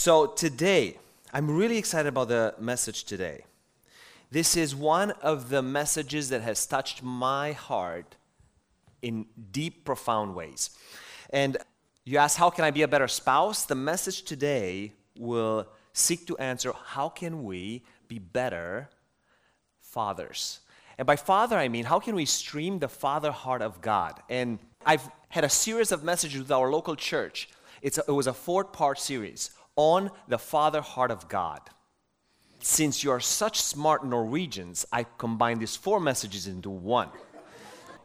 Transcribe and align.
So, 0.00 0.24
today, 0.24 0.96
I'm 1.30 1.50
really 1.50 1.76
excited 1.76 2.08
about 2.08 2.28
the 2.28 2.54
message 2.58 3.04
today. 3.04 3.44
This 4.30 4.56
is 4.56 4.74
one 4.74 5.10
of 5.20 5.50
the 5.50 5.60
messages 5.60 6.30
that 6.30 6.40
has 6.40 6.64
touched 6.64 7.02
my 7.02 7.52
heart 7.52 8.16
in 9.02 9.26
deep, 9.52 9.84
profound 9.84 10.34
ways. 10.34 10.70
And 11.28 11.58
you 12.06 12.16
ask, 12.16 12.38
how 12.38 12.48
can 12.48 12.64
I 12.64 12.70
be 12.70 12.80
a 12.80 12.88
better 12.88 13.08
spouse? 13.08 13.66
The 13.66 13.74
message 13.74 14.22
today 14.22 14.94
will 15.18 15.68
seek 15.92 16.26
to 16.28 16.38
answer, 16.38 16.72
how 16.72 17.10
can 17.10 17.44
we 17.44 17.84
be 18.08 18.18
better 18.18 18.88
fathers? 19.82 20.60
And 20.96 21.04
by 21.04 21.16
father, 21.16 21.58
I 21.58 21.68
mean, 21.68 21.84
how 21.84 22.00
can 22.00 22.14
we 22.14 22.24
stream 22.24 22.78
the 22.78 22.88
father 22.88 23.32
heart 23.32 23.60
of 23.60 23.82
God? 23.82 24.18
And 24.30 24.60
I've 24.86 25.06
had 25.28 25.44
a 25.44 25.50
series 25.50 25.92
of 25.92 26.02
messages 26.02 26.40
with 26.40 26.52
our 26.52 26.70
local 26.70 26.96
church. 26.96 27.50
A, 27.82 27.86
it 27.86 28.12
was 28.12 28.26
a 28.26 28.32
four 28.32 28.64
part 28.64 28.98
series 28.98 29.50
on 29.76 30.10
the 30.28 30.38
father 30.38 30.80
heart 30.80 31.10
of 31.10 31.28
God. 31.28 31.60
Since 32.60 33.02
you 33.02 33.10
are 33.10 33.20
such 33.20 33.60
smart 33.60 34.04
Norwegians, 34.04 34.86
I 34.92 35.06
combined 35.16 35.60
these 35.60 35.76
four 35.76 35.98
messages 36.00 36.46
into 36.46 36.70
one. 36.70 37.08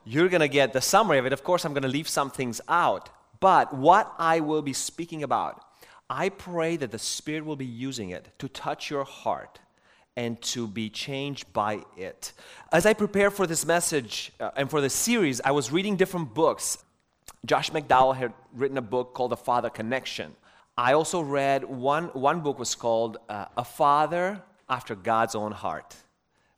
You're 0.06 0.30
going 0.30 0.42
to 0.42 0.48
get 0.48 0.72
the 0.72 0.82
summary 0.82 1.18
of 1.18 1.26
it. 1.26 1.34
Of 1.34 1.44
course, 1.44 1.66
I'm 1.66 1.74
going 1.74 1.84
to 1.84 1.90
leave 1.90 2.08
some 2.08 2.30
things 2.30 2.62
out. 2.68 3.10
But 3.40 3.74
what 3.74 4.14
I 4.18 4.40
will 4.40 4.62
be 4.62 4.74
speaking 4.74 5.24
about, 5.24 5.62
I 6.10 6.30
pray 6.30 6.78
that 6.78 6.92
the 6.92 7.00
Spirit 7.00 7.46
will 7.46 7.56
be 7.56 7.66
using 7.66 8.12
it 8.12 8.30
to 8.40 8.48
touch 8.48 8.90
your 8.90 9.04
heart 9.04 9.60
and 10.16 10.42
to 10.42 10.68
be 10.68 10.90
changed 10.90 11.52
by 11.52 11.82
it. 11.98 12.32
As 12.72 12.86
I 12.86 12.94
prepare 12.94 13.30
for 13.30 13.46
this 13.46 13.66
message 13.66 14.32
uh, 14.40 14.52
and 14.56 14.70
for 14.70 14.80
the 14.80 14.90
series, 14.90 15.42
I 15.42 15.52
was 15.52 15.72
reading 15.72 15.98
different 15.98 16.34
books. 16.34 16.78
Josh 17.46 17.72
McDowell 17.72 18.16
had 18.16 18.34
written 18.54 18.78
a 18.78 18.82
book 18.82 19.14
called 19.14 19.32
The 19.32 19.38
Father 19.38 19.70
Connection. 19.70 20.36
I 20.78 20.94
also 20.94 21.22
read 21.22 21.64
one, 21.64 22.06
one 22.08 22.42
book 22.42 22.60
was 22.60 22.76
called 22.76 23.18
uh, 23.30 23.46
A 23.56 23.64
Father 23.64 24.42
After 24.70 24.94
God's 24.94 25.34
Own 25.34 25.54
Heart. 25.54 25.96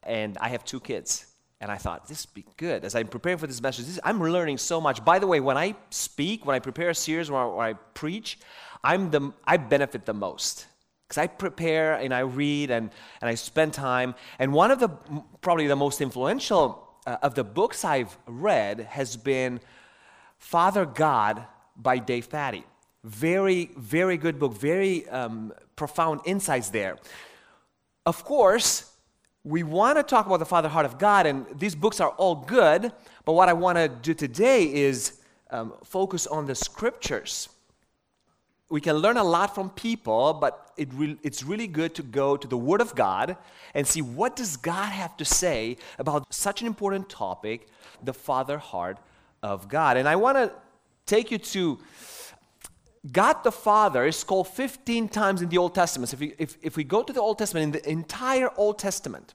And 0.02 0.38
I 0.40 0.50
have 0.50 0.66
two 0.66 0.80
kids. 0.80 1.28
And 1.60 1.72
I 1.72 1.78
thought, 1.78 2.08
this 2.08 2.26
would 2.26 2.34
be 2.34 2.46
good. 2.58 2.84
As 2.86 2.96
I'm 2.96 3.08
preparing 3.08 3.38
for 3.38 3.48
this 3.48 3.62
message, 3.62 3.86
this, 3.86 4.00
I'm 4.04 4.22
learning 4.22 4.58
so 4.58 4.80
much. 4.80 5.04
By 5.04 5.20
the 5.20 5.28
way, 5.28 5.40
when 5.40 5.58
I 5.58 5.76
speak, 5.90 6.46
when 6.46 6.56
I 6.56 6.60
prepare 6.60 6.90
a 6.90 6.96
series, 6.96 7.30
when 7.30 7.42
I, 7.42 7.46
when 7.46 7.66
I 7.68 7.74
preach, 7.74 8.40
I'm 8.84 9.12
the, 9.12 9.34
I 9.46 9.58
benefit 9.58 10.06
the 10.06 10.14
most 10.14 10.68
because 11.08 11.18
I 11.18 11.28
prepare 11.28 11.96
and 11.96 12.14
I 12.14 12.20
read 12.20 12.70
and, 12.70 12.92
and 13.22 13.30
I 13.30 13.36
spend 13.36 13.74
time. 13.74 14.14
And 14.40 14.54
one 14.54 14.72
of 14.72 14.80
the 14.80 14.90
probably 15.42 15.68
the 15.68 15.76
most 15.76 16.02
influential 16.02 16.88
uh, 17.06 17.18
of 17.22 17.34
the 17.34 17.44
books 17.44 17.86
I've 17.86 18.18
read 18.28 18.82
has 18.82 19.16
been 19.16 19.60
Father 20.38 20.86
God 20.86 21.44
by 21.76 21.98
Dave 21.98 22.30
Patty. 22.30 22.66
Very, 23.08 23.72
very 23.78 24.18
good 24.18 24.38
book, 24.38 24.54
very 24.54 25.08
um, 25.10 25.54
profound 25.76 26.22
insights 26.26 26.70
there. 26.70 26.98
Of 28.06 28.24
course, 28.24 28.92
we 29.44 29.64
want 29.64 29.98
to 29.98 30.04
talk 30.04 30.26
about 30.26 30.40
the 30.40 30.46
Father 30.46 30.68
heart 30.68 30.86
of 30.86 31.00
God, 31.00 31.26
and 31.26 31.46
these 31.58 31.76
books 31.76 32.00
are 32.00 32.10
all 32.12 32.36
good, 32.36 32.92
but 33.24 33.34
what 33.34 33.48
I 33.48 33.54
want 33.54 33.78
to 33.78 33.88
do 33.88 34.14
today 34.14 34.74
is 34.74 35.20
um, 35.52 35.74
focus 35.84 36.28
on 36.28 36.46
the 36.46 36.56
scriptures 36.56 37.50
we 38.70 38.82
can 38.82 38.98
learn 38.98 39.18
a 39.18 39.24
lot 39.24 39.56
from 39.56 39.70
people, 39.70 40.34
but 40.34 40.72
it 40.76 40.90
re- 40.94 41.18
it's 41.24 41.44
really 41.44 41.68
good 41.68 41.96
to 41.96 42.04
go 42.04 42.36
to 42.36 42.48
the 42.48 42.58
Word 42.58 42.82
of 42.82 42.96
God 42.96 43.38
and 43.74 43.88
see 43.88 44.02
what 44.02 44.36
does 44.36 44.58
God 44.58 44.92
have 44.92 45.16
to 45.18 45.26
say 45.26 45.78
about 45.98 46.34
such 46.34 46.62
an 46.62 46.68
important 46.68 47.10
topic, 47.10 47.68
the 48.04 48.14
Father 48.14 48.58
heart 48.58 48.98
of 49.42 49.70
God. 49.70 49.96
And 49.96 50.08
I 50.08 50.18
want 50.18 50.38
to 50.38 50.52
take 51.06 51.32
you 51.32 51.38
to 51.38 51.80
God 53.12 53.44
the 53.44 53.52
Father 53.52 54.06
is 54.06 54.24
called 54.24 54.48
15 54.48 55.10
times 55.10 55.42
in 55.42 55.50
the 55.50 55.58
Old 55.58 55.76
Testament. 55.76 56.14
If 56.14 56.20
we, 56.20 56.34
if, 56.38 56.58
if 56.62 56.78
we 56.78 56.84
go 56.84 57.04
to 57.04 57.14
the 57.14 57.22
Old 57.22 57.38
Testament, 57.38 57.64
in 57.64 57.72
the 57.72 57.90
entire 57.90 58.50
Old 58.58 58.80
Testament, 58.80 59.34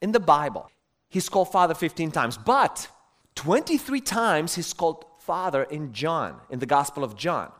in 0.00 0.12
the 0.12 0.20
Bible, 0.20 0.70
he's 1.08 1.28
called 1.28 1.52
Father 1.52 1.74
15 1.74 2.10
times. 2.10 2.38
But 2.38 2.88
23 3.34 4.00
times 4.00 4.54
he's 4.54 4.72
called 4.72 5.04
Father 5.18 5.64
in 5.64 5.92
John, 5.92 6.40
in 6.50 6.58
the 6.58 6.66
Gospel 6.66 7.04
of 7.04 7.16
John. 7.16 7.52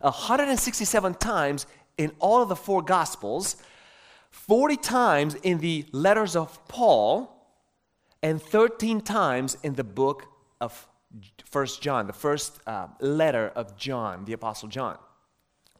167 0.00 1.14
times 1.14 1.66
in 1.98 2.12
all 2.18 2.42
of 2.42 2.48
the 2.48 2.56
four 2.56 2.82
Gospels, 2.82 3.56
40 4.30 4.76
times 4.76 5.34
in 5.36 5.58
the 5.58 5.84
letters 5.92 6.34
of 6.34 6.66
Paul, 6.68 7.28
and 8.22 8.40
13 8.40 9.00
times 9.00 9.58
in 9.62 9.74
the 9.74 9.84
book 9.84 10.24
of 10.60 10.86
First 11.44 11.82
John, 11.82 12.06
the 12.06 12.12
first 12.12 12.60
uh, 12.66 12.88
letter 13.00 13.52
of 13.54 13.76
John, 13.76 14.24
the 14.24 14.32
Apostle 14.32 14.68
John, 14.68 14.98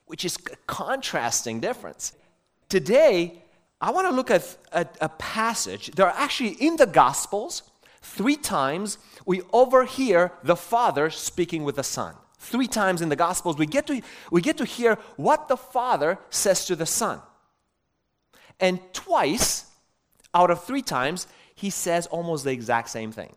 which 0.07 0.25
is 0.25 0.37
a 0.53 0.57
contrasting 0.67 1.61
difference. 1.61 2.13
Today, 2.69 3.43
I 3.81 3.91
want 3.91 4.09
to 4.09 4.15
look 4.15 4.31
at 4.31 4.57
a, 4.73 4.87
a 5.01 5.09
passage. 5.09 5.91
There 5.93 6.07
are 6.07 6.15
actually 6.17 6.51
in 6.61 6.77
the 6.77 6.87
Gospels, 6.87 7.63
three 8.03 8.37
times 8.37 8.99
we 9.25 9.43
overhear 9.53 10.33
the 10.43 10.57
Father 10.57 11.11
speaking 11.11 11.65
with 11.65 11.77
the 11.77 11.85
Son 11.85 12.15
three 12.43 12.67
times 12.67 13.01
in 13.01 13.09
the 13.09 13.17
Gospels, 13.17 13.57
we 13.57 13.67
get, 13.67 13.87
to, 13.87 14.03
we 14.31 14.41
get 14.41 14.59
to 14.59 14.65
hear 14.65 14.97
what 15.17 15.49
the 15.49 15.57
Father 15.57 16.19
says 16.29 16.67
to 16.67 16.77
the 16.77 16.87
Son. 16.87 17.21
And 18.59 18.81
twice 18.93 19.67
out 20.35 20.51
of 20.51 20.65
three 20.65 20.83
times, 20.83 21.27
he 21.55 21.71
says 21.71 22.07
almost 22.09 22.45
the 22.45 22.51
exact 22.51 22.91
same 22.91 23.13
thing. 23.13 23.35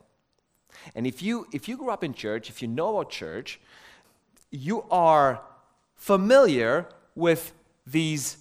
And 0.93 1.07
if 1.07 1.21
you, 1.21 1.47
if 1.51 1.67
you 1.67 1.77
grew 1.77 1.89
up 1.89 2.03
in 2.03 2.13
church, 2.13 2.49
if 2.49 2.61
you 2.61 2.67
know 2.67 2.97
about 2.97 3.09
church, 3.09 3.59
you 4.51 4.83
are 4.91 5.41
familiar 5.95 6.87
with 7.15 7.53
these 7.87 8.37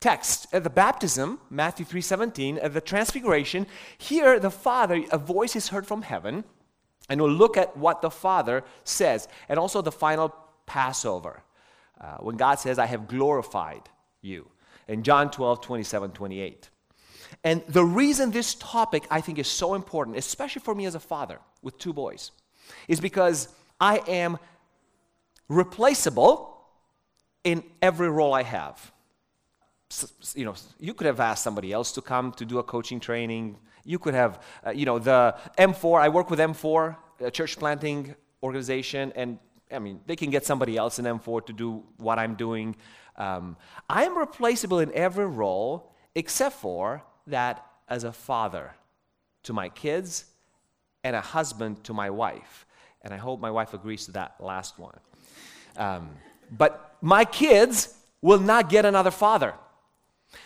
texts. 0.00 0.46
At 0.52 0.64
the 0.64 0.70
baptism, 0.70 1.40
Matthew 1.48 1.86
3.17, 1.86 2.62
at 2.62 2.74
the 2.74 2.80
transfiguration, 2.80 3.66
here 3.96 4.38
the 4.38 4.50
Father, 4.50 5.02
a 5.10 5.18
voice 5.18 5.56
is 5.56 5.68
heard 5.68 5.86
from 5.86 6.02
heaven, 6.02 6.44
and 7.08 7.20
we'll 7.20 7.30
look 7.30 7.56
at 7.56 7.76
what 7.76 8.02
the 8.02 8.10
Father 8.10 8.64
says, 8.84 9.28
and 9.48 9.58
also 9.58 9.80
the 9.80 9.92
final 9.92 10.34
Passover, 10.66 11.42
uh, 12.00 12.16
when 12.18 12.36
God 12.36 12.56
says, 12.56 12.78
I 12.78 12.86
have 12.86 13.08
glorified 13.08 13.88
you, 14.20 14.50
in 14.88 15.02
John 15.02 15.30
12, 15.30 15.60
27, 15.62 16.10
28. 16.10 16.70
And 17.44 17.62
the 17.68 17.84
reason 17.84 18.30
this 18.30 18.54
topic 18.54 19.04
I 19.10 19.20
think 19.20 19.38
is 19.38 19.46
so 19.46 19.74
important, 19.74 20.16
especially 20.16 20.62
for 20.62 20.74
me 20.74 20.86
as 20.86 20.94
a 20.94 21.00
father 21.00 21.38
with 21.62 21.78
two 21.78 21.92
boys, 21.92 22.30
is 22.88 23.00
because 23.00 23.48
I 23.78 23.98
am 24.08 24.38
replaceable 25.48 26.56
in 27.44 27.62
every 27.82 28.08
role 28.08 28.32
I 28.32 28.42
have. 28.42 28.92
you 30.34 30.46
know, 30.46 30.54
you 30.80 30.94
could 30.94 31.06
have 31.06 31.20
asked 31.20 31.44
somebody 31.44 31.70
else 31.70 31.92
to 31.92 32.00
come 32.00 32.32
to 32.32 32.46
do 32.46 32.58
a 32.58 32.62
coaching 32.62 32.98
training, 32.98 33.58
you 33.84 33.98
could 33.98 34.14
have, 34.14 34.42
uh, 34.66 34.70
you 34.70 34.86
know, 34.86 34.98
the 34.98 35.36
M4, 35.58 36.00
I 36.00 36.08
work 36.08 36.30
with 36.30 36.38
M4, 36.38 36.96
a 37.20 37.30
church 37.30 37.58
planting 37.58 38.14
organization, 38.42 39.12
and 39.14 39.38
I 39.70 39.78
mean, 39.78 40.00
they 40.06 40.16
can 40.16 40.30
get 40.30 40.46
somebody 40.46 40.78
else 40.78 40.98
in 40.98 41.04
M4 41.04 41.44
to 41.46 41.52
do 41.52 41.84
what 41.98 42.18
I'm 42.18 42.34
doing. 42.34 42.76
Um, 43.16 43.56
I 43.88 44.04
am 44.04 44.16
replaceable 44.16 44.78
in 44.80 44.90
every 44.94 45.26
role 45.26 45.92
except 46.14 46.56
for 46.56 47.02
that 47.26 47.64
as 47.88 48.04
a 48.04 48.12
father 48.12 48.72
to 49.44 49.52
my 49.52 49.68
kids 49.68 50.24
and 51.02 51.14
a 51.14 51.20
husband 51.20 51.84
to 51.84 51.92
my 51.92 52.10
wife. 52.10 52.66
And 53.02 53.12
I 53.12 53.18
hope 53.18 53.40
my 53.40 53.50
wife 53.50 53.74
agrees 53.74 54.06
to 54.06 54.12
that 54.12 54.36
last 54.40 54.78
one. 54.78 54.98
Um, 55.76 56.10
but 56.50 56.96
my 57.00 57.24
kids 57.24 57.94
will 58.22 58.40
not 58.40 58.70
get 58.70 58.84
another 58.84 59.10
father. 59.10 59.54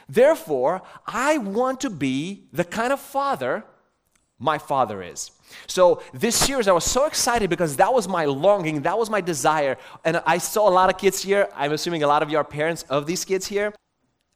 Therefore, 0.08 0.82
I 1.06 1.38
want 1.38 1.80
to 1.82 1.90
be 1.90 2.48
the 2.52 2.64
kind 2.64 2.92
of 2.92 3.00
father 3.00 3.64
my 4.38 4.58
father 4.58 5.02
is. 5.02 5.30
So, 5.66 6.02
this 6.12 6.36
series, 6.36 6.68
I 6.68 6.72
was 6.72 6.84
so 6.84 7.06
excited 7.06 7.50
because 7.50 7.76
that 7.76 7.92
was 7.92 8.06
my 8.06 8.24
longing, 8.26 8.82
that 8.82 8.98
was 8.98 9.10
my 9.10 9.20
desire. 9.20 9.76
And 10.04 10.22
I 10.26 10.38
saw 10.38 10.68
a 10.68 10.70
lot 10.70 10.90
of 10.90 10.98
kids 10.98 11.22
here. 11.22 11.48
I'm 11.54 11.72
assuming 11.72 12.02
a 12.02 12.06
lot 12.06 12.22
of 12.22 12.30
you 12.30 12.36
are 12.36 12.44
parents 12.44 12.84
of 12.84 13.06
these 13.06 13.24
kids 13.24 13.46
here. 13.46 13.74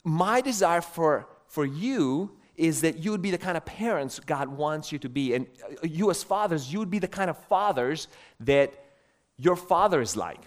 My 0.05 0.41
desire 0.41 0.81
for, 0.81 1.29
for 1.53 1.67
you 1.67 2.31
is 2.57 2.81
that 2.81 2.99
you 2.99 3.11
would 3.11 3.21
be 3.21 3.31
the 3.31 3.39
kind 3.39 3.59
of 3.59 3.65
parents 3.67 4.19
God 4.21 4.49
wants 4.49 4.91
you 4.91 4.99
to 5.01 5.09
be. 5.09 5.35
And 5.35 5.47
uh, 5.63 5.87
you, 5.87 6.11
as 6.11 6.23
fathers, 6.23 6.73
you 6.73 6.79
would 6.79 6.91
be 6.91 6.99
the 6.99 7.09
kind 7.09 7.29
of 7.29 7.37
fathers 7.45 8.09
that 8.41 8.73
your 9.37 9.57
father 9.57 10.01
is 10.01 10.17
like. 10.17 10.41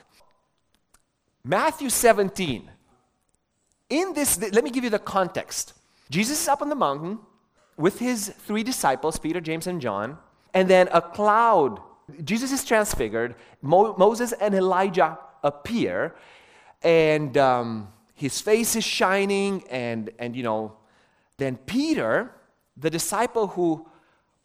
Matthew 1.44 1.92
17 1.92 2.72
in 3.90 4.14
this, 4.14 4.40
let 4.40 4.64
me 4.64 4.72
give 4.72 4.84
you 4.84 4.90
the 4.90 4.98
context. 4.98 5.74
Jesus 6.10 6.42
is 6.42 6.48
up 6.48 6.64
on 6.64 6.70
the 6.70 6.76
mountain 6.76 7.20
with 7.78 8.00
his 8.00 8.30
three 8.30 8.64
disciples, 8.64 9.20
Peter, 9.20 9.40
James, 9.40 9.68
and 9.68 9.80
John, 9.80 10.18
and 10.56 10.68
then 10.68 10.90
a 10.92 11.02
cloud. 11.02 11.80
Jesus 12.24 12.52
is 12.52 12.66
transfigured. 12.66 13.36
Mo- 13.62 13.96
Moses 13.96 14.32
and 14.32 14.56
Elijah 14.56 15.20
appear, 15.44 16.16
and 16.82 17.38
um, 17.38 17.90
his 18.16 18.42
face 18.42 18.76
is 18.76 18.84
shining, 18.84 19.64
and, 19.70 20.10
and 20.18 20.36
you 20.36 20.42
know, 20.42 20.78
then 21.38 21.58
Peter, 21.58 22.32
the 22.78 22.90
disciple 22.90 23.48
who 23.48 23.88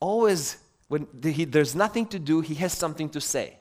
always, 0.01 0.57
when 0.89 1.07
he, 1.23 1.45
there's 1.45 1.75
nothing 1.75 2.07
to 2.07 2.19
do, 2.19 2.41
he 2.41 2.55
has 2.57 2.73
something 2.73 3.09
to 3.11 3.21
say. 3.21 3.59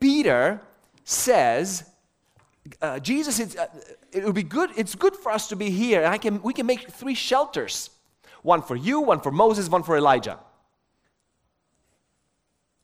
Peter 0.00 0.60
says, 1.04 1.84
uh, 2.80 2.98
Jesus, 2.98 3.38
it's, 3.40 3.56
uh, 3.56 3.66
it 4.12 4.24
would 4.24 4.34
be 4.34 4.42
good, 4.42 4.70
it's 4.76 4.94
good 4.94 5.16
for 5.16 5.32
us 5.32 5.48
to 5.48 5.56
be 5.56 5.70
here. 5.70 6.04
I 6.04 6.18
can, 6.18 6.40
we 6.42 6.52
can 6.52 6.66
make 6.66 6.90
three 6.90 7.14
shelters 7.14 7.90
one 8.42 8.62
for 8.62 8.76
you, 8.76 9.00
one 9.00 9.20
for 9.20 9.30
Moses, 9.30 9.68
one 9.68 9.82
for 9.82 9.96
Elijah. 9.96 10.38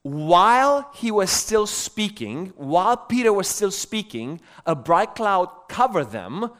While 0.02 0.90
he 0.94 1.10
was 1.10 1.30
still 1.30 1.66
speaking, 1.66 2.52
while 2.56 2.96
Peter 2.96 3.32
was 3.32 3.48
still 3.48 3.72
speaking, 3.72 4.40
a 4.64 4.74
bright 4.74 5.14
cloud 5.14 5.48
covered 5.68 6.12
them, 6.12 6.50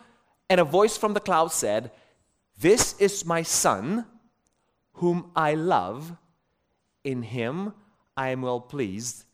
and 0.50 0.60
a 0.60 0.64
voice 0.64 0.96
from 0.96 1.14
the 1.14 1.20
cloud 1.20 1.52
said, 1.52 1.92
This 2.58 2.94
is 2.98 3.24
my 3.24 3.42
son, 3.42 4.06
whom 4.94 5.30
I 5.36 5.54
love. 5.54 6.16
In 7.04 7.22
him 7.22 7.72
I 8.16 8.30
am 8.30 8.42
well 8.42 8.60
pleased. 8.60 9.24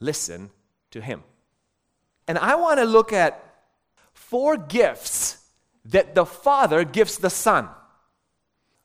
Listen 0.00 0.50
to 0.90 1.00
him. 1.00 1.22
And 2.26 2.36
I 2.38 2.56
want 2.56 2.80
to 2.80 2.84
look 2.84 3.12
at 3.12 3.42
four 4.12 4.56
gifts 4.56 5.44
that 5.84 6.14
the 6.14 6.26
Father 6.26 6.84
gives 6.84 7.18
the 7.18 7.30
Son. 7.30 7.68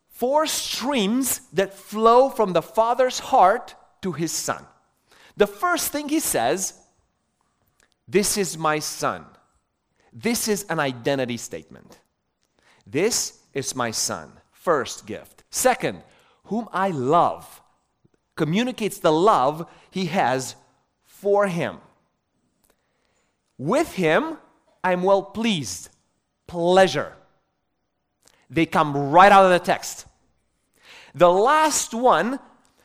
Four 0.09 0.45
streams 0.47 1.41
that 1.53 1.73
flow 1.73 2.29
from 2.29 2.53
the 2.53 2.61
Father's 2.61 3.19
heart 3.19 3.73
to 4.01 4.11
his 4.11 4.31
Son. 4.31 4.65
The 5.37 5.47
first 5.47 5.91
thing 5.91 6.09
he 6.09 6.19
says, 6.19 6.73
This 8.07 8.37
is 8.37 8.57
my 8.57 8.79
Son. 8.79 9.25
This 10.11 10.47
is 10.47 10.63
an 10.69 10.79
identity 10.79 11.37
statement. 11.37 11.99
This 12.85 13.38
is 13.53 13.75
my 13.75 13.91
Son. 13.91 14.31
First 14.51 15.05
gift. 15.05 15.43
Second, 15.49 16.03
whom 16.45 16.67
I 16.73 16.89
love 16.89 17.61
communicates 18.35 18.99
the 18.99 19.11
love 19.11 19.69
he 19.91 20.05
has 20.05 20.55
for 21.03 21.47
him. 21.47 21.77
With 23.57 23.93
him, 23.93 24.37
I'm 24.83 25.03
well 25.03 25.23
pleased. 25.23 25.89
Pleasure. 26.47 27.13
They 28.49 28.65
come 28.65 28.95
right 29.11 29.31
out 29.31 29.45
of 29.45 29.51
the 29.51 29.59
text. 29.59 30.05
The 31.13 31.29
last 31.29 31.93
one, 31.93 32.39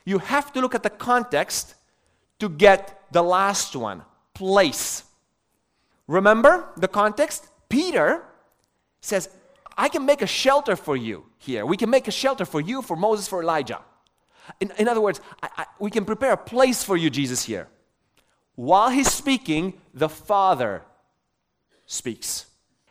you 0.04 0.18
have 0.18 0.52
to 0.52 0.60
look 0.60 0.74
at 0.74 0.82
the 0.82 0.90
context 0.90 1.74
to 2.40 2.48
get 2.48 3.00
the 3.12 3.22
last 3.22 3.76
one 3.76 4.02
place. 4.34 5.04
Remember 6.06 6.68
the 6.76 6.88
context? 6.88 7.48
Peter 7.68 8.24
says, 9.00 9.28
I 9.76 9.88
can 9.88 10.06
make 10.06 10.22
a 10.22 10.26
shelter 10.26 10.76
for 10.76 10.96
you 10.96 11.24
here. 11.38 11.66
We 11.66 11.76
can 11.76 11.90
make 11.90 12.08
a 12.08 12.12
shelter 12.12 12.44
for 12.44 12.60
you, 12.60 12.82
for 12.82 12.96
Moses, 12.96 13.28
for 13.28 13.42
Elijah. 13.42 13.80
In, 14.60 14.72
in 14.78 14.88
other 14.88 15.00
words, 15.00 15.20
I, 15.42 15.48
I, 15.56 15.66
we 15.78 15.90
can 15.90 16.04
prepare 16.04 16.32
a 16.32 16.36
place 16.36 16.84
for 16.84 16.96
you, 16.96 17.10
Jesus, 17.10 17.44
here. 17.44 17.68
While 18.54 18.90
he's 18.90 19.10
speaking, 19.10 19.74
the 19.92 20.08
Father 20.08 20.82
speaks 21.86 22.46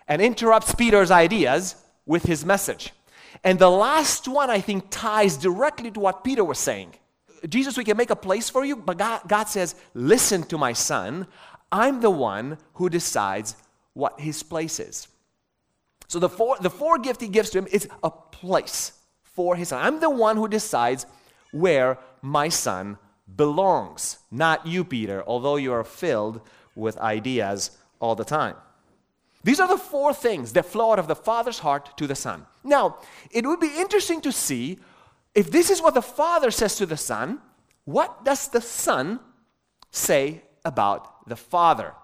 and 0.07 0.21
interrupts 0.21 0.75
Peter's 0.75 1.11
ideas 1.11 1.75
with 2.05 2.23
his 2.23 2.43
message. 2.43 2.91
And 3.43 3.59
the 3.59 3.69
last 3.69 4.27
one, 4.27 4.49
I 4.49 4.59
think, 4.59 4.85
ties 4.89 5.37
directly 5.37 5.91
to 5.91 5.99
what 5.99 6.23
Peter 6.23 6.43
was 6.43 6.59
saying. 6.59 6.95
Jesus, 7.47 7.77
we 7.77 7.83
can 7.83 7.97
make 7.97 8.09
a 8.09 8.15
place 8.15 8.49
for 8.49 8.63
you, 8.63 8.75
but 8.75 8.97
God, 8.97 9.21
God 9.27 9.45
says, 9.45 9.75
Listen 9.93 10.43
to 10.43 10.57
my 10.57 10.73
son. 10.73 11.27
I'm 11.71 12.01
the 12.01 12.09
one 12.09 12.57
who 12.75 12.89
decides 12.89 13.55
what 13.93 14.19
his 14.19 14.43
place 14.43 14.79
is. 14.79 15.07
So 16.13 16.19
the 16.19 16.29
four, 16.29 16.57
the 16.61 16.69
four 16.69 16.99
gift 16.99 17.21
he 17.21 17.27
gives 17.27 17.49
to 17.49 17.57
him 17.57 17.67
is 17.71 17.89
a 18.03 18.11
place 18.11 18.91
for 19.23 19.55
his 19.55 19.69
son. 19.69 19.83
I'm 19.83 19.99
the 19.99 20.11
one 20.11 20.37
who 20.37 20.47
decides 20.47 21.07
where 21.51 21.97
my 22.21 22.49
son 22.49 22.99
belongs, 23.35 24.19
not 24.29 24.67
you, 24.67 24.83
Peter, 24.83 25.23
although 25.25 25.55
you 25.55 25.73
are 25.73 25.83
filled 25.83 26.41
with 26.75 26.99
ideas 26.99 27.71
all 27.99 28.13
the 28.13 28.23
time. 28.23 28.55
These 29.43 29.59
are 29.59 29.67
the 29.67 29.75
four 29.75 30.13
things 30.13 30.53
that 30.53 30.67
flow 30.67 30.91
out 30.91 30.99
of 30.99 31.07
the 31.07 31.15
Father's 31.15 31.57
heart 31.57 31.97
to 31.97 32.05
the 32.05 32.13
Son. 32.13 32.45
Now, 32.63 32.99
it 33.31 33.47
would 33.47 33.59
be 33.59 33.75
interesting 33.75 34.21
to 34.21 34.31
see 34.31 34.77
if 35.33 35.49
this 35.49 35.71
is 35.71 35.81
what 35.81 35.95
the 35.95 36.03
Father 36.03 36.51
says 36.51 36.75
to 36.75 36.85
the 36.85 36.95
Son, 36.95 37.39
what 37.85 38.23
does 38.23 38.49
the 38.49 38.61
Son 38.61 39.19
say 39.89 40.43
about 40.63 41.27
the 41.27 41.35
Father? 41.35 41.95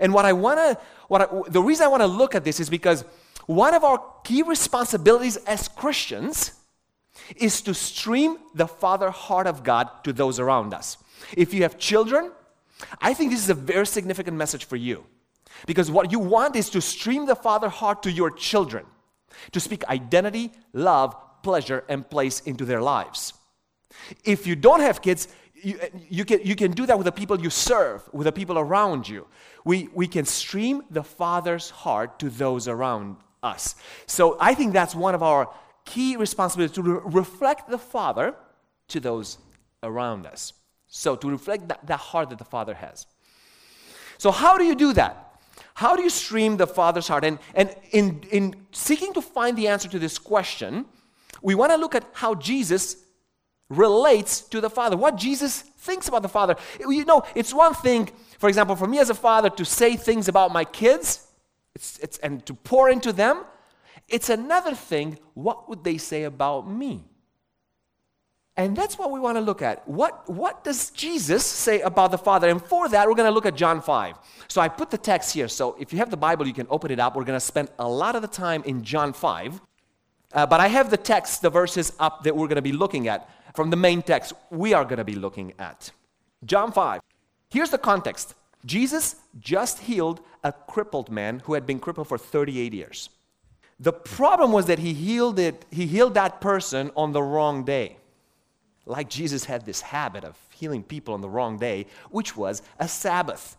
And 0.00 0.14
what 0.14 0.24
I 0.24 0.32
want 0.32 0.58
to, 0.58 0.78
what 1.08 1.52
the 1.52 1.62
reason 1.62 1.84
I 1.84 1.88
want 1.88 2.02
to 2.02 2.06
look 2.06 2.34
at 2.34 2.44
this 2.44 2.60
is 2.60 2.70
because 2.70 3.04
one 3.46 3.74
of 3.74 3.84
our 3.84 4.02
key 4.24 4.42
responsibilities 4.42 5.36
as 5.36 5.68
Christians 5.68 6.52
is 7.36 7.62
to 7.62 7.74
stream 7.74 8.38
the 8.54 8.66
Father 8.66 9.10
heart 9.10 9.46
of 9.46 9.64
God 9.64 9.88
to 10.04 10.12
those 10.12 10.38
around 10.38 10.74
us. 10.74 10.98
If 11.36 11.54
you 11.54 11.62
have 11.62 11.78
children, 11.78 12.32
I 13.00 13.14
think 13.14 13.30
this 13.30 13.40
is 13.40 13.50
a 13.50 13.54
very 13.54 13.86
significant 13.86 14.36
message 14.36 14.64
for 14.64 14.76
you. 14.76 15.04
Because 15.66 15.90
what 15.90 16.12
you 16.12 16.18
want 16.18 16.56
is 16.56 16.68
to 16.70 16.80
stream 16.80 17.26
the 17.26 17.36
Father 17.36 17.68
heart 17.68 18.02
to 18.02 18.12
your 18.12 18.30
children, 18.30 18.84
to 19.52 19.60
speak 19.60 19.84
identity, 19.84 20.52
love, 20.72 21.16
pleasure, 21.42 21.84
and 21.88 22.08
place 22.08 22.40
into 22.40 22.64
their 22.64 22.82
lives. 22.82 23.32
If 24.24 24.46
you 24.46 24.56
don't 24.56 24.80
have 24.80 25.00
kids, 25.00 25.28
you, 25.54 25.80
you, 26.10 26.24
can, 26.24 26.40
you 26.44 26.54
can 26.54 26.72
do 26.72 26.84
that 26.86 26.98
with 26.98 27.06
the 27.06 27.12
people 27.12 27.40
you 27.40 27.48
serve, 27.48 28.06
with 28.12 28.26
the 28.26 28.32
people 28.32 28.58
around 28.58 29.08
you. 29.08 29.26
We, 29.64 29.88
we 29.94 30.06
can 30.06 30.26
stream 30.26 30.82
the 30.90 31.02
Father's 31.02 31.70
heart 31.70 32.18
to 32.18 32.28
those 32.28 32.68
around 32.68 33.16
us. 33.54 33.74
So 34.06 34.36
I 34.40 34.54
think 34.54 34.72
that's 34.72 34.94
one 34.94 35.14
of 35.14 35.22
our 35.22 35.48
key 35.84 36.16
responsibilities 36.16 36.74
to 36.74 36.82
re- 36.82 37.00
reflect 37.04 37.70
the 37.70 37.78
Father 37.78 38.34
to 38.88 39.00
those 39.00 39.38
around 39.82 40.26
us. 40.26 40.52
So, 40.88 41.16
to 41.16 41.30
reflect 41.30 41.68
that, 41.68 41.86
that 41.86 41.98
heart 41.98 42.30
that 42.30 42.38
the 42.38 42.44
Father 42.44 42.74
has. 42.74 43.06
So, 44.18 44.30
how 44.30 44.56
do 44.56 44.64
you 44.64 44.74
do 44.74 44.92
that? 44.92 45.40
How 45.74 45.96
do 45.96 46.02
you 46.02 46.10
stream 46.10 46.56
the 46.56 46.66
Father's 46.66 47.08
heart? 47.08 47.24
And, 47.24 47.38
and 47.54 47.74
in, 47.90 48.22
in 48.30 48.54
seeking 48.72 49.12
to 49.14 49.22
find 49.22 49.58
the 49.58 49.68
answer 49.68 49.88
to 49.88 49.98
this 49.98 50.18
question, 50.18 50.86
we 51.42 51.54
want 51.54 51.72
to 51.72 51.76
look 51.76 51.94
at 51.94 52.04
how 52.12 52.34
Jesus 52.34 52.96
relates 53.68 54.40
to 54.40 54.60
the 54.60 54.70
Father, 54.70 54.96
what 54.96 55.16
Jesus 55.16 55.62
thinks 55.62 56.08
about 56.08 56.22
the 56.22 56.28
Father. 56.28 56.56
You 56.80 57.04
know, 57.04 57.24
it's 57.34 57.52
one 57.52 57.74
thing, 57.74 58.08
for 58.38 58.48
example, 58.48 58.76
for 58.76 58.86
me 58.86 58.98
as 58.98 59.10
a 59.10 59.14
father 59.14 59.50
to 59.50 59.64
say 59.64 59.96
things 59.96 60.28
about 60.28 60.52
my 60.52 60.64
kids 60.64 61.25
it's, 61.76 61.98
it's, 61.98 62.16
and 62.18 62.44
to 62.46 62.54
pour 62.54 62.88
into 62.88 63.12
them. 63.12 63.44
It's 64.08 64.30
another 64.30 64.74
thing, 64.74 65.18
what 65.34 65.68
would 65.68 65.84
they 65.84 65.98
say 65.98 66.22
about 66.22 66.66
me? 66.66 67.04
And 68.56 68.74
that's 68.74 68.98
what 68.98 69.10
we 69.10 69.20
want 69.20 69.36
to 69.36 69.42
look 69.42 69.60
at. 69.60 69.86
What, 69.86 70.26
what 70.26 70.64
does 70.64 70.88
Jesus 70.90 71.44
say 71.44 71.82
about 71.82 72.12
the 72.12 72.16
Father? 72.16 72.48
And 72.48 72.64
for 72.64 72.88
that, 72.88 73.06
we're 73.06 73.14
going 73.14 73.28
to 73.28 73.34
look 73.34 73.44
at 73.44 73.54
John 73.56 73.82
5. 73.82 74.16
So 74.48 74.62
I 74.62 74.68
put 74.68 74.90
the 74.90 74.96
text 74.96 75.34
here. 75.34 75.48
So 75.48 75.76
if 75.78 75.92
you 75.92 75.98
have 75.98 76.08
the 76.08 76.16
Bible, 76.16 76.46
you 76.46 76.54
can 76.54 76.66
open 76.70 76.90
it 76.90 76.98
up. 76.98 77.14
We're 77.14 77.24
going 77.24 77.36
to 77.36 77.44
spend 77.44 77.68
a 77.78 77.86
lot 77.86 78.16
of 78.16 78.22
the 78.22 78.28
time 78.28 78.62
in 78.64 78.82
John 78.82 79.12
5. 79.12 79.60
Uh, 80.32 80.46
but 80.46 80.60
I 80.60 80.68
have 80.68 80.88
the 80.88 80.96
text, 80.96 81.42
the 81.42 81.50
verses 81.50 81.92
up 81.98 82.24
that 82.24 82.34
we're 82.34 82.48
going 82.48 82.56
to 82.56 82.62
be 82.62 82.72
looking 82.72 83.06
at 83.06 83.28
from 83.54 83.68
the 83.68 83.76
main 83.76 84.00
text 84.00 84.32
we 84.50 84.72
are 84.72 84.84
going 84.84 84.96
to 84.96 85.04
be 85.04 85.14
looking 85.14 85.52
at. 85.58 85.90
John 86.46 86.72
5. 86.72 87.02
Here's 87.50 87.70
the 87.70 87.78
context 87.78 88.34
Jesus 88.66 89.16
just 89.38 89.78
healed 89.78 90.20
a 90.44 90.52
crippled 90.52 91.10
man 91.10 91.40
who 91.44 91.54
had 91.54 91.66
been 91.66 91.78
crippled 91.78 92.08
for 92.08 92.18
38 92.18 92.74
years. 92.74 93.08
The 93.78 93.92
problem 93.92 94.52
was 94.52 94.66
that 94.66 94.78
he 94.78 94.92
healed 94.92 95.38
it, 95.38 95.64
he 95.70 95.86
healed 95.86 96.14
that 96.14 96.40
person 96.40 96.90
on 96.96 97.12
the 97.12 97.22
wrong 97.22 97.64
day. 97.64 97.98
Like 98.86 99.08
Jesus 99.08 99.44
had 99.44 99.64
this 99.66 99.80
habit 99.80 100.24
of 100.24 100.36
healing 100.50 100.82
people 100.82 101.14
on 101.14 101.20
the 101.20 101.28
wrong 101.28 101.58
day, 101.58 101.86
which 102.10 102.36
was 102.36 102.62
a 102.78 102.88
Sabbath. 102.88 103.56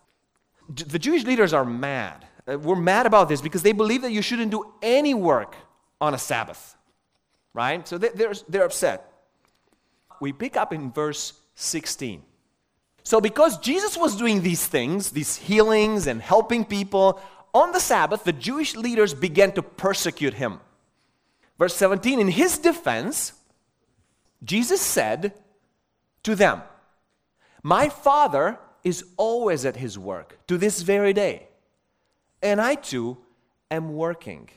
The 0.69 0.99
Jewish 0.99 1.23
leaders 1.23 1.53
are 1.53 1.65
mad. 1.65 2.25
Uh, 2.47 2.57
we're 2.57 2.75
mad 2.75 3.05
about 3.05 3.29
this 3.29 3.41
because 3.41 3.61
they 3.61 3.73
believe 3.73 4.01
that 4.01 4.11
you 4.11 4.21
shouldn't 4.21 4.51
do 4.51 4.73
any 4.81 5.13
work 5.13 5.55
on 6.01 6.13
a 6.13 6.17
Sabbath. 6.17 6.75
Right? 7.53 7.87
So 7.87 7.97
they're, 7.97 8.33
they're 8.47 8.65
upset. 8.65 9.11
We 10.19 10.33
pick 10.33 10.57
up 10.57 10.73
in 10.73 10.91
verse 10.91 11.33
16. 11.55 12.23
So, 13.07 13.21
because 13.21 13.57
Jesus 13.59 13.95
was 13.95 14.17
doing 14.17 14.41
these 14.41 14.67
things, 14.67 15.11
these 15.11 15.37
healings 15.37 16.07
and 16.07 16.21
helping 16.21 16.65
people 16.65 17.21
on 17.53 17.71
the 17.71 17.79
Sabbath, 17.79 18.25
the 18.25 18.33
Jewish 18.33 18.75
leaders 18.75 19.13
began 19.13 19.53
to 19.53 19.61
persecute 19.61 20.33
him. 20.33 20.59
Verse 21.57 21.73
17, 21.77 22.19
in 22.19 22.27
his 22.27 22.57
defense, 22.57 23.31
Jesus 24.43 24.81
said 24.81 25.31
to 26.23 26.35
them, 26.35 26.61
My 27.63 27.87
Father 27.87 28.59
is 28.83 29.05
always 29.15 29.63
at 29.63 29.77
his 29.77 29.97
work 29.97 30.37
to 30.47 30.57
this 30.57 30.81
very 30.81 31.13
day, 31.13 31.47
and 32.41 32.59
I 32.59 32.75
too 32.75 33.19
am 33.71 33.93
working. 33.93 34.49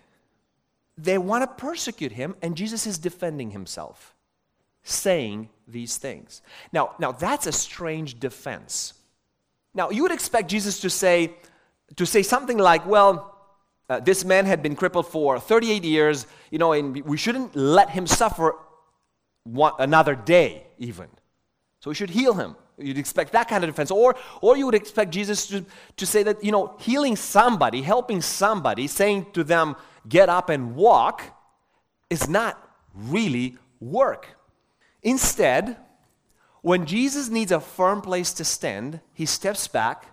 They 0.99 1.19
want 1.19 1.45
to 1.45 1.67
persecute 1.67 2.11
him, 2.11 2.35
and 2.43 2.57
Jesus 2.57 2.85
is 2.85 2.99
defending 2.99 3.53
himself, 3.53 4.17
saying 4.83 5.49
these 5.69 5.97
things. 5.97 6.43
Now, 6.73 6.95
now 6.99 7.13
that's 7.13 7.47
a 7.47 7.53
strange 7.53 8.19
defense. 8.19 8.95
Now, 9.75 9.91
you 9.91 10.03
would 10.03 10.13
expect 10.13 10.51
Jesus 10.51 10.81
to 10.81 10.91
say, 10.91 11.35
to 11.97 12.07
say 12.07 12.23
something 12.23 12.59
like, 12.59 12.87
well, 12.87 13.37
uh, 13.89 14.01
this 14.01 14.25
man 14.25 14.47
had 14.47 14.63
been 14.63 14.77
crippled 14.77 15.07
for 15.07 15.39
38 15.39 15.85
years, 15.85 16.27
you 16.51 16.59
know, 16.59 16.73
and 16.73 17.01
we 17.03 17.17
shouldn't 17.17 17.55
let 17.57 17.91
him 17.91 18.07
suffer 18.07 18.55
one, 19.45 19.73
another 19.79 20.15
day, 20.15 20.65
even. 20.79 21.09
So 21.81 21.91
we 21.91 21.95
should 21.95 22.11
heal 22.11 22.35
him. 22.35 22.57
You'd 22.79 22.99
expect 22.99 23.33
that 23.33 23.49
kind 23.49 23.63
of 23.63 23.71
defense. 23.71 23.91
Or, 23.91 24.17
or 24.41 24.57
you 24.57 24.67
would 24.67 24.75
expect 24.75 25.13
Jesus 25.13 25.47
to, 25.49 25.65
to 25.97 26.07
say 26.07 26.23
that, 26.23 26.43
you 26.43 26.53
know, 26.53 26.75
healing 26.79 27.17
somebody, 27.17 27.83
helping 27.83 28.21
somebody, 28.23 28.87
saying 28.87 29.27
to 29.33 29.45
them, 29.45 29.77
get 30.09 30.29
up 30.29 30.51
and 30.51 30.75
walk, 30.75 31.23
is 32.09 32.29
not 32.29 32.59
really 32.95 33.57
work. 33.81 34.29
Instead, 35.03 35.77
when 36.63 36.87
Jesus 36.87 37.29
needs 37.29 37.53
a 37.53 37.61
firm 37.61 38.03
place 38.03 38.33
to 38.35 38.45
stand, 38.45 39.01
he 39.15 39.27
steps 39.27 39.67
back 39.67 40.07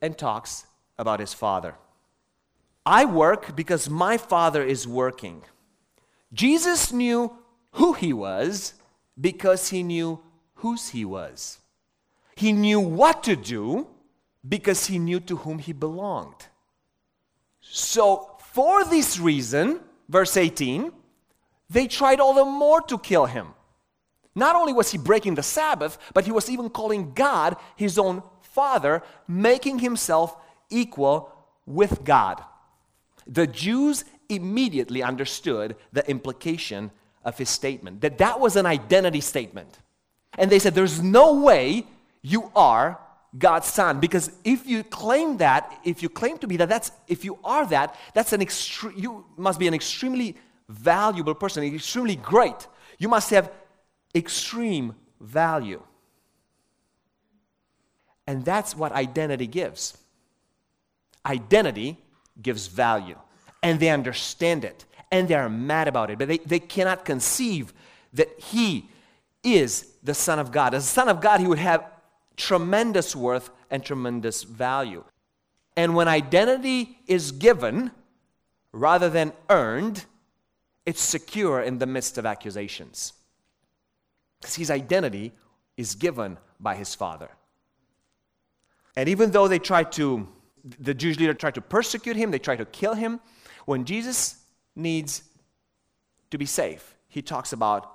and 0.00 0.18
talks 0.18 0.66
about 0.98 1.20
his 1.20 1.32
Father. 1.32 1.76
I 2.84 3.04
work 3.04 3.54
because 3.54 3.88
my 3.88 4.16
Father 4.16 4.62
is 4.64 4.88
working. 4.88 5.42
Jesus 6.32 6.92
knew 6.92 7.36
who 7.72 7.92
he 7.92 8.12
was 8.12 8.74
because 9.20 9.68
he 9.68 9.82
knew 9.82 10.20
whose 10.54 10.88
he 10.88 11.04
was. 11.04 11.58
He 12.34 12.52
knew 12.52 12.80
what 12.80 13.22
to 13.24 13.36
do 13.36 13.86
because 14.46 14.86
he 14.86 14.98
knew 14.98 15.20
to 15.20 15.36
whom 15.36 15.58
he 15.58 15.72
belonged. 15.72 16.46
So, 17.60 18.36
for 18.52 18.84
this 18.84 19.18
reason, 19.18 19.80
verse 20.08 20.36
18, 20.36 20.92
they 21.70 21.86
tried 21.86 22.20
all 22.20 22.34
the 22.34 22.44
more 22.44 22.80
to 22.82 22.98
kill 22.98 23.26
him. 23.26 23.54
Not 24.34 24.56
only 24.56 24.72
was 24.72 24.90
he 24.90 24.98
breaking 24.98 25.34
the 25.34 25.42
Sabbath, 25.42 25.98
but 26.14 26.24
he 26.24 26.32
was 26.32 26.48
even 26.48 26.70
calling 26.70 27.12
God 27.12 27.56
his 27.76 27.98
own 27.98 28.22
father, 28.40 29.02
making 29.28 29.78
himself 29.80 30.36
equal 30.70 31.32
with 31.66 32.04
God. 32.04 32.42
The 33.26 33.46
Jews 33.46 34.04
immediately 34.28 35.02
understood 35.02 35.76
the 35.92 36.08
implication 36.08 36.90
of 37.24 37.38
his 37.38 37.50
statement, 37.50 38.00
that 38.00 38.18
that 38.18 38.40
was 38.40 38.56
an 38.56 38.66
identity 38.66 39.20
statement. 39.20 39.78
And 40.38 40.50
they 40.50 40.58
said, 40.58 40.74
There's 40.74 41.00
no 41.02 41.34
way 41.34 41.86
you 42.22 42.50
are 42.56 42.98
God's 43.36 43.68
son. 43.68 44.00
Because 44.00 44.30
if 44.44 44.66
you 44.66 44.82
claim 44.82 45.36
that, 45.38 45.80
if 45.84 46.02
you 46.02 46.08
claim 46.08 46.38
to 46.38 46.46
be 46.46 46.56
that, 46.56 46.68
that's 46.68 46.90
if 47.08 47.24
you 47.24 47.38
are 47.44 47.66
that, 47.66 47.96
that's 48.14 48.32
an 48.32 48.40
extre- 48.40 48.96
you 48.96 49.24
must 49.36 49.58
be 49.58 49.68
an 49.68 49.74
extremely 49.74 50.36
valuable 50.68 51.34
person, 51.34 51.62
extremely 51.64 52.16
great. 52.16 52.66
You 52.98 53.08
must 53.08 53.30
have 53.30 53.50
extreme 54.14 54.94
value. 55.20 55.82
And 58.26 58.44
that's 58.44 58.76
what 58.76 58.92
identity 58.92 59.46
gives. 59.46 59.96
Identity 61.26 61.98
gives 62.40 62.66
value. 62.66 63.18
And 63.62 63.80
they 63.80 63.90
understand 63.90 64.64
it. 64.64 64.84
And 65.10 65.28
they 65.28 65.34
are 65.34 65.48
mad 65.48 65.88
about 65.88 66.10
it. 66.10 66.18
But 66.18 66.28
they, 66.28 66.38
they 66.38 66.60
cannot 66.60 67.04
conceive 67.04 67.72
that 68.12 68.28
he 68.38 68.88
is 69.42 69.92
the 70.02 70.14
Son 70.14 70.38
of 70.38 70.52
God. 70.52 70.74
As 70.74 70.84
the 70.84 70.90
Son 70.90 71.08
of 71.08 71.20
God, 71.20 71.40
he 71.40 71.46
would 71.46 71.58
have 71.58 71.84
tremendous 72.36 73.14
worth 73.14 73.50
and 73.70 73.84
tremendous 73.84 74.42
value. 74.42 75.04
And 75.76 75.94
when 75.94 76.08
identity 76.08 76.98
is 77.06 77.32
given 77.32 77.90
rather 78.72 79.08
than 79.08 79.32
earned, 79.48 80.04
it's 80.84 81.00
secure 81.00 81.60
in 81.60 81.78
the 81.78 81.86
midst 81.86 82.18
of 82.18 82.26
accusations. 82.26 83.12
Because 84.42 84.56
his 84.56 84.70
identity 84.70 85.32
is 85.78 85.94
given 85.94 86.36
by 86.60 86.74
his 86.74 86.94
Father. 86.94 87.30
And 88.96 89.08
even 89.08 89.30
though 89.30 89.48
they 89.48 89.58
tried 89.58 89.92
to, 89.92 90.28
the 90.78 90.92
Jewish 90.92 91.18
leader 91.18 91.32
tried 91.32 91.54
to 91.54 91.62
persecute 91.62 92.16
him, 92.16 92.30
they 92.30 92.38
tried 92.38 92.58
to 92.58 92.66
kill 92.66 92.94
him, 92.94 93.20
when 93.64 93.84
Jesus 93.84 94.36
needs 94.76 95.22
to 96.30 96.36
be 96.36 96.44
safe, 96.44 96.94
he 97.08 97.22
talks 97.22 97.52
about 97.52 97.90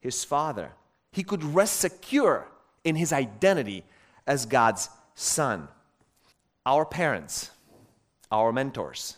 his 0.00 0.24
Father. 0.24 0.72
He 1.12 1.22
could 1.22 1.42
rest 1.44 1.76
secure 1.76 2.46
in 2.84 2.96
his 2.96 3.12
identity 3.12 3.84
as 4.26 4.44
God's 4.44 4.90
son. 5.14 5.68
Our 6.66 6.84
parents, 6.84 7.50
our 8.30 8.52
mentors, 8.52 9.16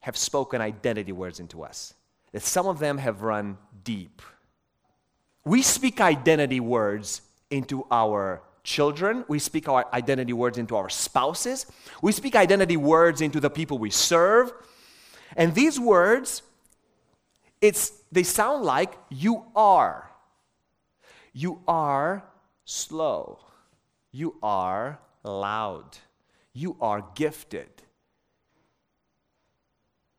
have 0.00 0.16
spoken 0.16 0.60
identity 0.60 1.12
words 1.12 1.38
into 1.38 1.62
us. 1.62 1.94
That 2.32 2.42
some 2.42 2.66
of 2.66 2.78
them 2.78 2.98
have 2.98 3.22
run 3.22 3.58
deep. 3.84 4.22
We 5.44 5.62
speak 5.62 6.00
identity 6.00 6.60
words 6.60 7.22
into 7.50 7.86
our 7.90 8.42
children. 8.62 9.24
We 9.28 9.38
speak 9.38 9.68
our 9.68 9.86
identity 9.92 10.32
words 10.32 10.58
into 10.58 10.76
our 10.76 10.88
spouses. 10.88 11.66
We 12.00 12.12
speak 12.12 12.36
identity 12.36 12.76
words 12.76 13.20
into 13.20 13.40
the 13.40 13.50
people 13.50 13.78
we 13.78 13.90
serve. 13.90 14.52
And 15.36 15.54
these 15.54 15.80
words, 15.80 16.42
it's, 17.60 17.90
they 18.12 18.22
sound 18.22 18.64
like 18.64 18.92
you 19.08 19.44
are. 19.56 20.10
You 21.32 21.60
are 21.66 22.24
slow. 22.64 23.40
You 24.12 24.36
are 24.42 25.00
loud. 25.24 25.96
You 26.52 26.76
are 26.80 27.04
gifted. 27.14 27.70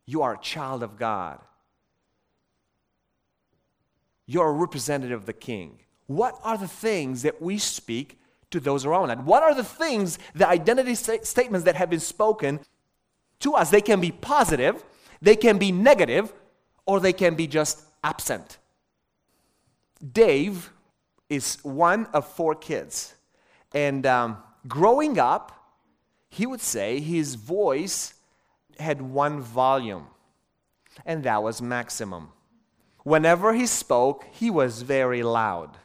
You 0.06 0.24
are 0.24 0.34
a 0.34 0.40
child 0.40 0.84
of 0.84 0.98
God. 0.98 1.40
You're 4.26 4.50
a 4.50 4.54
representative 4.54 5.20
of 5.20 5.26
the 5.26 5.34
king. 5.34 5.80
What 6.08 6.40
are 6.44 6.58
the 6.58 6.68
things 6.68 7.22
that 7.24 7.42
we 7.42 7.58
speak 7.58 8.20
to 8.52 8.60
those 8.60 8.86
around 8.86 9.10
us? 9.10 9.18
What 9.24 9.44
are 9.44 9.56
the 9.56 9.64
things, 9.64 10.20
the 10.36 10.48
identity 10.48 10.96
st- 10.96 11.26
statements 11.26 11.66
that 11.66 11.76
have 11.76 11.90
been 11.90 12.00
spoken 12.00 12.60
to 13.40 13.54
us? 13.54 13.70
They 13.70 13.82
can 13.82 14.00
be 14.00 14.12
positive, 14.12 14.84
they 15.22 15.36
can 15.36 15.58
be 15.58 15.72
negative, 15.72 16.34
or 16.86 17.00
they 17.00 17.14
can 17.14 17.36
be 17.36 17.48
just 17.48 17.84
absent. 18.04 18.58
Dave 20.12 20.72
is 21.30 21.58
one 21.64 22.06
of 22.08 22.28
four 22.28 22.56
kids. 22.56 23.16
And 23.74 24.06
um, 24.06 24.38
growing 24.68 25.18
up, 25.18 25.52
he 26.30 26.46
would 26.46 26.62
say 26.62 27.00
his 27.00 27.36
voice 27.36 28.14
had 28.80 29.02
one 29.02 29.42
volume, 29.42 30.08
and 31.06 31.24
that 31.24 31.42
was 31.42 31.62
maximum. 31.62 32.30
Whenever 33.04 33.54
he 33.54 33.66
spoke, 33.66 34.26
he 34.32 34.50
was 34.50 34.82
very 34.82 35.24
loud. 35.24 35.78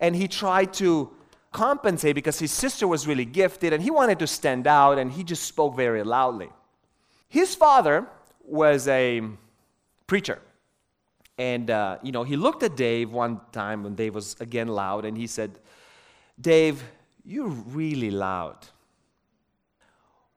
And 0.00 0.16
he 0.16 0.28
tried 0.28 0.72
to 0.74 1.10
compensate 1.52 2.14
because 2.16 2.38
his 2.38 2.50
sister 2.50 2.86
was 2.88 3.06
really 3.06 3.24
gifted 3.24 3.72
and 3.72 3.82
he 3.82 3.90
wanted 3.90 4.18
to 4.18 4.26
stand 4.26 4.66
out 4.66 4.98
and 4.98 5.12
he 5.12 5.22
just 5.22 5.44
spoke 5.44 5.76
very 5.76 6.02
loudly. 6.02 6.50
His 7.28 7.54
father 7.54 8.06
was 8.44 8.88
a 8.88 9.22
preacher. 10.06 10.40
And, 11.38 11.70
uh, 11.70 11.98
you 12.02 12.12
know, 12.12 12.22
he 12.22 12.36
looked 12.36 12.62
at 12.62 12.76
Dave 12.76 13.10
one 13.10 13.40
time 13.50 13.82
when 13.82 13.94
Dave 13.94 14.14
was 14.14 14.36
again 14.38 14.68
loud, 14.68 15.04
and 15.04 15.16
he 15.16 15.26
said, 15.26 15.58
Dave, 16.40 16.84
you're 17.24 17.48
really 17.48 18.10
loud. 18.10 18.58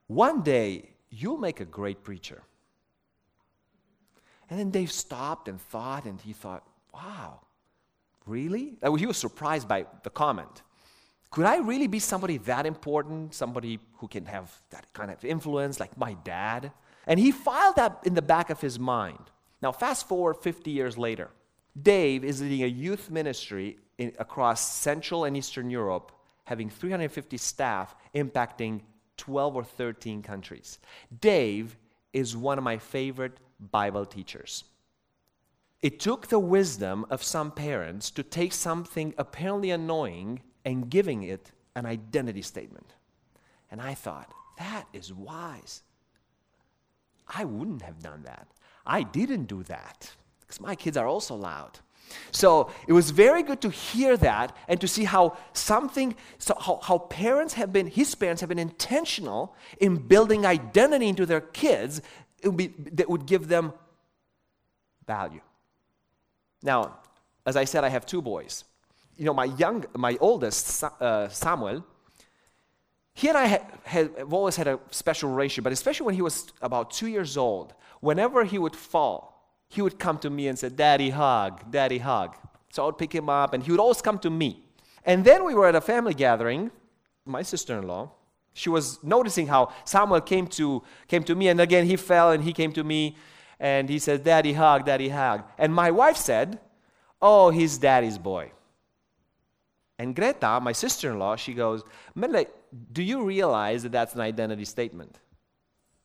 One 0.07 0.41
day, 0.41 0.89
you'll 1.09 1.37
make 1.37 1.59
a 1.59 1.65
great 1.65 2.03
preacher. 2.03 2.41
And 4.49 4.59
then 4.59 4.69
Dave 4.71 4.91
stopped 4.91 5.47
and 5.47 5.59
thought, 5.59 6.05
and 6.05 6.19
he 6.21 6.33
thought, 6.33 6.63
wow, 6.93 7.41
really? 8.25 8.77
Uh, 8.81 8.93
he 8.93 9.05
was 9.05 9.17
surprised 9.17 9.67
by 9.67 9.85
the 10.03 10.09
comment. 10.09 10.63
Could 11.29 11.45
I 11.45 11.57
really 11.57 11.87
be 11.87 11.99
somebody 11.99 12.37
that 12.39 12.65
important, 12.65 13.33
somebody 13.33 13.79
who 13.97 14.07
can 14.07 14.25
have 14.25 14.51
that 14.69 14.91
kind 14.93 15.11
of 15.11 15.23
influence, 15.25 15.79
like 15.79 15.97
my 15.97 16.13
dad? 16.23 16.71
And 17.05 17.19
he 17.19 17.31
filed 17.31 17.75
that 17.75 17.99
in 18.05 18.13
the 18.13 18.21
back 18.21 18.49
of 18.49 18.61
his 18.61 18.79
mind. 18.79 19.31
Now, 19.61 19.71
fast 19.71 20.07
forward 20.07 20.35
50 20.35 20.71
years 20.71 20.97
later. 20.97 21.29
Dave 21.79 22.23
is 22.23 22.41
leading 22.41 22.63
a 22.63 22.67
youth 22.67 23.11
ministry 23.11 23.77
in, 23.97 24.13
across 24.19 24.73
Central 24.73 25.25
and 25.25 25.35
Eastern 25.35 25.69
Europe, 25.69 26.11
having 26.45 26.69
350 26.69 27.37
staff 27.37 27.95
impacting 28.15 28.81
12 29.17 29.55
or 29.55 29.63
13 29.63 30.21
countries. 30.21 30.79
Dave 31.19 31.77
is 32.13 32.37
one 32.37 32.57
of 32.57 32.63
my 32.63 32.77
favorite 32.77 33.37
Bible 33.59 34.05
teachers. 34.05 34.63
It 35.81 35.99
took 35.99 36.27
the 36.27 36.39
wisdom 36.39 37.05
of 37.09 37.23
some 37.23 37.51
parents 37.51 38.09
to 38.11 38.23
take 38.23 38.53
something 38.53 39.13
apparently 39.17 39.71
annoying 39.71 40.41
and 40.65 40.89
giving 40.89 41.23
it 41.23 41.51
an 41.75 41.85
identity 41.85 42.41
statement. 42.41 42.93
And 43.69 43.81
I 43.81 43.93
thought, 43.93 44.31
that 44.57 44.85
is 44.91 45.13
wise. 45.13 45.83
I 47.27 47.45
wouldn't 47.45 47.83
have 47.83 48.01
done 48.01 48.23
that. 48.23 48.47
I 48.85 49.03
didn't 49.03 49.45
do 49.45 49.63
that 49.63 50.11
because 50.39 50.59
my 50.59 50.75
kids 50.75 50.97
are 50.97 51.05
also 51.05 51.35
loud. 51.35 51.79
So 52.31 52.71
it 52.87 52.93
was 52.93 53.11
very 53.11 53.43
good 53.43 53.59
to 53.61 53.69
hear 53.69 54.15
that 54.17 54.55
and 54.69 54.79
to 54.79 54.87
see 54.87 55.03
how 55.03 55.37
something, 55.51 56.15
so 56.37 56.55
how, 56.59 56.79
how 56.81 56.97
parents 56.99 57.55
have 57.55 57.73
been, 57.73 57.87
his 57.87 58.15
parents 58.15 58.39
have 58.39 58.49
been 58.49 58.59
intentional 58.59 59.55
in 59.79 59.97
building 59.97 60.45
identity 60.45 61.09
into 61.09 61.25
their 61.25 61.41
kids 61.41 62.01
would 62.45 62.57
be, 62.57 62.67
that 62.93 63.09
would 63.09 63.25
give 63.25 63.47
them 63.47 63.73
value. 65.05 65.41
Now, 66.61 66.97
as 67.45 67.55
I 67.55 67.65
said, 67.65 67.83
I 67.83 67.89
have 67.89 68.05
two 68.05 68.21
boys. 68.21 68.63
You 69.15 69.25
know, 69.25 69.33
my 69.33 69.45
young, 69.45 69.85
my 69.95 70.17
oldest, 70.19 70.83
uh, 70.83 71.29
Samuel, 71.29 71.83
he 73.13 73.29
and 73.29 73.37
I 73.37 73.61
have 73.85 74.31
always 74.31 74.55
had 74.55 74.67
a 74.67 74.79
special 74.91 75.31
relationship, 75.31 75.63
but 75.63 75.73
especially 75.73 76.05
when 76.05 76.15
he 76.15 76.21
was 76.21 76.51
about 76.61 76.91
two 76.91 77.07
years 77.07 77.35
old, 77.35 77.73
whenever 77.99 78.43
he 78.43 78.59
would 78.59 78.75
fall, 78.75 79.37
he 79.69 79.81
would 79.81 79.97
come 79.97 80.19
to 80.19 80.29
me 80.29 80.47
and 80.47 80.57
say, 80.59 80.69
Daddy, 80.69 81.09
hug, 81.09 81.71
Daddy, 81.71 81.97
hug. 81.97 82.35
So 82.69 82.83
I 82.83 82.85
would 82.85 82.97
pick 82.97 83.13
him 83.13 83.27
up, 83.27 83.53
and 83.53 83.63
he 83.63 83.71
would 83.71 83.79
always 83.79 84.01
come 84.01 84.19
to 84.19 84.29
me. 84.29 84.61
And 85.03 85.25
then 85.25 85.45
we 85.45 85.55
were 85.55 85.65
at 85.65 85.75
a 85.75 85.81
family 85.81 86.13
gathering, 86.13 86.69
my 87.25 87.41
sister 87.41 87.79
in 87.79 87.87
law. 87.87 88.11
She 88.57 88.69
was 88.69 89.01
noticing 89.03 89.45
how 89.47 89.71
Samuel 89.85 90.21
came 90.21 90.47
to, 90.47 90.81
came 91.07 91.23
to 91.23 91.35
me, 91.35 91.47
and 91.47 91.61
again 91.61 91.85
he 91.85 91.95
fell 91.95 92.31
and 92.31 92.43
he 92.43 92.53
came 92.53 92.73
to 92.73 92.83
me, 92.83 93.15
and 93.59 93.87
he 93.87 93.99
said, 93.99 94.23
Daddy 94.23 94.53
hug, 94.53 94.85
Daddy 94.85 95.09
hug. 95.09 95.43
And 95.59 95.73
my 95.73 95.91
wife 95.91 96.17
said, 96.17 96.59
Oh, 97.21 97.51
he's 97.51 97.77
daddy's 97.77 98.17
boy. 98.17 98.51
And 99.99 100.15
Greta, 100.15 100.59
my 100.59 100.71
sister 100.71 101.11
in 101.11 101.19
law, 101.19 101.35
she 101.35 101.53
goes, 101.53 101.83
Mele, 102.15 102.45
do 102.91 103.03
you 103.03 103.23
realize 103.23 103.83
that 103.83 103.91
that's 103.91 104.15
an 104.15 104.21
identity 104.21 104.65
statement? 104.65 105.19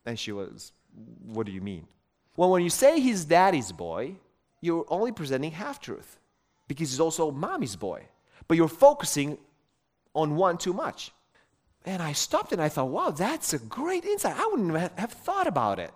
And 0.05 0.19
she 0.19 0.33
was, 0.33 0.73
What 1.25 1.47
do 1.47 1.53
you 1.53 1.63
mean? 1.63 1.87
Well, 2.37 2.51
when 2.51 2.63
you 2.63 2.71
say 2.71 3.01
he's 3.01 3.25
daddy's 3.25 3.73
boy, 3.73 4.17
you're 4.61 4.85
only 4.89 5.13
presenting 5.13 5.53
half 5.53 5.81
truth 5.81 6.19
because 6.69 6.91
he's 6.91 7.01
also 7.01 7.31
mommy's 7.31 7.77
boy. 7.77 8.09
But 8.47 8.59
you're 8.59 8.69
focusing 8.69 9.39
on 10.15 10.37
one 10.37 10.59
too 10.59 10.75
much. 10.75 11.13
And 11.85 12.03
I 12.03 12.13
stopped 12.13 12.53
and 12.53 12.63
I 12.63 12.69
thought, 12.69 12.89
wow, 12.89 13.11
that's 13.11 13.53
a 13.53 13.59
great 13.59 14.05
insight. 14.05 14.37
I 14.37 14.49
wouldn't 14.53 14.99
have 14.99 15.13
thought 15.13 15.47
about 15.47 15.79
it. 15.79 15.93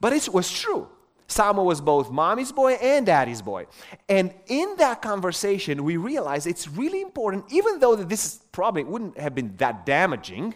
But 0.00 0.12
it 0.12 0.28
was 0.28 0.50
true. 0.50 0.88
Samuel 1.26 1.66
was 1.66 1.80
both 1.80 2.10
mommy's 2.10 2.50
boy 2.50 2.72
and 2.74 3.06
daddy's 3.06 3.42
boy. 3.42 3.66
And 4.08 4.34
in 4.48 4.74
that 4.78 5.00
conversation, 5.00 5.84
we 5.84 5.96
realized 5.96 6.46
it's 6.46 6.66
really 6.68 7.00
important, 7.00 7.44
even 7.52 7.78
though 7.78 7.94
this 7.96 8.40
probably 8.50 8.84
wouldn't 8.84 9.18
have 9.18 9.34
been 9.34 9.56
that 9.58 9.86
damaging, 9.86 10.54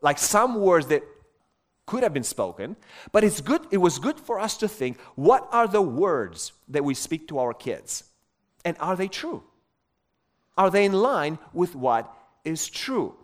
like 0.00 0.18
some 0.18 0.60
words 0.60 0.86
that 0.86 1.02
could 1.86 2.02
have 2.02 2.14
been 2.14 2.24
spoken, 2.24 2.76
but 3.12 3.24
it's 3.24 3.40
good, 3.40 3.62
it 3.70 3.78
was 3.78 3.98
good 3.98 4.20
for 4.20 4.38
us 4.38 4.56
to 4.58 4.68
think 4.68 5.00
what 5.14 5.48
are 5.52 5.66
the 5.66 5.82
words 5.82 6.52
that 6.68 6.84
we 6.84 6.94
speak 6.94 7.28
to 7.28 7.38
our 7.38 7.52
kids? 7.52 8.04
And 8.64 8.76
are 8.80 8.96
they 8.96 9.08
true? 9.08 9.42
Are 10.56 10.70
they 10.70 10.84
in 10.84 10.92
line 10.92 11.38
with 11.52 11.74
what 11.74 12.12
is 12.44 12.68
true? 12.68 13.14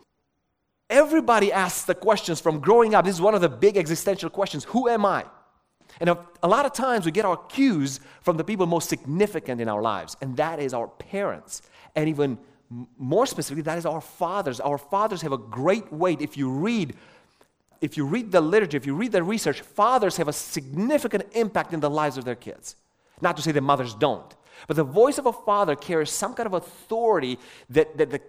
Everybody 0.95 1.53
asks 1.53 1.83
the 1.83 1.95
questions 1.97 2.41
from 2.41 2.61
growing 2.61 2.95
up. 2.95 3.05
This 3.05 3.17
is 3.17 3.21
one 3.21 3.35
of 3.35 3.41
the 3.41 3.49
big 3.49 3.77
existential 3.77 4.31
questions 4.31 4.63
Who 4.67 4.89
am 4.89 5.05
I? 5.05 5.25
And 5.99 6.09
a, 6.09 6.47
lot 6.47 6.67
of 6.67 6.73
times 6.73 7.05
we 7.05 7.11
get 7.11 7.25
our 7.25 7.37
cues 7.37 7.99
from 8.23 8.37
the 8.37 8.45
people 8.45 8.67
most 8.67 8.89
significant 8.89 9.61
in 9.61 9.69
our 9.69 9.83
lives, 9.83 10.17
and 10.21 10.37
that 10.37 10.61
is 10.61 10.73
our 10.73 10.87
parents. 10.87 11.63
And 11.97 12.09
even 12.09 12.39
more 12.97 13.27
specifically, 13.27 13.63
that 13.63 13.77
is 13.77 13.87
our 13.87 14.01
fathers. 14.01 14.61
Our 14.61 14.79
fathers 14.79 15.21
have 15.23 15.33
a 15.33 15.39
great 15.39 15.93
weight. 15.93 16.21
If 16.21 16.37
you 16.37 16.49
read, 16.49 16.95
if 17.81 17.97
you 17.97 18.07
read 18.07 18.31
the 18.31 18.41
literature, 18.41 18.77
if 18.77 18.87
you 18.87 18.95
read 18.95 19.11
the 19.11 19.23
research, 19.25 19.63
fathers 19.63 20.17
have 20.17 20.29
a 20.29 20.33
significant 20.33 21.25
impact 21.33 21.75
in 21.75 21.81
the 21.81 21.91
lives 21.91 22.17
of 22.19 22.25
their 22.25 22.37
kids. 22.37 22.77
Not 23.21 23.37
to 23.37 23.43
say 23.43 23.51
that 23.51 23.63
mothers 23.63 23.95
don't. 23.95 24.33
But 24.67 24.77
the 24.77 24.85
voice 24.85 25.19
of 25.19 25.27
a 25.27 25.33
father 25.33 25.77
carries 25.77 26.11
some 26.11 26.35
kind 26.35 26.47
of 26.47 26.55
authority 26.55 27.39
that, 27.71 27.97
that 27.99 28.11
the, 28.11 28.21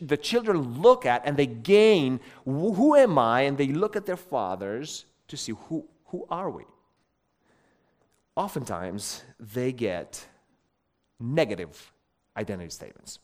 the 0.00 0.16
children 0.16 0.80
look 0.80 1.06
at 1.06 1.22
and 1.24 1.36
they 1.36 1.46
gain, 1.46 2.20
who 2.44 2.94
am 2.96 3.18
I? 3.18 3.42
And 3.42 3.56
they 3.58 3.68
look 3.68 3.96
at 3.96 4.06
their 4.06 4.16
fathers 4.16 5.04
to 5.28 5.36
see 5.36 5.52
who, 5.52 5.86
who 6.06 6.26
are 6.30 6.50
we? 6.50 6.64
oftentimes 8.36 9.22
they 9.38 9.72
get 9.72 10.26
negative 11.20 11.92
identity 12.36 12.70
statements. 12.70 13.18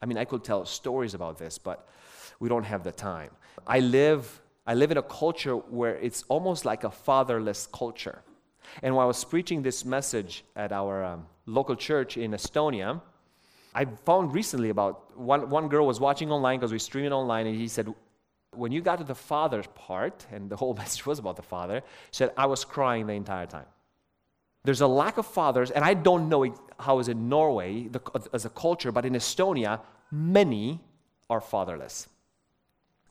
I 0.00 0.06
mean, 0.06 0.18
I 0.18 0.24
could 0.24 0.42
tell 0.42 0.64
stories 0.64 1.14
about 1.14 1.38
this, 1.38 1.58
but 1.58 1.88
we 2.40 2.48
don't 2.48 2.64
have 2.64 2.82
the 2.82 2.92
time. 2.92 3.30
I 3.66 3.80
live, 3.80 4.40
I 4.66 4.74
live 4.74 4.90
in 4.90 4.96
a 4.96 5.02
culture 5.02 5.54
where 5.54 5.96
it's 5.96 6.24
almost 6.28 6.64
like 6.64 6.84
a 6.84 6.90
fatherless 6.90 7.68
culture. 7.72 8.22
And 8.82 8.94
while 8.94 9.04
I 9.04 9.08
was 9.08 9.22
preaching 9.24 9.62
this 9.62 9.84
message 9.84 10.44
at 10.56 10.72
our 10.72 11.04
um, 11.04 11.26
local 11.46 11.76
church 11.76 12.16
in 12.16 12.30
Estonia, 12.32 13.00
I 13.74 13.84
found 14.04 14.34
recently 14.34 14.70
about 14.70 15.18
one, 15.18 15.48
one 15.50 15.68
girl 15.68 15.86
was 15.86 16.00
watching 16.00 16.30
online 16.30 16.58
because 16.58 16.72
we 16.72 16.78
stream 16.78 17.06
it 17.06 17.12
online, 17.12 17.46
and 17.46 17.56
he 17.56 17.68
said, 17.68 17.92
when 18.54 18.70
you 18.70 18.82
got 18.82 18.98
to 18.98 19.04
the 19.04 19.14
father 19.14 19.62
part, 19.74 20.26
and 20.30 20.50
the 20.50 20.56
whole 20.56 20.74
message 20.82 21.06
was 21.06 21.18
about 21.18 21.36
the 21.36 21.42
father, 21.42 21.82
said, 22.10 22.32
I 22.36 22.46
was 22.46 22.64
crying 22.64 23.06
the 23.06 23.14
entire 23.14 23.46
time. 23.46 23.66
There's 24.64 24.80
a 24.80 24.86
lack 24.86 25.18
of 25.18 25.26
fathers, 25.26 25.70
and 25.70 25.84
I 25.84 25.94
don't 25.94 26.28
know 26.28 26.54
how 26.78 26.98
is 27.00 27.08
in 27.08 27.28
Norway 27.28 27.88
the, 27.88 28.00
as 28.32 28.44
a 28.44 28.50
culture, 28.50 28.92
but 28.92 29.04
in 29.04 29.14
Estonia, 29.14 29.80
many 30.10 30.80
are 31.28 31.40
fatherless. 31.40 32.08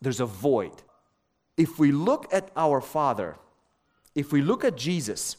There's 0.02 0.20
a 0.20 0.26
void. 0.26 0.84
If 1.58 1.78
we 1.78 1.92
look 1.92 2.34
at 2.34 2.50
our 2.56 2.82
Father, 2.82 3.36
if 4.16 4.32
we 4.32 4.42
look 4.42 4.64
at 4.64 4.78
Jesus, 4.78 5.38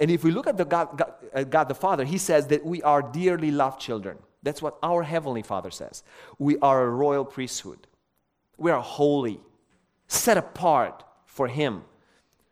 and 0.00 0.10
if 0.10 0.24
we 0.24 0.30
look 0.30 0.46
at 0.46 0.56
the 0.56 0.64
God, 0.64 0.96
God, 0.96 1.12
uh, 1.34 1.44
God 1.44 1.68
the 1.68 1.74
Father, 1.74 2.04
He 2.04 2.18
says 2.18 2.46
that 2.48 2.64
we 2.64 2.82
are 2.82 3.02
dearly 3.02 3.50
loved 3.50 3.80
children. 3.80 4.18
That's 4.42 4.62
what 4.62 4.78
our 4.82 5.02
Heavenly 5.02 5.42
Father 5.42 5.70
says. 5.70 6.02
We 6.38 6.58
are 6.58 6.82
a 6.82 6.90
royal 6.90 7.24
priesthood. 7.24 7.86
We 8.56 8.70
are 8.70 8.80
holy, 8.80 9.40
set 10.06 10.36
apart 10.36 11.04
for 11.26 11.48
Him. 11.48 11.82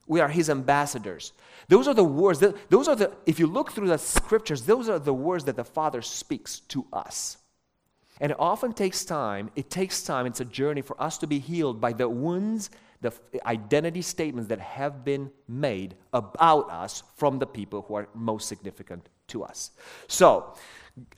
We 0.06 0.20
are 0.20 0.28
His 0.28 0.50
ambassadors. 0.50 1.32
Those 1.68 1.88
are 1.88 1.94
the 1.94 2.04
words, 2.04 2.38
that, 2.40 2.70
those 2.70 2.86
are 2.88 2.96
the, 2.96 3.12
if 3.26 3.38
you 3.38 3.46
look 3.46 3.72
through 3.72 3.88
the 3.88 3.98
scriptures, 3.98 4.62
those 4.62 4.88
are 4.88 4.98
the 4.98 5.14
words 5.14 5.44
that 5.44 5.56
the 5.56 5.64
Father 5.64 6.02
speaks 6.02 6.60
to 6.60 6.86
us. 6.92 7.38
And 8.20 8.32
it 8.32 8.38
often 8.40 8.72
takes 8.72 9.04
time, 9.04 9.50
it 9.56 9.68
takes 9.68 10.02
time, 10.02 10.26
it's 10.26 10.40
a 10.40 10.44
journey 10.44 10.80
for 10.80 11.00
us 11.02 11.18
to 11.18 11.26
be 11.26 11.38
healed 11.38 11.80
by 11.80 11.92
the 11.92 12.08
wounds, 12.08 12.70
the 13.00 13.12
identity 13.46 14.02
statements 14.02 14.48
that 14.48 14.60
have 14.60 15.04
been 15.04 15.30
made 15.48 15.94
about 16.12 16.70
us 16.70 17.02
from 17.16 17.38
the 17.38 17.46
people 17.46 17.82
who 17.82 17.94
are 17.94 18.08
most 18.14 18.48
significant 18.48 19.08
to 19.28 19.44
us. 19.44 19.70
So, 20.08 20.54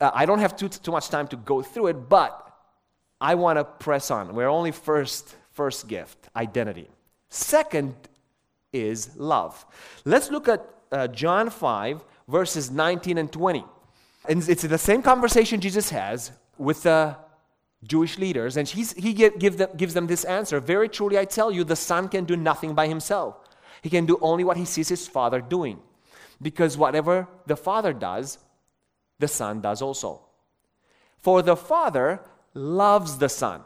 uh, 0.00 0.10
I 0.12 0.26
don't 0.26 0.40
have 0.40 0.56
too, 0.56 0.68
too 0.68 0.90
much 0.90 1.08
time 1.08 1.28
to 1.28 1.36
go 1.36 1.62
through 1.62 1.88
it, 1.88 2.08
but 2.08 2.44
I 3.20 3.34
want 3.34 3.58
to 3.58 3.64
press 3.64 4.10
on. 4.10 4.34
We're 4.34 4.48
only 4.48 4.72
first, 4.72 5.36
first 5.52 5.88
gift, 5.88 6.28
identity. 6.34 6.88
Second 7.28 7.94
is 8.72 9.16
love. 9.16 9.64
Let's 10.04 10.30
look 10.30 10.48
at 10.48 10.64
uh, 10.90 11.08
John 11.08 11.50
5, 11.50 12.04
verses 12.28 12.70
19 12.70 13.18
and 13.18 13.32
20. 13.32 13.64
And 14.28 14.48
it's 14.48 14.62
the 14.62 14.78
same 14.78 15.02
conversation 15.02 15.60
Jesus 15.60 15.90
has 15.90 16.32
with 16.58 16.82
the 16.82 17.16
Jewish 17.84 18.18
leaders, 18.18 18.56
and 18.56 18.68
he 18.68 19.12
give, 19.12 19.58
them, 19.58 19.70
gives 19.76 19.94
them 19.94 20.08
this 20.08 20.24
answer 20.24 20.58
Very 20.60 20.88
truly, 20.88 21.18
I 21.18 21.24
tell 21.24 21.52
you, 21.52 21.64
the 21.64 21.76
Son 21.76 22.08
can 22.08 22.24
do 22.24 22.36
nothing 22.36 22.74
by 22.74 22.88
himself. 22.88 23.36
He 23.82 23.90
can 23.90 24.06
do 24.06 24.18
only 24.20 24.42
what 24.42 24.56
he 24.56 24.64
sees 24.64 24.88
his 24.88 25.06
Father 25.06 25.40
doing. 25.40 25.78
Because 26.42 26.76
whatever 26.76 27.28
the 27.46 27.56
Father 27.56 27.92
does, 27.92 28.38
the 29.18 29.28
Son 29.28 29.60
does 29.60 29.82
also. 29.82 30.22
For 31.18 31.42
the 31.42 31.56
Father 31.56 32.20
loves 32.54 33.18
the 33.18 33.28
Son 33.28 33.62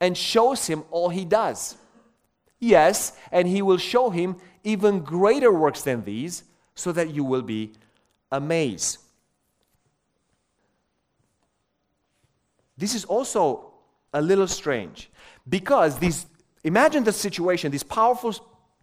and 0.00 0.16
shows 0.16 0.66
him 0.66 0.84
all 0.90 1.10
he 1.10 1.24
does. 1.24 1.76
Yes, 2.58 3.12
and 3.30 3.46
he 3.48 3.62
will 3.62 3.78
show 3.78 4.10
him 4.10 4.36
even 4.64 5.00
greater 5.00 5.52
works 5.52 5.82
than 5.82 6.04
these, 6.04 6.44
so 6.74 6.92
that 6.92 7.10
you 7.10 7.24
will 7.24 7.42
be 7.42 7.72
amazed. 8.30 8.98
This 12.82 12.94
is 12.94 13.04
also 13.04 13.72
a 14.12 14.20
little 14.20 14.48
strange 14.60 15.10
because 15.48 15.98
these 15.98 16.26
imagine 16.64 17.02
the 17.04 17.12
situation 17.26 17.70
these 17.70 17.88
powerful 18.00 18.32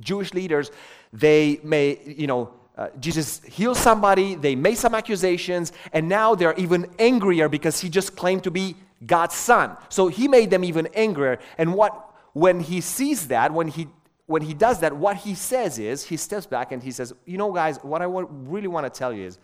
Jewish 0.10 0.34
leaders 0.34 0.72
they 1.14 1.60
may 1.64 1.86
you 2.24 2.28
know 2.32 2.42
uh, 2.78 2.88
Jesus 3.06 3.42
heals 3.58 3.80
somebody 3.90 4.36
they 4.36 4.56
make 4.56 4.78
some 4.78 4.96
accusations 4.96 5.74
and 5.94 6.10
now 6.10 6.28
they're 6.34 6.58
even 6.66 6.82
angrier 6.98 7.48
because 7.50 7.76
he 7.80 7.90
just 7.90 8.16
claimed 8.16 8.44
to 8.44 8.52
be 8.52 8.76
God's 9.06 9.36
son 9.36 9.78
so 9.90 10.08
he 10.08 10.28
made 10.28 10.50
them 10.50 10.64
even 10.64 10.88
angrier 10.96 11.38
and 11.58 11.74
what 11.74 11.92
when 12.34 12.60
he 12.60 12.82
sees 12.82 13.28
that, 13.28 13.54
when 13.54 13.68
he 13.68 13.88
when 14.26 14.44
he 14.44 14.54
does 14.54 14.80
that, 14.82 14.96
what 14.96 15.18
he 15.18 15.34
says 15.34 15.80
is, 15.80 16.04
he 16.04 16.16
steps 16.16 16.46
back 16.46 16.72
and 16.72 16.84
he 16.84 16.92
says, 16.92 17.12
You 17.26 17.40
know, 17.40 17.52
guys, 17.52 17.80
what 17.82 18.04
I 18.04 18.06
really 18.06 18.68
want 18.68 18.86
to 18.86 18.96
tell 18.96 19.12
you 19.12 19.26
is, 19.26 19.40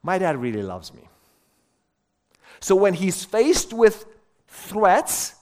my 0.00 0.16
dad 0.18 0.36
really 0.36 0.62
loves 0.62 0.94
me. 0.94 1.08
So 2.62 2.76
when 2.76 2.94
he's 2.94 3.24
faced 3.24 3.72
with 3.72 4.06
threats, 4.46 5.34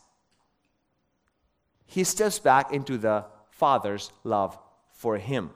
he 1.86 2.02
steps 2.02 2.38
back 2.38 2.72
into 2.72 2.96
the 2.96 3.26
father's 3.50 4.10
love 4.24 4.58
for 4.92 5.18
him. 5.18 5.50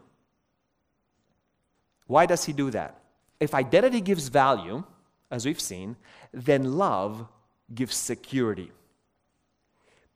Why 2.07 2.27
does 2.27 2.45
he 2.45 2.53
do 2.53 2.71
that? 2.71 3.01
If 3.41 3.55
identity 3.55 4.03
gives 4.03 4.29
value, 4.29 4.85
as 5.31 5.47
we've 5.47 5.61
seen, 5.61 5.97
then 6.33 6.77
love 6.77 7.27
gives 7.75 7.97
security 7.97 8.71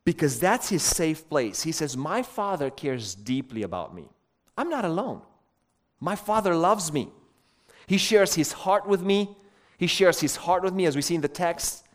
because 0.04 0.38
that's 0.38 0.68
his 0.68 0.82
safe 0.82 1.28
place. 1.28 1.62
He 1.62 1.72
says, 1.72 1.96
My 1.96 2.22
father 2.22 2.70
cares 2.70 3.14
deeply 3.14 3.62
about 3.62 3.94
me. 3.94 4.08
I'm 4.56 4.68
not 4.68 4.84
alone. 4.84 5.22
My 5.98 6.14
father 6.14 6.54
loves 6.54 6.92
me. 6.92 7.08
He 7.87 7.96
shares 7.96 8.34
his 8.34 8.52
heart 8.52 8.87
with 8.87 9.02
me. 9.02 9.37
He 9.79 9.87
shares 9.87 10.21
his 10.21 10.37
heart 10.37 10.62
with 10.62 10.75
me, 10.75 10.85
as 10.85 10.95
we 10.95 11.03
see 11.03 11.14
in 11.14 11.23
the 11.23 11.29
text. 11.29 11.87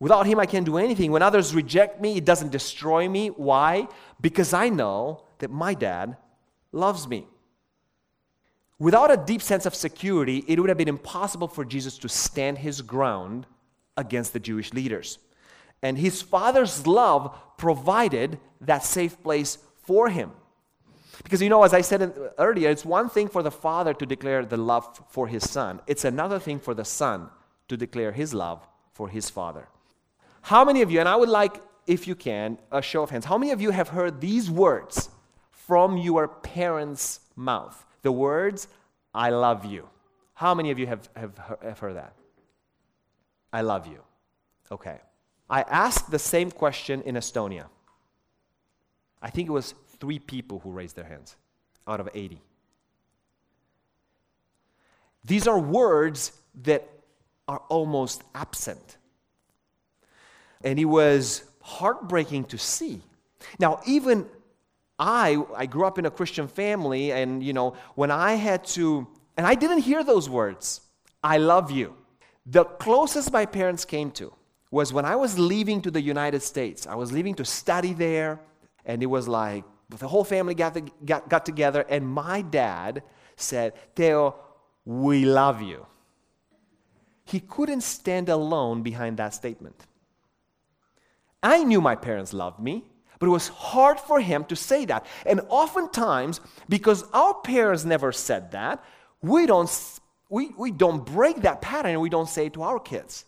Without 0.00 0.26
him, 0.26 0.38
I 0.38 0.46
can't 0.46 0.66
do 0.66 0.76
anything. 0.76 1.12
When 1.12 1.22
others 1.22 1.54
reject 1.54 2.00
me, 2.00 2.18
it 2.18 2.26
doesn't 2.26 2.50
destroy 2.50 3.08
me. 3.08 3.28
Why? 3.28 3.88
Because 4.20 4.52
I 4.52 4.68
know 4.68 5.24
that 5.38 5.50
my 5.50 5.72
dad 5.74 6.16
loves 6.72 7.08
me. 7.08 7.26
Without 8.78 9.12
a 9.12 9.16
deep 9.16 9.40
sense 9.40 9.64
of 9.64 9.74
security, 9.74 10.44
it 10.48 10.58
would 10.58 10.68
have 10.68 10.76
been 10.76 10.88
impossible 10.88 11.48
for 11.48 11.64
Jesus 11.64 11.96
to 11.98 12.08
stand 12.08 12.58
his 12.58 12.82
ground 12.82 13.46
against 13.96 14.32
the 14.32 14.40
Jewish 14.40 14.72
leaders. 14.72 15.18
And 15.82 15.96
his 15.96 16.20
father's 16.20 16.86
love 16.86 17.34
provided 17.56 18.40
that 18.60 18.84
safe 18.84 19.22
place 19.22 19.58
for 19.84 20.08
him. 20.08 20.32
Because 21.22 21.40
you 21.40 21.48
know, 21.48 21.62
as 21.62 21.72
I 21.72 21.80
said 21.80 22.12
earlier, 22.38 22.70
it's 22.70 22.84
one 22.84 23.08
thing 23.08 23.28
for 23.28 23.42
the 23.42 23.50
father 23.50 23.94
to 23.94 24.06
declare 24.06 24.44
the 24.44 24.56
love 24.56 25.00
for 25.08 25.26
his 25.26 25.48
son, 25.48 25.80
it's 25.86 26.04
another 26.04 26.38
thing 26.38 26.58
for 26.58 26.74
the 26.74 26.84
son 26.84 27.28
to 27.68 27.76
declare 27.76 28.12
his 28.12 28.34
love 28.34 28.66
for 28.92 29.08
his 29.08 29.30
father. 29.30 29.68
How 30.42 30.64
many 30.64 30.82
of 30.82 30.90
you, 30.90 31.00
and 31.00 31.08
I 31.08 31.16
would 31.16 31.28
like, 31.28 31.62
if 31.86 32.06
you 32.06 32.14
can, 32.14 32.58
a 32.70 32.82
show 32.82 33.02
of 33.02 33.10
hands, 33.10 33.24
how 33.24 33.38
many 33.38 33.52
of 33.52 33.60
you 33.60 33.70
have 33.70 33.88
heard 33.88 34.20
these 34.20 34.50
words 34.50 35.08
from 35.50 35.96
your 35.96 36.28
parents' 36.28 37.20
mouth? 37.36 37.84
The 38.02 38.12
words, 38.12 38.68
I 39.14 39.30
love 39.30 39.64
you. 39.64 39.88
How 40.34 40.54
many 40.54 40.70
of 40.70 40.78
you 40.78 40.86
have, 40.86 41.08
have, 41.16 41.32
have 41.62 41.78
heard 41.78 41.96
that? 41.96 42.14
I 43.52 43.62
love 43.62 43.86
you. 43.86 44.00
Okay. 44.70 44.98
I 45.48 45.62
asked 45.62 46.10
the 46.10 46.18
same 46.18 46.50
question 46.50 47.02
in 47.02 47.14
Estonia. 47.14 47.66
I 49.22 49.30
think 49.30 49.48
it 49.48 49.52
was 49.52 49.74
three 50.00 50.18
people 50.18 50.60
who 50.60 50.70
raised 50.70 50.96
their 50.96 51.04
hands 51.04 51.36
out 51.86 52.00
of 52.00 52.08
80. 52.14 52.40
These 55.24 55.46
are 55.46 55.58
words 55.58 56.32
that 56.62 56.88
are 57.48 57.62
almost 57.68 58.22
absent. 58.34 58.96
And 60.62 60.78
it 60.78 60.84
was 60.84 61.44
heartbreaking 61.60 62.44
to 62.44 62.58
see. 62.58 63.02
Now, 63.58 63.80
even 63.86 64.26
I, 64.98 65.42
I 65.56 65.66
grew 65.66 65.84
up 65.84 65.98
in 65.98 66.06
a 66.06 66.10
Christian 66.10 66.48
family, 66.48 67.12
and 67.12 67.42
you 67.42 67.52
know, 67.52 67.74
when 67.94 68.10
I 68.10 68.34
had 68.34 68.64
to, 68.66 69.06
and 69.36 69.46
I 69.46 69.54
didn't 69.54 69.80
hear 69.80 70.04
those 70.04 70.28
words, 70.28 70.80
I 71.22 71.38
love 71.38 71.70
you. 71.70 71.94
The 72.46 72.64
closest 72.64 73.32
my 73.32 73.46
parents 73.46 73.84
came 73.84 74.10
to 74.12 74.32
was 74.70 74.92
when 74.92 75.04
I 75.04 75.16
was 75.16 75.38
leaving 75.38 75.80
to 75.82 75.90
the 75.90 76.00
United 76.00 76.42
States. 76.42 76.86
I 76.86 76.94
was 76.94 77.12
leaving 77.12 77.34
to 77.36 77.44
study 77.44 77.92
there, 77.92 78.40
and 78.84 79.02
it 79.02 79.06
was 79.06 79.26
like 79.26 79.64
the 79.98 80.08
whole 80.08 80.24
family 80.24 80.54
got, 80.54 80.74
the, 80.74 80.82
got, 81.04 81.28
got 81.28 81.44
together, 81.46 81.84
and 81.88 82.06
my 82.06 82.42
dad 82.42 83.02
said, 83.36 83.74
Theo, 83.94 84.36
we 84.84 85.24
love 85.24 85.62
you. 85.62 85.86
He 87.24 87.40
couldn't 87.40 87.82
stand 87.82 88.28
alone 88.28 88.82
behind 88.82 89.16
that 89.16 89.34
statement. 89.34 89.86
I 91.42 91.64
knew 91.64 91.80
my 91.80 91.94
parents 91.94 92.32
loved 92.32 92.60
me, 92.60 92.84
but 93.18 93.26
it 93.26 93.30
was 93.30 93.48
hard 93.48 94.00
for 94.00 94.20
him 94.20 94.44
to 94.46 94.56
say 94.56 94.84
that. 94.86 95.06
And 95.24 95.40
oftentimes, 95.48 96.40
because 96.68 97.04
our 97.12 97.34
parents 97.34 97.84
never 97.84 98.12
said 98.12 98.52
that, 98.52 98.84
we 99.22 99.46
don't, 99.46 99.70
we, 100.28 100.50
we 100.58 100.70
don't 100.70 101.04
break 101.04 101.42
that 101.42 101.62
pattern 101.62 101.92
and 101.92 102.00
we 102.00 102.10
don't 102.10 102.28
say 102.28 102.46
it 102.46 102.54
to 102.54 102.62
our 102.62 102.78
kids. 102.78 103.24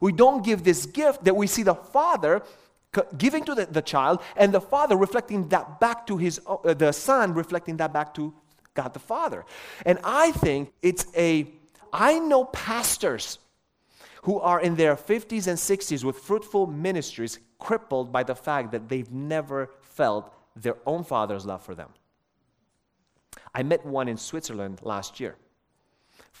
We 0.00 0.12
don't 0.12 0.44
give 0.44 0.64
this 0.64 0.86
gift 0.86 1.24
that 1.24 1.36
we 1.36 1.46
see 1.46 1.62
the 1.62 1.74
father 1.74 2.42
giving 3.18 3.44
to 3.44 3.54
the, 3.54 3.66
the 3.66 3.82
child 3.82 4.20
and 4.36 4.52
the 4.52 4.60
father 4.60 4.96
reflecting 4.96 5.48
that 5.48 5.80
back 5.80 6.06
to 6.06 6.16
his 6.16 6.40
uh, 6.46 6.74
the 6.74 6.92
son 6.92 7.34
reflecting 7.34 7.76
that 7.76 7.92
back 7.92 8.14
to 8.14 8.32
god 8.74 8.92
the 8.94 8.98
father 8.98 9.44
and 9.84 9.98
i 10.04 10.30
think 10.32 10.72
it's 10.82 11.06
a 11.16 11.46
i 11.92 12.18
know 12.18 12.44
pastors 12.44 13.38
who 14.26 14.40
are 14.40 14.60
in 14.60 14.74
their 14.74 14.96
50s 14.96 15.46
and 15.46 15.56
60s 15.56 16.02
with 16.02 16.18
fruitful 16.18 16.66
ministries 16.66 17.38
crippled 17.60 18.10
by 18.10 18.24
the 18.24 18.34
fact 18.34 18.72
that 18.72 18.88
they've 18.88 19.12
never 19.12 19.70
felt 19.82 20.34
their 20.56 20.76
own 20.84 21.04
father's 21.04 21.46
love 21.46 21.62
for 21.62 21.76
them. 21.76 21.90
I 23.54 23.62
met 23.62 23.86
one 23.86 24.08
in 24.08 24.16
Switzerland 24.16 24.80
last 24.82 25.20
year. 25.20 25.36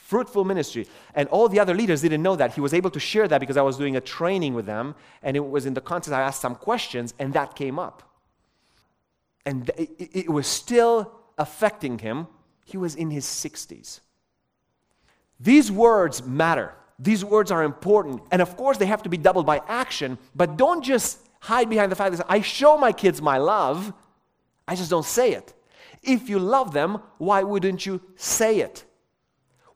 Fruitful 0.04 0.44
ministry. 0.44 0.86
And 1.14 1.28
all 1.30 1.48
the 1.48 1.58
other 1.58 1.74
leaders 1.74 2.02
didn't 2.02 2.22
know 2.22 2.36
that. 2.36 2.54
He 2.54 2.60
was 2.60 2.72
able 2.72 2.90
to 2.90 3.00
share 3.00 3.26
that 3.26 3.40
because 3.40 3.56
I 3.56 3.62
was 3.62 3.76
doing 3.76 3.96
a 3.96 4.00
training 4.00 4.54
with 4.54 4.66
them. 4.66 4.94
And 5.22 5.36
it 5.36 5.44
was 5.44 5.66
in 5.66 5.74
the 5.74 5.80
context 5.80 6.12
I 6.12 6.20
asked 6.20 6.40
some 6.40 6.54
questions, 6.54 7.12
and 7.18 7.32
that 7.32 7.56
came 7.56 7.78
up. 7.78 8.02
And 9.44 9.70
it, 9.76 10.30
was 10.30 10.46
still 10.46 11.12
affecting 11.38 11.98
him. 11.98 12.26
He 12.64 12.76
was 12.76 12.94
in 12.94 13.10
his 13.10 13.24
60s. 13.24 14.00
These 15.38 15.70
words 15.72 16.24
matter. 16.24 16.74
These 16.98 17.24
words 17.24 17.50
are 17.50 17.62
important. 17.62 18.22
And 18.30 18.40
of 18.40 18.56
course, 18.56 18.78
they 18.78 18.86
have 18.86 19.02
to 19.02 19.08
be 19.08 19.16
doubled 19.16 19.46
by 19.46 19.60
action, 19.68 20.18
but 20.34 20.56
don't 20.56 20.82
just 20.82 21.18
hide 21.40 21.68
behind 21.68 21.92
the 21.92 21.96
fact 21.96 22.16
that 22.16 22.26
I 22.28 22.40
show 22.40 22.78
my 22.78 22.92
kids 22.92 23.20
my 23.20 23.38
love, 23.38 23.92
I 24.66 24.74
just 24.74 24.90
don't 24.90 25.04
say 25.04 25.32
it. 25.32 25.52
If 26.02 26.28
you 26.28 26.38
love 26.38 26.72
them, 26.72 27.00
why 27.18 27.42
wouldn't 27.42 27.86
you 27.86 28.00
say 28.16 28.60
it? 28.60 28.84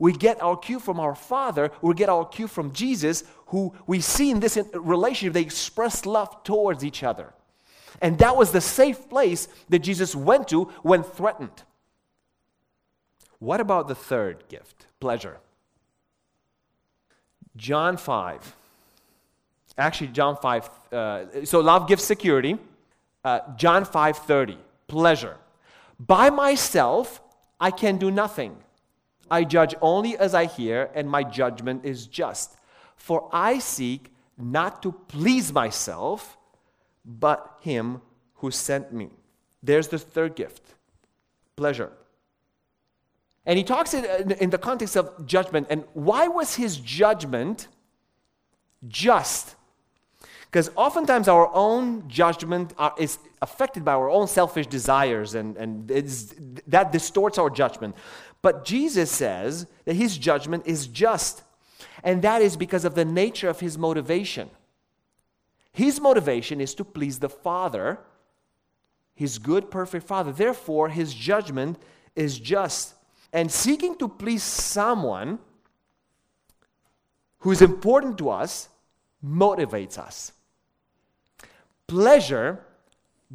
We 0.00 0.14
get 0.14 0.42
our 0.42 0.56
cue 0.56 0.80
from 0.80 0.98
our 0.98 1.14
Father, 1.14 1.70
we 1.82 1.94
get 1.94 2.08
our 2.08 2.26
cue 2.26 2.48
from 2.48 2.72
Jesus, 2.72 3.22
who 3.48 3.74
we 3.86 4.00
see 4.00 4.30
in 4.30 4.40
this 4.40 4.58
relationship, 4.72 5.34
they 5.34 5.42
express 5.42 6.06
love 6.06 6.42
towards 6.42 6.82
each 6.84 7.02
other. 7.02 7.34
And 8.00 8.18
that 8.18 8.34
was 8.34 8.50
the 8.50 8.62
safe 8.62 9.10
place 9.10 9.46
that 9.68 9.80
Jesus 9.80 10.16
went 10.16 10.48
to 10.48 10.64
when 10.82 11.02
threatened. 11.02 11.62
What 13.40 13.60
about 13.60 13.88
the 13.88 13.94
third 13.94 14.44
gift? 14.48 14.86
Pleasure. 15.00 15.36
John 17.56 17.98
5. 17.98 18.56
Actually, 19.76 20.08
John 20.08 20.36
5. 20.36 20.70
Uh, 20.90 21.24
so 21.44 21.60
love 21.60 21.86
gives 21.86 22.02
security. 22.02 22.56
Uh, 23.22 23.40
John 23.56 23.84
5 23.84 24.16
30. 24.16 24.56
Pleasure. 24.88 25.36
By 25.98 26.30
myself, 26.30 27.20
I 27.60 27.70
can 27.70 27.98
do 27.98 28.10
nothing. 28.10 28.56
I 29.30 29.44
judge 29.44 29.74
only 29.80 30.16
as 30.16 30.34
I 30.34 30.46
hear, 30.46 30.90
and 30.94 31.08
my 31.08 31.22
judgment 31.22 31.84
is 31.84 32.06
just. 32.06 32.56
For 32.96 33.28
I 33.32 33.58
seek 33.58 34.12
not 34.36 34.82
to 34.82 34.92
please 34.92 35.52
myself, 35.52 36.36
but 37.04 37.58
him 37.60 38.02
who 38.36 38.50
sent 38.50 38.92
me. 38.92 39.10
There's 39.62 39.88
the 39.88 39.98
third 39.98 40.34
gift 40.34 40.74
pleasure. 41.56 41.92
And 43.44 43.58
he 43.58 43.64
talks 43.64 43.94
in 43.94 44.50
the 44.50 44.58
context 44.58 44.96
of 44.96 45.26
judgment. 45.26 45.66
And 45.70 45.84
why 45.92 46.28
was 46.28 46.54
his 46.54 46.76
judgment 46.76 47.68
just? 48.88 49.56
Because 50.50 50.70
oftentimes 50.74 51.28
our 51.28 51.48
own 51.54 52.08
judgment 52.08 52.74
are, 52.76 52.94
is 52.98 53.18
affected 53.40 53.84
by 53.84 53.92
our 53.92 54.10
own 54.10 54.26
selfish 54.26 54.66
desires, 54.66 55.34
and, 55.34 55.56
and 55.56 55.88
that 56.66 56.92
distorts 56.92 57.38
our 57.38 57.50
judgment. 57.50 57.94
But 58.42 58.64
Jesus 58.64 59.10
says 59.10 59.66
that 59.84 59.96
his 59.96 60.16
judgment 60.16 60.66
is 60.66 60.86
just, 60.86 61.42
and 62.02 62.22
that 62.22 62.42
is 62.42 62.56
because 62.56 62.84
of 62.84 62.94
the 62.94 63.04
nature 63.04 63.48
of 63.48 63.60
his 63.60 63.76
motivation. 63.76 64.50
His 65.72 66.00
motivation 66.00 66.60
is 66.60 66.74
to 66.74 66.84
please 66.84 67.18
the 67.18 67.28
Father, 67.28 67.98
his 69.14 69.38
good, 69.38 69.70
perfect 69.70 70.06
Father. 70.06 70.32
Therefore, 70.32 70.88
his 70.88 71.12
judgment 71.12 71.78
is 72.16 72.38
just. 72.38 72.94
And 73.32 73.52
seeking 73.52 73.96
to 73.96 74.08
please 74.08 74.42
someone 74.42 75.38
who 77.40 77.50
is 77.50 77.62
important 77.62 78.18
to 78.18 78.30
us 78.30 78.68
motivates 79.24 79.98
us. 79.98 80.32
Pleasure 81.86 82.64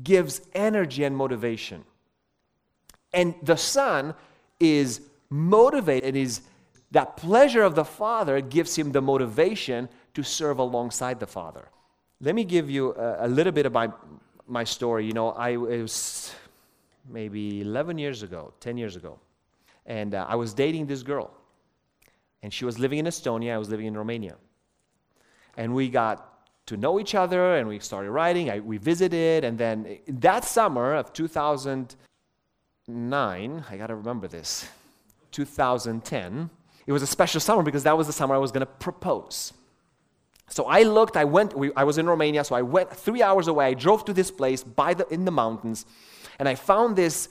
gives 0.04 0.42
energy 0.54 1.04
and 1.04 1.16
motivation. 1.16 1.86
And 3.14 3.36
the 3.42 3.56
Son 3.56 4.14
is 4.60 5.02
motivated, 5.30 6.10
and 6.10 6.18
is 6.18 6.42
that 6.92 7.18
pleasure 7.18 7.64
of 7.64 7.76
the 7.76 7.86
Father 7.86 8.40
gives 8.42 8.76
him 8.76 8.92
the 8.92 9.02
motivation 9.02 9.90
to 10.14 10.24
serve 10.24 10.60
alongside 10.60 11.20
the 11.20 11.28
Father. 11.28 11.68
Let 12.22 12.36
me 12.36 12.44
give 12.46 12.70
you 12.70 12.94
a, 12.96 13.26
a 13.26 13.28
little 13.28 13.52
bit 13.52 13.66
of 13.66 13.74
my, 13.74 13.90
my 14.48 14.64
story. 14.64 15.06
You 15.06 15.14
know, 15.14 15.32
I 15.32 15.58
was 15.58 16.34
maybe 17.10 17.62
11 17.62 17.98
years 17.98 18.24
ago, 18.24 18.54
10 18.60 18.78
years 18.78 18.96
ago. 18.96 19.20
And 19.86 20.16
uh, 20.16 20.26
I 20.28 20.36
was 20.36 20.54
dating 20.54 20.88
this 20.88 21.04
girl. 21.04 21.32
And 22.42 22.54
she 22.54 22.66
was 22.66 22.80
living 22.80 23.00
in 23.00 23.06
Estonia, 23.06 23.54
I 23.54 23.58
was 23.58 23.70
living 23.70 23.88
in 23.88 23.98
Romania. 23.98 24.36
And 25.58 25.74
we 25.74 25.90
got 25.90 26.32
to 26.68 26.78
know 26.78 27.00
each 27.00 27.16
other 27.16 27.56
and 27.56 27.68
we 27.68 27.80
started 27.80 28.12
writing. 28.12 28.50
I, 28.50 28.60
we 28.60 28.78
visited. 28.78 29.44
And 29.44 29.58
then 29.58 30.00
that 30.08 30.44
summer 30.44 30.96
of 30.96 31.14
2009, 32.88 33.66
I 33.68 33.78
got 33.78 33.88
to 33.88 33.96
remember 33.96 34.28
this, 34.28 34.68
2010, 35.32 36.52
it 36.86 36.92
was 36.92 37.02
a 37.02 37.08
special 37.08 37.42
summer 37.42 37.64
because 37.64 37.82
that 37.82 37.98
was 37.98 38.06
the 38.06 38.14
summer 38.14 38.36
I 38.36 38.38
was 38.38 38.52
going 38.52 38.60
to 38.60 38.68
propose. 38.68 39.54
So 40.50 40.66
I 40.66 40.84
looked, 40.84 41.18
I 41.18 41.24
went, 41.24 41.58
we, 41.58 41.72
I 41.76 41.84
was 41.84 41.98
in 41.98 42.06
Romania, 42.06 42.44
so 42.44 42.54
I 42.54 42.62
went 42.62 42.92
three 42.92 43.24
hours 43.24 43.48
away. 43.48 43.66
I 43.66 43.74
drove 43.74 44.06
to 44.06 44.14
this 44.14 44.30
place 44.30 44.64
by 44.64 44.94
the, 44.94 45.08
in 45.08 45.26
the 45.26 45.32
mountains, 45.32 45.88
and 46.38 46.48
I 46.48 46.54
found 46.54 46.96
this 46.96 47.28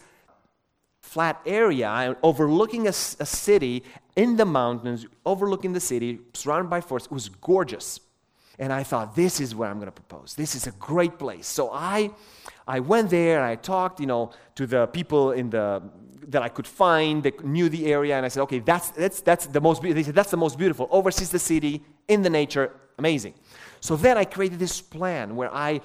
flat 1.03 1.41
area 1.47 2.17
overlooking 2.25 2.87
a, 2.87 2.91
a 2.91 3.27
city 3.27 3.85
in 4.17 4.37
the 4.37 4.45
mountains, 4.45 5.07
overlooking 5.25 5.73
the 5.73 5.81
city, 5.81 6.19
surrounded 6.33 6.69
by 6.69 6.81
forests. 6.81 7.07
It 7.07 7.15
was 7.15 7.29
gorgeous. 7.29 8.01
And 8.59 8.73
I 8.73 8.83
thought, 8.85 9.17
this 9.17 9.41
is 9.41 9.55
where 9.55 9.69
I'm 9.69 9.79
going 9.79 9.87
to 9.87 9.93
propose. 9.93 10.35
This 10.35 10.55
is 10.55 10.67
a 10.67 10.73
great 10.73 11.19
place. 11.19 11.47
So 11.47 11.71
I, 11.73 12.11
I 12.67 12.81
went 12.81 13.11
there 13.11 13.39
and 13.39 13.47
I 13.47 13.57
talked, 13.57 14.01
you 14.01 14.07
know, 14.07 14.31
to 14.55 14.67
the 14.67 14.87
people 14.87 15.33
in 15.33 15.51
the 15.51 15.83
that 16.29 16.43
I 16.43 16.49
could 16.49 16.67
find 16.67 17.23
that 17.25 17.45
knew 17.45 17.69
the 17.69 17.93
area, 17.93 18.17
and 18.17 18.25
I 18.25 18.29
said, 18.29 18.43
okay, 18.45 18.61
that's 18.61 18.91
that's 18.91 19.21
that's 19.21 19.47
the 19.47 19.61
most. 19.61 19.83
They 19.83 20.03
said 20.03 20.15
that's 20.15 20.31
the 20.31 20.39
most 20.39 20.59
beautiful. 20.59 20.89
Oversees 20.91 21.31
the 21.31 21.39
city 21.39 21.83
in 22.09 22.23
the 22.23 22.31
nature. 22.31 22.73
amazing. 22.99 23.35
So 23.81 23.97
then 23.97 24.17
I 24.17 24.25
created 24.25 24.59
this 24.59 24.81
plan 24.81 25.37
where 25.37 25.53
I, 25.55 25.81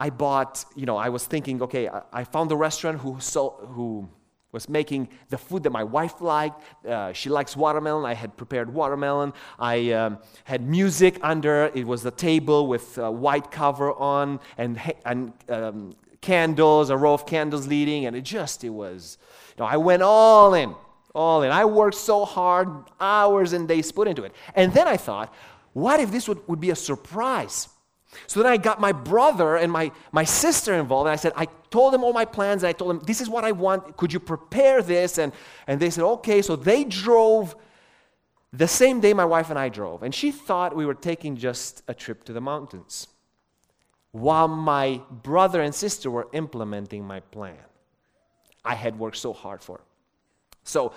I 0.00 0.10
bought, 0.10 0.64
you 0.74 0.86
know, 0.86 0.96
I 0.96 1.08
was 1.10 1.26
thinking, 1.26 1.62
okay, 1.62 1.88
I, 1.88 2.02
I 2.12 2.24
found 2.24 2.50
the 2.50 2.56
restaurant 2.56 2.98
who, 2.98 3.20
sold, 3.20 3.68
who 3.70 4.08
was 4.56 4.68
making 4.70 5.08
the 5.28 5.36
food 5.36 5.62
that 5.64 5.70
my 5.80 5.84
wife 5.84 6.22
liked. 6.22 6.58
Uh, 6.88 7.12
she 7.12 7.28
likes 7.28 7.54
watermelon. 7.56 8.04
I 8.06 8.14
had 8.14 8.30
prepared 8.36 8.72
watermelon. 8.72 9.34
I 9.58 9.92
um, 9.92 10.18
had 10.44 10.60
music 10.66 11.18
under. 11.22 11.70
It 11.74 11.86
was 11.86 12.06
a 12.06 12.10
table 12.10 12.66
with 12.66 12.96
a 12.96 13.10
white 13.10 13.50
cover 13.50 13.92
on 13.92 14.40
and, 14.56 14.80
and 15.04 15.32
um, 15.48 15.94
candles, 16.22 16.88
a 16.88 16.96
row 16.96 17.12
of 17.12 17.26
candles 17.26 17.66
leading, 17.66 18.06
and 18.06 18.16
it 18.16 18.22
just, 18.22 18.64
it 18.64 18.70
was, 18.70 19.18
you 19.50 19.62
know, 19.62 19.68
I 19.68 19.76
went 19.76 20.02
all 20.02 20.54
in, 20.54 20.74
all 21.14 21.42
in. 21.42 21.50
I 21.50 21.64
worked 21.66 21.98
so 21.98 22.24
hard, 22.24 22.68
hours 22.98 23.52
and 23.52 23.68
days 23.68 23.92
put 23.92 24.08
into 24.08 24.24
it. 24.24 24.32
And 24.54 24.72
then 24.72 24.88
I 24.88 24.96
thought, 24.96 25.34
what 25.74 26.00
if 26.00 26.10
this 26.10 26.26
would, 26.28 26.40
would 26.48 26.60
be 26.60 26.70
a 26.70 26.76
surprise? 26.76 27.68
So 28.26 28.42
then 28.42 28.50
I 28.50 28.56
got 28.56 28.80
my 28.80 28.92
brother 28.92 29.56
and 29.56 29.70
my, 29.70 29.92
my 30.12 30.24
sister 30.24 30.72
involved, 30.74 31.06
and 31.08 31.12
I 31.12 31.16
said, 31.16 31.32
I 31.36 31.46
told 31.76 31.92
them 31.92 32.02
all 32.04 32.14
my 32.22 32.28
plans, 32.38 32.62
and 32.62 32.68
I 32.68 32.72
told 32.72 32.90
them, 32.90 33.00
this 33.10 33.20
is 33.20 33.28
what 33.28 33.44
I 33.44 33.52
want. 33.52 33.80
Could 34.00 34.12
you 34.14 34.20
prepare 34.34 34.78
this? 34.94 35.18
And, 35.18 35.30
and 35.66 35.78
they 35.78 35.90
said, 35.90 36.04
okay. 36.16 36.40
So 36.48 36.56
they 36.56 36.84
drove 36.84 37.54
the 38.52 38.68
same 38.68 39.00
day 39.00 39.12
my 39.12 39.28
wife 39.34 39.50
and 39.50 39.58
I 39.58 39.68
drove, 39.68 40.02
and 40.02 40.14
she 40.14 40.30
thought 40.30 40.74
we 40.74 40.86
were 40.86 41.00
taking 41.10 41.36
just 41.36 41.82
a 41.86 41.94
trip 41.94 42.24
to 42.24 42.32
the 42.32 42.40
mountains 42.40 43.08
while 44.12 44.48
my 44.48 45.00
brother 45.30 45.60
and 45.60 45.74
sister 45.74 46.10
were 46.10 46.28
implementing 46.32 47.02
my 47.04 47.20
plan. 47.20 47.66
I 48.64 48.74
had 48.74 48.98
worked 48.98 49.18
so 49.18 49.32
hard 49.34 49.60
for. 49.62 49.78
So 50.64 50.92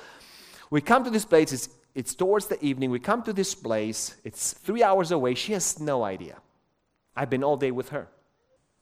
we 0.69 0.79
come 0.79 1.03
to 1.03 1.09
this 1.09 1.25
place, 1.25 1.51
it's, 1.51 1.69
it's 1.93 2.15
towards 2.15 2.45
the 2.47 2.57
evening. 2.63 2.89
We 2.91 2.99
come 2.99 3.21
to 3.23 3.33
this 3.33 3.53
place, 3.53 4.15
it's 4.23 4.53
three 4.53 4.83
hours 4.83 5.11
away. 5.11 5.35
She 5.35 5.51
has 5.53 5.79
no 5.79 6.03
idea. 6.15 6.37
I've 7.17 7.29
been 7.29 7.43
all 7.43 7.57
day 7.57 7.71
with 7.71 7.89
her. 7.89 8.07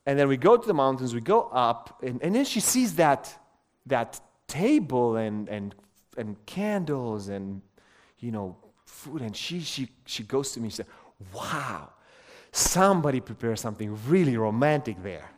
And 0.08 0.18
then 0.18 0.26
we 0.26 0.38
go 0.38 0.56
to 0.56 0.66
the 0.66 0.72
mountains, 0.72 1.14
we 1.14 1.20
go 1.20 1.50
up, 1.52 2.02
and, 2.02 2.22
and 2.22 2.34
then 2.34 2.46
she 2.46 2.60
sees 2.60 2.94
that, 2.94 3.38
that 3.84 4.18
table 4.46 5.16
and, 5.16 5.46
and, 5.50 5.74
and 6.16 6.34
candles 6.46 7.28
and, 7.28 7.60
you 8.18 8.32
know, 8.32 8.56
food. 8.86 9.20
And 9.20 9.36
she, 9.36 9.60
she, 9.60 9.90
she 10.06 10.22
goes 10.22 10.52
to 10.52 10.60
me 10.60 10.68
and 10.68 10.72
says, 10.72 10.86
Wow, 11.34 11.90
somebody 12.52 13.20
prepared 13.20 13.58
something 13.58 13.98
really 14.08 14.38
romantic 14.38 14.96
there. 15.02 15.30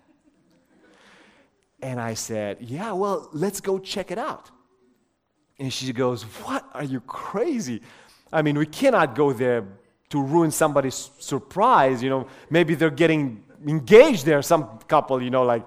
And 1.82 2.00
I 2.00 2.14
said, 2.14 2.58
Yeah, 2.60 2.92
well, 2.92 3.28
let's 3.32 3.60
go 3.60 3.80
check 3.80 4.12
it 4.12 4.18
out. 4.18 4.52
And 5.58 5.72
she 5.72 5.92
goes, 5.92 6.22
What? 6.22 6.64
Are 6.74 6.84
you 6.84 7.00
crazy? 7.00 7.82
I 8.32 8.42
mean, 8.42 8.56
we 8.56 8.66
cannot 8.66 9.16
go 9.16 9.32
there 9.32 9.66
to 10.10 10.22
ruin 10.22 10.52
somebody's 10.52 11.10
surprise. 11.18 12.04
You 12.04 12.10
know, 12.10 12.28
maybe 12.50 12.76
they're 12.76 12.90
getting 12.90 13.42
engaged 13.66 14.24
there, 14.24 14.42
some 14.42 14.78
couple, 14.88 15.22
you 15.22 15.30
know, 15.30 15.42
like. 15.42 15.66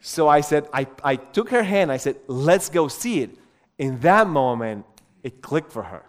So 0.00 0.26
I 0.26 0.40
said, 0.40 0.68
I, 0.72 0.86
I 1.04 1.16
took 1.16 1.50
her 1.50 1.62
hand, 1.62 1.92
I 1.92 1.96
said, 1.96 2.16
let's 2.26 2.68
go 2.68 2.88
see 2.88 3.20
it. 3.20 3.30
In 3.78 4.00
that 4.00 4.26
moment, 4.26 4.84
it 5.22 5.40
clicked 5.40 5.72
for 5.72 5.84
her. 5.84 6.04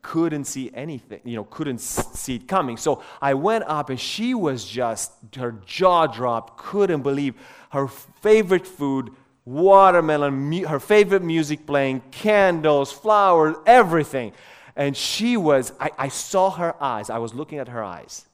Couldn't 0.00 0.46
see 0.46 0.70
anything, 0.74 1.20
you 1.24 1.36
know, 1.36 1.44
couldn't 1.44 1.78
see 1.78 2.36
it 2.36 2.48
coming. 2.48 2.76
So 2.76 3.02
I 3.20 3.34
went 3.34 3.64
up 3.64 3.90
and 3.90 4.00
she 4.00 4.34
was 4.34 4.64
just, 4.64 5.12
her 5.36 5.52
jaw 5.66 6.06
dropped, 6.06 6.56
couldn't 6.56 7.02
believe 7.02 7.34
her 7.70 7.86
favorite 7.86 8.66
food, 8.66 9.10
watermelon, 9.44 10.34
mu- 10.34 10.66
her 10.66 10.80
favorite 10.80 11.22
music 11.22 11.66
playing, 11.66 12.00
candles, 12.10 12.90
flowers, 12.90 13.56
everything. 13.66 14.32
And 14.74 14.96
she 14.96 15.36
was, 15.36 15.72
I, 15.78 15.90
I 15.98 16.08
saw 16.08 16.50
her 16.50 16.74
eyes. 16.82 17.10
I 17.10 17.18
was 17.18 17.34
looking 17.34 17.58
at 17.58 17.68
her 17.68 17.84
eyes. 17.84 18.26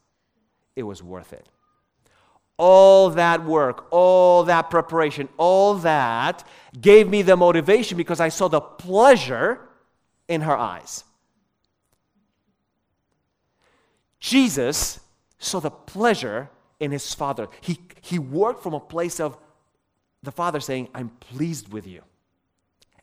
It 0.79 0.85
was 0.85 1.03
worth 1.03 1.33
it. 1.33 1.45
All 2.57 3.11
that 3.11 3.45
work, 3.45 3.89
all 3.91 4.45
that 4.45 4.71
preparation, 4.71 5.29
all 5.37 5.75
that 5.75 6.47
gave 6.81 7.09
me 7.09 7.23
the 7.23 7.37
motivation 7.37 7.99
because 7.99 8.21
I 8.21 8.29
saw 8.29 8.47
the 8.47 8.61
pleasure 8.61 9.59
in 10.29 10.43
her 10.43 10.57
eyes. 10.57 11.03
Jesus 14.21 15.01
saw 15.41 15.59
the 15.59 15.73
pleasure 15.73 16.49
in 16.79 16.93
his 16.93 17.13
Father. 17.13 17.49
He, 17.61 17.81
he 18.01 18.21
worked 18.21 18.63
from 18.63 18.75
a 18.75 18.81
place 18.81 19.19
of 19.19 19.37
the 20.23 20.31
Father 20.31 20.61
saying, 20.61 20.91
I'm 20.95 21.09
pleased 21.09 21.73
with 21.73 21.89
you. 21.89 22.03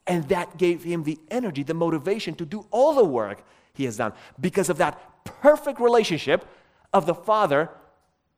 And 0.08 0.30
that 0.30 0.56
gave 0.58 0.82
him 0.86 1.04
the 1.04 1.20
energy, 1.30 1.64
the 1.64 1.74
motivation 1.74 2.36
to 2.36 2.46
do 2.46 2.66
all 2.72 2.94
the 2.94 3.04
work 3.04 3.44
he 3.74 3.84
has 3.84 3.98
done 3.98 4.14
because 4.40 4.70
of 4.70 4.78
that 4.78 5.26
perfect 5.26 5.82
relationship 5.82 6.48
of 6.96 7.06
the 7.06 7.14
Father 7.14 7.70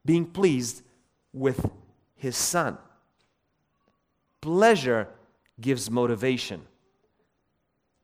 being 0.03 0.25
pleased 0.25 0.81
with 1.31 1.69
his 2.15 2.35
Son. 2.35 2.75
Pleasure 4.41 5.07
gives 5.61 5.91
motivation. 5.91 6.63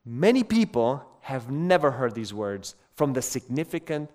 Many 0.05 0.43
people 0.43 1.03
have 1.21 1.49
never 1.49 1.89
heard 1.89 2.13
these 2.13 2.33
words 2.33 2.75
from 2.93 3.13
the 3.13 3.21
significant 3.21 4.11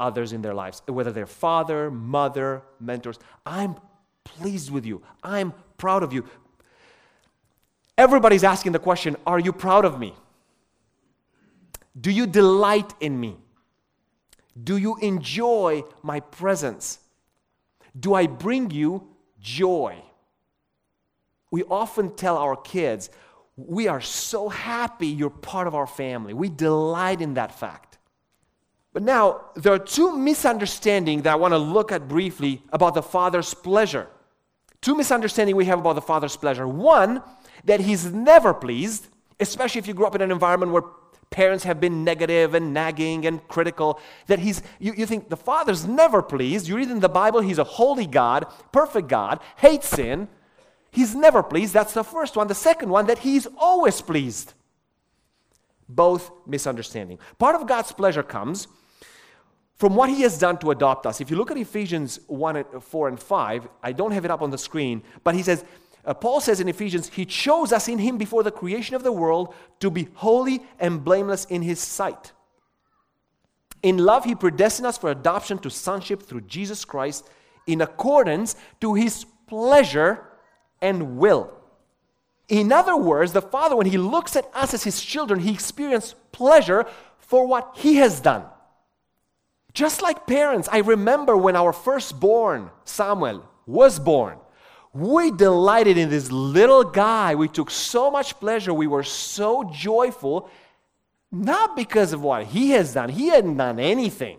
others 0.00 0.32
in 0.32 0.42
their 0.42 0.54
lives, 0.54 0.82
whether 0.86 1.12
they're 1.12 1.24
father, 1.26 1.88
mother, 1.88 2.62
mentors. 2.80 3.20
I'm 3.46 3.76
pleased 4.24 4.72
with 4.72 4.84
you. 4.84 5.02
I'm 5.22 5.54
proud 5.78 6.02
of 6.02 6.12
you. 6.12 6.24
Everybody's 7.96 8.42
asking 8.42 8.72
the 8.72 8.80
question 8.80 9.14
Are 9.24 9.38
you 9.38 9.52
proud 9.52 9.84
of 9.84 10.00
me? 10.00 10.16
Do 12.00 12.10
you 12.10 12.26
delight 12.26 12.92
in 12.98 13.20
me? 13.20 13.36
Do 14.62 14.76
you 14.76 14.96
enjoy 14.98 15.84
my 16.02 16.20
presence? 16.20 16.98
Do 17.98 18.14
I 18.14 18.26
bring 18.26 18.70
you 18.70 19.08
joy? 19.40 20.02
We 21.50 21.64
often 21.64 22.14
tell 22.14 22.36
our 22.36 22.56
kids, 22.56 23.10
We 23.56 23.88
are 23.88 24.00
so 24.00 24.48
happy 24.48 25.08
you're 25.08 25.30
part 25.30 25.66
of 25.66 25.74
our 25.74 25.86
family. 25.86 26.32
We 26.32 26.48
delight 26.48 27.20
in 27.20 27.34
that 27.34 27.58
fact. 27.58 27.98
But 28.92 29.02
now, 29.02 29.42
there 29.54 29.72
are 29.72 29.78
two 29.78 30.16
misunderstandings 30.16 31.22
that 31.22 31.32
I 31.32 31.36
want 31.36 31.52
to 31.52 31.58
look 31.58 31.92
at 31.92 32.08
briefly 32.08 32.62
about 32.72 32.94
the 32.94 33.02
Father's 33.02 33.54
pleasure. 33.54 34.08
Two 34.80 34.96
misunderstandings 34.96 35.54
we 35.54 35.66
have 35.66 35.78
about 35.78 35.94
the 35.94 36.00
Father's 36.00 36.36
pleasure. 36.36 36.66
One, 36.66 37.22
that 37.64 37.80
he's 37.80 38.06
never 38.12 38.54
pleased, 38.54 39.08
especially 39.38 39.78
if 39.78 39.86
you 39.86 39.94
grew 39.94 40.06
up 40.06 40.14
in 40.14 40.22
an 40.22 40.30
environment 40.30 40.72
where 40.72 40.82
parents 41.30 41.64
have 41.64 41.80
been 41.80 42.04
negative 42.04 42.54
and 42.54 42.74
nagging 42.74 43.24
and 43.24 43.46
critical, 43.48 44.00
that 44.26 44.40
he's, 44.40 44.62
you, 44.78 44.92
you 44.96 45.06
think 45.06 45.28
the 45.28 45.36
Father's 45.36 45.86
never 45.86 46.22
pleased. 46.22 46.66
You 46.66 46.76
read 46.76 46.90
in 46.90 47.00
the 47.00 47.08
Bible, 47.08 47.40
he's 47.40 47.58
a 47.58 47.64
holy 47.64 48.06
God, 48.06 48.46
perfect 48.72 49.08
God, 49.08 49.40
hates 49.56 49.88
sin. 49.88 50.28
He's 50.90 51.14
never 51.14 51.42
pleased. 51.42 51.72
That's 51.72 51.94
the 51.94 52.02
first 52.02 52.36
one. 52.36 52.48
The 52.48 52.54
second 52.54 52.90
one, 52.90 53.06
that 53.06 53.18
he's 53.18 53.46
always 53.56 54.00
pleased. 54.00 54.54
Both 55.88 56.30
misunderstanding. 56.46 57.18
Part 57.38 57.54
of 57.54 57.66
God's 57.66 57.92
pleasure 57.92 58.24
comes 58.24 58.66
from 59.76 59.94
what 59.94 60.10
he 60.10 60.22
has 60.22 60.36
done 60.36 60.58
to 60.58 60.72
adopt 60.72 61.06
us. 61.06 61.20
If 61.20 61.30
you 61.30 61.36
look 61.36 61.50
at 61.50 61.56
Ephesians 61.56 62.20
1, 62.26 62.80
4, 62.80 63.08
and 63.08 63.18
5, 63.18 63.68
I 63.82 63.92
don't 63.92 64.12
have 64.12 64.24
it 64.24 64.30
up 64.30 64.42
on 64.42 64.50
the 64.50 64.58
screen, 64.58 65.02
but 65.24 65.34
he 65.34 65.42
says, 65.42 65.64
uh, 66.04 66.14
Paul 66.14 66.40
says 66.40 66.60
in 66.60 66.68
Ephesians, 66.68 67.08
He 67.08 67.24
chose 67.24 67.72
us 67.72 67.88
in 67.88 67.98
Him 67.98 68.18
before 68.18 68.42
the 68.42 68.50
creation 68.50 68.96
of 68.96 69.02
the 69.02 69.12
world 69.12 69.54
to 69.80 69.90
be 69.90 70.08
holy 70.14 70.62
and 70.78 71.04
blameless 71.04 71.44
in 71.46 71.62
His 71.62 71.78
sight. 71.78 72.32
In 73.82 73.98
love, 73.98 74.24
He 74.24 74.34
predestined 74.34 74.86
us 74.86 74.98
for 74.98 75.10
adoption 75.10 75.58
to 75.58 75.70
sonship 75.70 76.22
through 76.22 76.42
Jesus 76.42 76.84
Christ 76.84 77.28
in 77.66 77.80
accordance 77.80 78.56
to 78.80 78.94
His 78.94 79.26
pleasure 79.46 80.26
and 80.80 81.18
will. 81.18 81.52
In 82.48 82.72
other 82.72 82.96
words, 82.96 83.32
the 83.32 83.42
Father, 83.42 83.76
when 83.76 83.86
He 83.86 83.98
looks 83.98 84.36
at 84.36 84.48
us 84.54 84.74
as 84.74 84.84
His 84.84 85.02
children, 85.02 85.40
He 85.40 85.52
experiences 85.52 86.14
pleasure 86.32 86.86
for 87.18 87.46
what 87.46 87.76
He 87.76 87.96
has 87.96 88.20
done. 88.20 88.44
Just 89.72 90.02
like 90.02 90.26
parents, 90.26 90.68
I 90.72 90.78
remember 90.78 91.36
when 91.36 91.56
our 91.56 91.72
firstborn, 91.72 92.70
Samuel, 92.84 93.48
was 93.66 94.00
born. 94.00 94.38
We 94.92 95.30
delighted 95.30 95.96
in 95.96 96.10
this 96.10 96.32
little 96.32 96.82
guy. 96.82 97.34
We 97.34 97.48
took 97.48 97.70
so 97.70 98.10
much 98.10 98.38
pleasure. 98.40 98.74
We 98.74 98.88
were 98.88 99.04
so 99.04 99.70
joyful, 99.72 100.50
not 101.30 101.76
because 101.76 102.12
of 102.12 102.22
what 102.22 102.46
he 102.46 102.70
has 102.70 102.94
done, 102.94 103.08
he 103.08 103.28
hadn't 103.28 103.56
done 103.56 103.78
anything, 103.78 104.38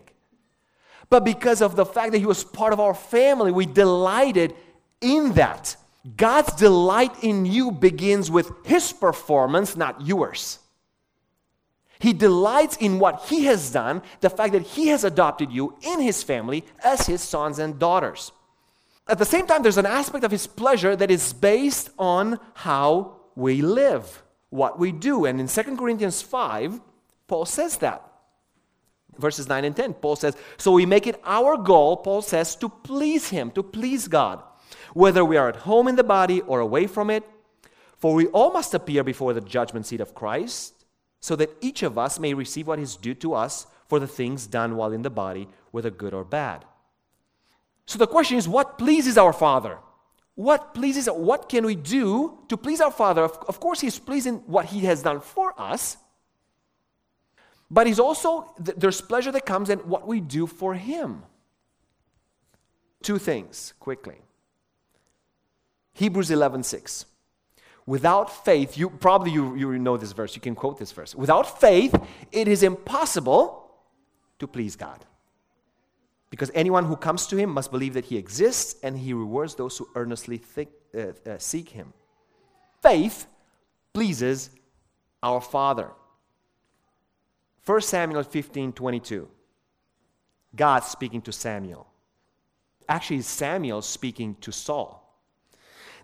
but 1.09 1.23
because 1.23 1.61
of 1.61 1.75
the 1.75 1.85
fact 1.85 2.11
that 2.11 2.17
he 2.19 2.25
was 2.25 2.43
part 2.43 2.73
of 2.73 2.79
our 2.79 2.93
family. 2.93 3.51
We 3.51 3.65
delighted 3.65 4.53
in 4.99 5.33
that. 5.33 5.77
God's 6.17 6.53
delight 6.55 7.23
in 7.23 7.45
you 7.45 7.71
begins 7.71 8.31
with 8.31 8.51
his 8.65 8.91
performance, 8.91 9.77
not 9.77 10.05
yours. 10.05 10.59
He 11.99 12.13
delights 12.13 12.77
in 12.77 12.97
what 12.97 13.25
he 13.27 13.45
has 13.45 13.71
done, 13.71 14.01
the 14.21 14.29
fact 14.31 14.53
that 14.53 14.63
he 14.63 14.87
has 14.87 15.03
adopted 15.03 15.51
you 15.51 15.77
in 15.83 16.01
his 16.01 16.23
family 16.23 16.65
as 16.83 17.05
his 17.05 17.21
sons 17.21 17.59
and 17.59 17.77
daughters. 17.77 18.31
At 19.12 19.17
the 19.17 19.26
same 19.26 19.45
time, 19.45 19.62
there's 19.62 19.78
an 19.78 19.86
aspect 19.86 20.24
of 20.24 20.32
his 20.32 20.47
pleasure 20.47 20.95
that 20.95 21.12
is 21.12 21.34
based 21.34 21.89
on 22.00 22.39
how 22.54 23.17
we 23.36 23.62
live, 23.62 24.24
what 24.52 24.80
we 24.80 24.93
do. 24.93 25.26
And 25.26 25.38
in 25.38 25.50
2 25.50 25.76
Corinthians 25.76 26.21
5, 26.21 26.80
Paul 27.28 27.45
says 27.45 27.76
that. 27.80 28.10
Verses 29.17 29.50
9 29.50 29.65
and 29.65 29.76
10, 29.76 29.95
Paul 29.95 30.15
says, 30.15 30.38
So 30.56 30.71
we 30.71 30.86
make 30.86 31.08
it 31.08 31.19
our 31.26 31.58
goal, 31.58 31.97
Paul 31.97 32.21
says, 32.21 32.56
to 32.56 32.69
please 32.69 33.28
Him, 33.28 33.52
to 33.52 33.62
please 33.62 34.08
God, 34.08 34.41
whether 34.93 35.26
we 35.26 35.36
are 35.36 35.50
at 35.50 35.67
home 35.67 35.89
in 35.89 35.97
the 35.97 36.06
body 36.06 36.39
or 36.39 36.62
away 36.62 36.88
from 36.88 37.10
it. 37.10 37.28
For 37.97 38.13
we 38.13 38.28
all 38.28 38.54
must 38.54 38.74
appear 38.74 39.04
before 39.04 39.34
the 39.34 39.41
judgment 39.41 39.88
seat 39.88 40.00
of 40.00 40.15
Christ, 40.15 40.86
so 41.19 41.36
that 41.36 41.52
each 41.60 41.84
of 41.84 41.97
us 41.97 42.17
may 42.17 42.34
receive 42.34 42.65
what 42.65 42.80
is 42.80 42.95
due 42.95 43.15
to 43.15 43.34
us 43.34 43.67
for 43.89 44.00
the 44.00 44.08
things 44.08 44.47
done 44.47 44.78
while 44.78 44.93
in 44.93 45.02
the 45.02 45.10
body, 45.10 45.50
whether 45.71 45.89
good 45.89 46.13
or 46.13 46.24
bad. 46.24 46.63
So 47.91 47.97
the 47.97 48.08
question 48.08 48.38
is 48.38 48.47
what 48.47 48.77
pleases 48.77 49.17
our 49.17 49.34
Father? 49.34 49.77
What 50.36 50.73
pleases 50.73 51.08
what 51.08 51.49
can 51.49 51.65
we 51.65 51.75
do 51.75 52.39
to 52.47 52.56
please 52.56 52.80
our 52.80 52.89
Father? 52.89 53.21
Of, 53.21 53.38
of 53.49 53.60
course, 53.60 53.82
He's 53.82 53.99
pleasing 53.99 54.36
what 54.47 54.67
He 54.67 54.80
has 54.86 55.04
done 55.04 55.19
for 55.19 55.54
us. 55.60 55.97
But 57.69 57.88
He's 57.88 57.99
also 57.99 58.54
there's 58.58 59.01
pleasure 59.01 59.34
that 59.34 59.45
comes 59.45 59.69
in 59.69 59.80
what 59.80 60.08
we 60.08 60.21
do 60.21 60.47
for 60.47 60.73
Him. 60.73 61.23
Two 63.04 63.17
things 63.17 63.73
quickly. 63.82 64.21
Hebrews 65.91 66.32
11 66.32 66.63
6. 66.63 67.06
Without 67.86 68.45
faith, 68.45 68.77
you 68.77 68.89
probably 68.89 69.34
you, 69.34 69.54
you 69.58 69.77
know 69.80 69.97
this 69.97 70.13
verse, 70.13 70.34
you 70.34 70.41
can 70.41 70.56
quote 70.56 70.80
this 70.80 70.93
verse. 70.93 71.13
Without 71.13 71.60
faith, 71.60 71.93
it 72.32 72.47
is 72.47 72.63
impossible 72.63 73.69
to 74.39 74.47
please 74.47 74.77
God. 74.77 75.06
Because 76.32 76.50
anyone 76.56 76.86
who 76.86 76.96
comes 76.96 77.28
to 77.28 77.38
him 77.38 77.52
must 77.52 77.70
believe 77.70 77.94
that 77.94 78.06
he 78.06 78.17
exists 78.17 78.80
and 78.82 78.98
he 78.98 79.13
rewards 79.13 79.54
those 79.54 79.78
who 79.78 79.88
earnestly 79.96 80.38
think, 80.38 80.70
uh, 80.98 81.30
uh, 81.30 81.38
seek 81.38 81.70
him. 81.70 81.94
Faith 82.82 83.28
pleases 83.94 84.50
our 85.22 85.41
Father. 85.41 85.91
1 87.65 87.82
Samuel 87.82 88.24
15 88.24 88.74
22. 88.74 89.28
God 90.56 90.80
speaking 90.80 91.22
to 91.22 91.32
Samuel. 91.32 91.88
Actually, 92.89 93.22
Samuel 93.22 93.82
speaking 93.82 94.36
to 94.41 94.52
Saul. 94.52 94.98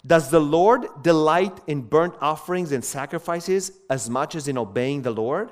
Does 0.06 0.30
the 0.30 0.40
Lord 0.40 0.86
delight 1.02 1.60
in 1.68 1.82
burnt 1.82 2.14
offerings 2.22 2.72
and 2.72 2.84
sacrifices 2.84 3.72
as 3.90 4.10
much 4.10 4.36
as 4.36 4.48
in 4.48 4.58
obeying 4.58 5.02
the 5.02 5.12
Lord? 5.12 5.52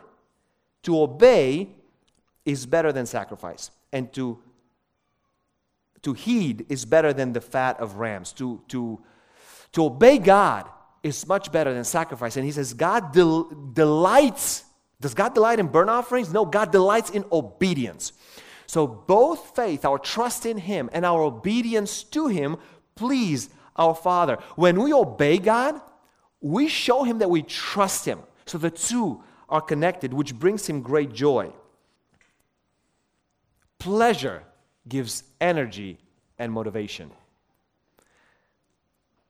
To 0.83 1.01
obey 1.01 1.69
is 2.45 2.65
better 2.65 2.93
than 2.93 3.05
sacrifice, 3.05 3.71
and 3.91 4.13
to, 4.13 4.39
to 6.05 6.13
heed 6.13 6.67
is 6.69 6.85
better 6.85 7.11
than 7.13 7.33
the 7.33 7.41
fat 7.41 7.79
of 7.79 7.97
rams. 7.97 8.31
To, 8.33 8.61
to, 8.69 9.01
to 9.73 9.85
obey 9.85 10.19
God 10.19 10.69
is 11.03 11.27
much 11.27 11.51
better 11.51 11.73
than 11.73 11.83
sacrifice. 11.83 12.37
And 12.37 12.45
he 12.45 12.51
says, 12.51 12.73
God 12.73 13.11
del- 13.11 13.49
delights. 13.73 14.63
Does 15.01 15.15
God 15.15 15.33
delight 15.33 15.59
in 15.59 15.67
burnt 15.67 15.89
offerings? 15.89 16.31
No, 16.31 16.45
God 16.45 16.71
delights 16.71 17.09
in 17.09 17.25
obedience. 17.31 18.13
So 18.67 18.87
both 18.87 19.55
faith, 19.55 19.83
our 19.83 19.97
trust 19.97 20.45
in 20.45 20.57
Him, 20.57 20.89
and 20.93 21.05
our 21.05 21.21
obedience 21.21 22.03
to 22.03 22.27
Him 22.27 22.57
please 22.95 23.49
our 23.75 23.93
Father. 23.93 24.37
When 24.55 24.81
we 24.81 24.93
obey 24.93 25.37
God, 25.37 25.81
we 26.39 26.67
show 26.67 27.03
Him 27.03 27.19
that 27.19 27.29
we 27.29 27.41
trust 27.41 28.05
Him. 28.05 28.19
So 28.45 28.57
the 28.57 28.71
two 28.71 29.23
are 29.49 29.61
connected, 29.61 30.13
which 30.13 30.35
brings 30.35 30.67
Him 30.67 30.81
great 30.81 31.13
joy. 31.13 31.51
Pleasure 33.79 34.43
gives 34.87 35.23
energy 35.41 35.97
and 36.37 36.51
motivation. 36.51 37.11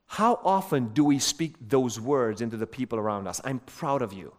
How 0.06 0.40
often 0.44 0.88
do 0.88 1.04
we 1.04 1.18
speak 1.18 1.54
those 1.60 2.00
words 2.00 2.40
into 2.40 2.56
the 2.56 2.66
people 2.66 2.98
around 2.98 3.26
us? 3.26 3.40
I'm 3.44 3.58
proud 3.60 4.02
of 4.02 4.12
you. 4.12 4.32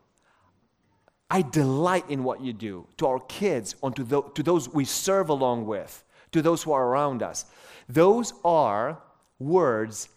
I 1.29 1.41
delight 1.41 2.09
in 2.09 2.23
what 2.23 2.41
you 2.41 2.53
do 2.53 2.87
to 2.97 3.07
our 3.07 3.19
kids, 3.19 3.75
and 3.83 3.95
to, 3.95 4.03
the, 4.03 4.21
to 4.21 4.43
those 4.43 4.69
we 4.69 4.85
serve 4.85 5.29
along 5.29 5.65
with, 5.65 6.03
to 6.31 6.41
those 6.41 6.63
who 6.63 6.71
are 6.71 6.87
around 6.87 7.21
us. 7.21 7.45
Those 7.89 8.33
are 8.45 9.01
words 9.39 10.09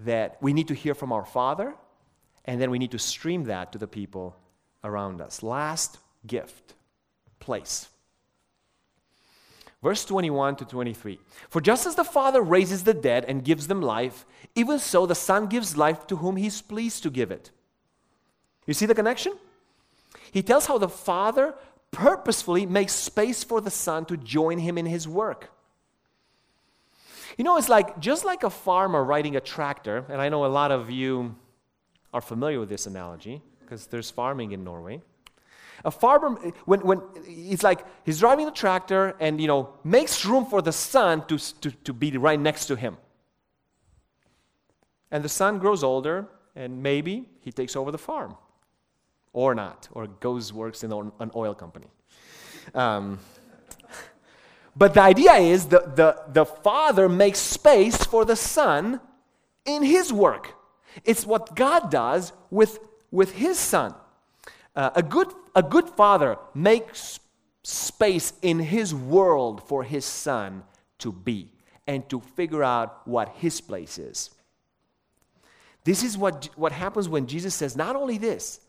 that 0.00 0.36
we 0.40 0.52
need 0.52 0.68
to 0.68 0.74
hear 0.74 0.94
from 0.94 1.10
our 1.12 1.24
Father, 1.24 1.74
and 2.44 2.60
then 2.60 2.70
we 2.70 2.78
need 2.78 2.90
to 2.92 2.98
stream 2.98 3.44
that 3.44 3.72
to 3.72 3.78
the 3.78 3.86
people 3.86 4.36
around 4.84 5.20
us. 5.20 5.42
Last 5.42 5.98
gift 6.26 6.74
place. 7.40 7.88
Verse 9.82 10.04
21 10.04 10.56
to 10.56 10.64
23. 10.64 11.20
For 11.48 11.60
just 11.60 11.86
as 11.86 11.94
the 11.94 12.04
Father 12.04 12.42
raises 12.42 12.84
the 12.84 12.94
dead 12.94 13.24
and 13.26 13.44
gives 13.44 13.68
them 13.68 13.80
life, 13.80 14.26
even 14.54 14.78
so 14.78 15.06
the 15.06 15.14
Son 15.14 15.46
gives 15.46 15.76
life 15.76 16.06
to 16.08 16.16
whom 16.16 16.36
He's 16.36 16.60
pleased 16.60 17.02
to 17.04 17.10
give 17.10 17.30
it. 17.30 17.50
You 18.66 18.74
see 18.74 18.86
the 18.86 18.94
connection? 18.94 19.34
He 20.32 20.42
tells 20.42 20.66
how 20.66 20.78
the 20.78 20.88
Father 20.88 21.54
purposefully 21.90 22.66
makes 22.66 22.92
space 22.92 23.44
for 23.44 23.60
the 23.60 23.70
Son 23.70 24.04
to 24.06 24.16
join 24.16 24.58
Him 24.58 24.78
in 24.78 24.86
His 24.86 25.06
work. 25.06 25.52
You 27.36 27.44
know, 27.44 27.56
it's 27.56 27.68
like 27.68 28.00
just 28.00 28.24
like 28.24 28.42
a 28.42 28.50
farmer 28.50 29.04
riding 29.04 29.36
a 29.36 29.40
tractor, 29.40 30.04
and 30.08 30.20
I 30.20 30.28
know 30.28 30.44
a 30.44 30.48
lot 30.48 30.72
of 30.72 30.90
you 30.90 31.36
are 32.12 32.20
familiar 32.20 32.58
with 32.58 32.68
this 32.68 32.86
analogy 32.86 33.42
because 33.60 33.86
there's 33.86 34.10
farming 34.10 34.50
in 34.50 34.64
Norway. 34.64 35.02
A 35.84 35.90
farmer, 35.90 36.30
when, 36.64 36.80
when 36.80 37.02
it's 37.26 37.62
like 37.62 37.84
he's 38.04 38.18
driving 38.18 38.46
the 38.46 38.52
tractor 38.52 39.14
and, 39.20 39.40
you 39.40 39.46
know, 39.46 39.74
makes 39.84 40.24
room 40.24 40.44
for 40.44 40.60
the 40.60 40.72
son 40.72 41.26
to, 41.26 41.38
to, 41.60 41.70
to 41.70 41.92
be 41.92 42.16
right 42.16 42.40
next 42.40 42.66
to 42.66 42.76
him. 42.76 42.96
And 45.10 45.24
the 45.24 45.28
son 45.28 45.58
grows 45.58 45.82
older, 45.82 46.26
and 46.54 46.82
maybe 46.82 47.28
he 47.40 47.52
takes 47.52 47.76
over 47.76 47.90
the 47.90 47.98
farm. 47.98 48.36
Or 49.32 49.54
not, 49.54 49.88
or 49.92 50.06
goes, 50.06 50.52
works 50.52 50.82
in 50.82 50.92
an 50.92 51.30
oil 51.36 51.54
company. 51.54 51.86
Um, 52.74 53.18
but 54.74 54.94
the 54.94 55.02
idea 55.02 55.34
is 55.34 55.66
the, 55.66 55.80
the, 55.94 56.22
the 56.32 56.44
father 56.44 57.08
makes 57.08 57.38
space 57.38 57.96
for 57.96 58.24
the 58.24 58.36
son 58.36 59.00
in 59.64 59.82
his 59.82 60.12
work. 60.12 60.54
It's 61.04 61.26
what 61.26 61.54
God 61.54 61.90
does 61.90 62.32
with, 62.50 62.78
with 63.10 63.32
his 63.32 63.58
son. 63.58 63.94
Uh, 64.78 64.90
a, 64.94 65.02
good, 65.02 65.26
a 65.56 65.62
good 65.62 65.88
father 65.88 66.38
makes 66.54 67.18
space 67.64 68.32
in 68.42 68.60
his 68.60 68.94
world 68.94 69.60
for 69.66 69.82
his 69.82 70.04
son 70.04 70.62
to 70.98 71.10
be 71.10 71.50
and 71.88 72.08
to 72.08 72.20
figure 72.20 72.62
out 72.62 73.04
what 73.04 73.28
his 73.38 73.60
place 73.60 73.98
is. 73.98 74.30
This 75.82 76.04
is 76.04 76.16
what, 76.16 76.48
what 76.54 76.70
happens 76.70 77.08
when 77.08 77.26
Jesus 77.26 77.56
says, 77.56 77.74
not 77.74 77.96
only 77.96 78.18
this, 78.18 78.60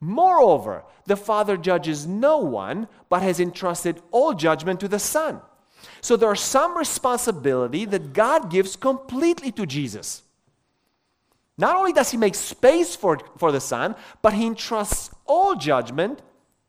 moreover, 0.00 0.82
the 1.04 1.16
Father 1.16 1.58
judges 1.58 2.06
no 2.06 2.38
one, 2.38 2.88
but 3.10 3.20
has 3.20 3.38
entrusted 3.38 4.00
all 4.12 4.32
judgment 4.32 4.80
to 4.80 4.88
the 4.88 4.98
Son. 4.98 5.42
So 6.00 6.16
there's 6.16 6.40
some 6.40 6.78
responsibility 6.78 7.84
that 7.84 8.14
God 8.14 8.50
gives 8.50 8.76
completely 8.76 9.52
to 9.52 9.66
Jesus. 9.66 10.22
Not 11.60 11.76
only 11.76 11.92
does 11.92 12.10
he 12.10 12.16
make 12.16 12.34
space 12.34 12.96
for, 12.96 13.18
for 13.36 13.52
the 13.52 13.60
Son, 13.60 13.94
but 14.22 14.32
he 14.32 14.46
entrusts 14.46 15.10
all 15.26 15.54
judgment 15.54 16.22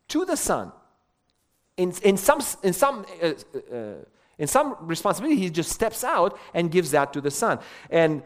to 0.09 0.25
the 0.25 0.35
Son. 0.35 0.73
In, 1.77 1.93
in, 2.03 2.17
some, 2.17 2.41
in, 2.61 2.73
some, 2.73 3.05
uh, 3.23 3.27
uh, 3.73 3.93
in 4.37 4.47
some 4.47 4.75
responsibility, 4.81 5.39
he 5.39 5.49
just 5.49 5.71
steps 5.71 6.03
out 6.03 6.37
and 6.53 6.69
gives 6.69 6.91
that 6.91 7.13
to 7.13 7.21
the 7.21 7.31
Son. 7.31 7.59
And 7.89 8.21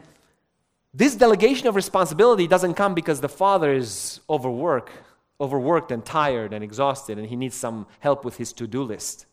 this 0.92 1.16
delegation 1.16 1.68
of 1.68 1.76
responsibility 1.76 2.48
doesn't 2.48 2.74
come 2.74 2.96
because 2.96 3.22
the 3.22 3.30
Father 3.30 3.72
is 3.72 4.22
overworked, 4.28 4.92
overworked 5.40 5.92
and 5.92 6.04
tired 6.04 6.52
and 6.52 6.64
exhausted, 6.64 7.20
and 7.20 7.28
he 7.28 7.36
needs 7.36 7.56
some 7.56 7.86
help 8.00 8.26
with 8.26 8.38
his 8.38 8.52
to 8.54 8.66
do 8.66 8.82
list. 8.82 9.28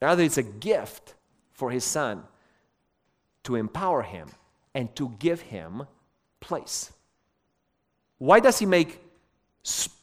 Rather, 0.00 0.22
it's 0.22 0.38
a 0.38 0.42
gift 0.42 1.14
for 1.52 1.70
his 1.70 1.84
son 1.84 2.22
to 3.42 3.54
empower 3.54 4.00
him 4.02 4.28
and 4.78 4.94
to 4.94 5.12
give 5.18 5.40
him 5.40 5.82
place. 6.38 6.92
Why 8.18 8.38
does 8.38 8.60
he 8.60 8.66
make 8.66 9.00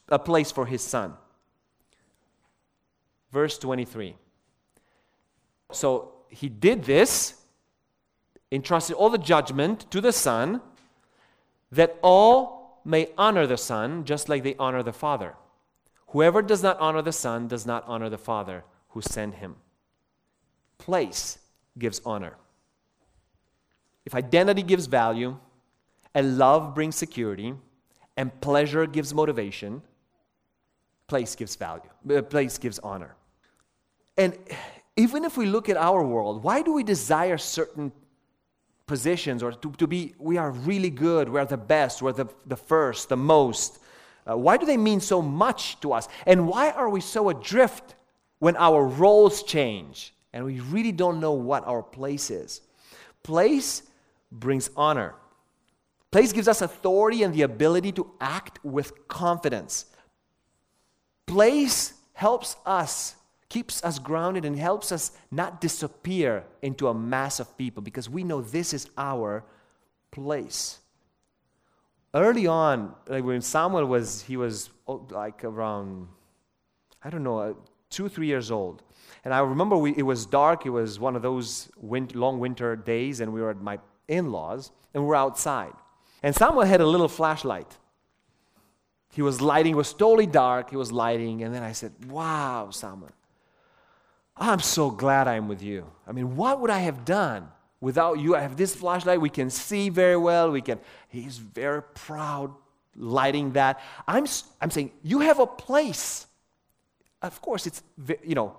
a 0.09 0.19
place 0.19 0.51
for 0.51 0.65
his 0.65 0.81
son? 0.81 1.13
Verse 3.31 3.58
23. 3.58 4.15
So 5.71 6.12
he 6.27 6.50
did 6.50 6.83
this, 6.83 7.35
entrusted 8.52 8.97
all 8.97 9.10
the 9.10 9.17
judgment 9.17 9.89
to 9.91 10.02
the 10.02 10.12
son, 10.12 10.60
that 11.71 11.97
all 12.02 12.81
may 12.83 13.08
honor 13.17 13.47
the 13.47 13.58
son 13.58 14.04
just 14.04 14.27
like 14.27 14.43
they 14.43 14.56
honor 14.60 14.83
the 14.83 14.91
father. 14.91 15.35
Whoever 16.08 16.41
does 16.41 16.62
not 16.62 16.77
honor 16.81 17.02
the 17.02 17.13
son 17.13 17.47
does 17.47 17.65
not 17.65 17.85
honor 17.87 18.10
the 18.10 18.17
father 18.17 18.65
who 18.89 19.02
sent 19.02 19.35
him 19.35 19.56
place 20.77 21.39
gives 21.77 22.02
honor. 22.06 22.35
If 24.06 24.15
identity 24.15 24.62
gives 24.62 24.85
value, 24.85 25.37
and 26.13 26.37
love 26.37 26.73
brings 26.75 26.95
security, 26.95 27.53
and 28.17 28.39
pleasure 28.41 28.85
gives 28.85 29.13
motivation, 29.13 29.81
place 31.08 31.35
gives 31.35 31.56
value, 31.56 31.89
uh, 32.15 32.21
place 32.21 32.58
gives 32.58 32.79
honor. 32.79 33.15
And 34.17 34.37
even 34.95 35.25
if 35.25 35.37
we 35.37 35.45
look 35.45 35.67
at 35.67 35.75
our 35.75 36.03
world, 36.03 36.43
why 36.43 36.62
do 36.62 36.73
we 36.73 36.83
desire 36.83 37.37
certain 37.37 37.91
positions 38.85 39.43
or 39.43 39.51
to, 39.51 39.71
to 39.71 39.87
be, 39.87 40.13
we 40.17 40.37
are 40.37 40.51
really 40.51 40.89
good, 40.89 41.27
we're 41.27 41.43
the 41.45 41.58
best, 41.58 42.01
we're 42.01 42.13
the, 42.13 42.27
the 42.45 42.56
first, 42.56 43.10
the 43.10 43.17
most? 43.17 43.79
Uh, 44.29 44.37
why 44.37 44.56
do 44.58 44.65
they 44.65 44.77
mean 44.77 45.01
so 45.01 45.21
much 45.21 45.79
to 45.81 45.91
us? 45.91 46.08
And 46.25 46.47
why 46.47 46.71
are 46.71 46.89
we 46.89 47.01
so 47.01 47.29
adrift 47.29 47.95
when 48.39 48.56
our 48.58 48.85
roles 48.85 49.43
change 49.43 50.13
and 50.33 50.43
we 50.43 50.60
really 50.60 50.91
don't 50.91 51.19
know 51.19 51.31
what 51.31 51.65
our 51.65 51.81
place 51.81 52.29
is. 52.29 52.62
Place 53.23 53.83
brings 54.32 54.69
honor. 54.76 55.15
Place 56.12 56.32
gives 56.32 56.48
us 56.48 56.62
authority 56.62 57.23
and 57.23 57.34
the 57.34 57.42
ability 57.42 57.92
to 57.94 58.12
act 58.21 58.63
with 58.63 59.08
confidence. 59.08 59.86
Place 61.26 61.94
helps 62.13 62.56
us, 62.65 63.15
keeps 63.50 63.84
us 63.84 64.00
grounded, 64.00 64.46
and 64.46 64.58
helps 64.58 64.92
us 64.92 65.12
not 65.30 65.60
disappear 65.60 66.46
into 66.62 66.88
a 66.88 66.94
mass 66.94 67.40
of 67.40 67.58
people 67.58 67.84
because 67.84 68.10
we 68.10 68.23
know 68.23 68.42
this 68.42 68.73
is 68.73 68.90
our 68.98 69.44
place. 70.12 70.80
Early 72.13 72.48
on, 72.48 72.96
like 73.08 73.26
when 73.26 73.42
Samuel 73.42 73.86
was, 73.86 74.21
he 74.21 74.38
was 74.38 74.69
oh, 74.88 75.06
like 75.10 75.44
around, 75.44 76.08
I 77.04 77.10
don't 77.10 77.23
know, 77.23 77.40
uh, 77.40 77.54
two, 77.90 78.08
three 78.08 78.28
years 78.28 78.52
old. 78.52 78.84
And 79.26 79.34
I 79.34 79.40
remember 79.40 79.76
we, 79.76 79.94
it 79.98 80.04
was 80.04 80.26
dark. 80.26 80.65
It 80.65 80.69
was 80.69 80.98
one 80.98 81.17
of 81.17 81.21
those 81.21 81.69
long 81.82 82.40
winter 82.40 82.78
days, 82.78 83.19
and 83.19 83.34
we 83.34 83.42
were 83.42 83.50
at 83.50 83.62
my 83.62 83.80
in 84.08 84.31
laws, 84.31 84.71
and 84.93 85.03
we 85.03 85.08
were 85.08 85.15
outside. 85.15 85.73
And 86.23 86.35
Samuel 86.35 86.65
had 86.65 86.81
a 86.81 86.87
little 86.87 87.08
flashlight. 87.08 87.77
He 89.15 89.21
was 89.21 89.39
lighting, 89.39 89.73
it 89.73 89.77
was 89.77 89.93
totally 89.93 90.25
dark. 90.25 90.71
He 90.71 90.75
was 90.75 90.91
lighting. 90.91 91.43
And 91.43 91.53
then 91.56 91.63
I 91.63 91.71
said, 91.71 91.93
Wow, 92.10 92.69
Samuel, 92.71 93.12
I'm 94.35 94.60
so 94.60 94.89
glad 94.89 95.27
I'm 95.27 95.47
with 95.47 95.62
you. 95.62 95.89
I 96.06 96.12
mean, 96.12 96.35
what 96.35 96.60
would 96.60 96.69
I 96.69 96.79
have 96.79 97.06
done 97.06 97.47
without 97.79 98.19
you? 98.19 98.35
I 98.35 98.41
have 98.41 98.58
this 98.58 98.75
flashlight. 98.75 99.21
We 99.21 99.29
can 99.29 99.49
see 99.49 99.87
very 99.87 100.17
well. 100.17 100.51
We 100.51 100.62
can, 100.62 100.79
he's 101.08 101.37
very 101.37 101.81
proud 101.81 102.53
lighting 102.97 103.53
that. 103.53 103.79
I'm, 104.06 104.25
I'm 104.60 104.71
saying, 104.71 104.91
You 105.01 105.19
have 105.19 105.39
a 105.39 105.47
place. 105.47 106.27
Of 107.21 107.41
course, 107.41 107.65
it's, 107.67 107.83
you 108.23 108.35
know, 108.35 108.58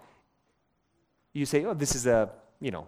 you 1.35 1.45
say, 1.45 1.65
Oh, 1.67 1.75
this 1.75 1.95
is 1.95 2.07
a, 2.07 2.31
you 2.61 2.71
know, 2.71 2.87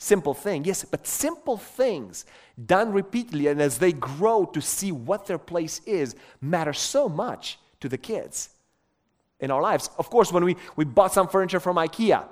simple 0.00 0.32
thing. 0.32 0.64
Yes, 0.64 0.84
but 0.84 1.06
simple 1.06 1.58
things 1.58 2.24
done 2.66 2.92
repeatedly 2.92 3.46
and 3.48 3.60
as 3.60 3.78
they 3.78 3.92
grow 3.92 4.46
to 4.46 4.60
see 4.60 4.90
what 4.90 5.26
their 5.26 5.38
place 5.38 5.80
is 5.86 6.16
matter 6.40 6.72
so 6.72 7.08
much 7.08 7.58
to 7.80 7.88
the 7.88 7.98
kids 7.98 8.48
in 9.38 9.50
our 9.50 9.60
lives. 9.60 9.90
Of 9.98 10.08
course, 10.10 10.32
when 10.32 10.44
we, 10.44 10.56
we 10.74 10.84
bought 10.84 11.12
some 11.12 11.28
furniture 11.28 11.60
from 11.60 11.76
IKEA, 11.76 12.24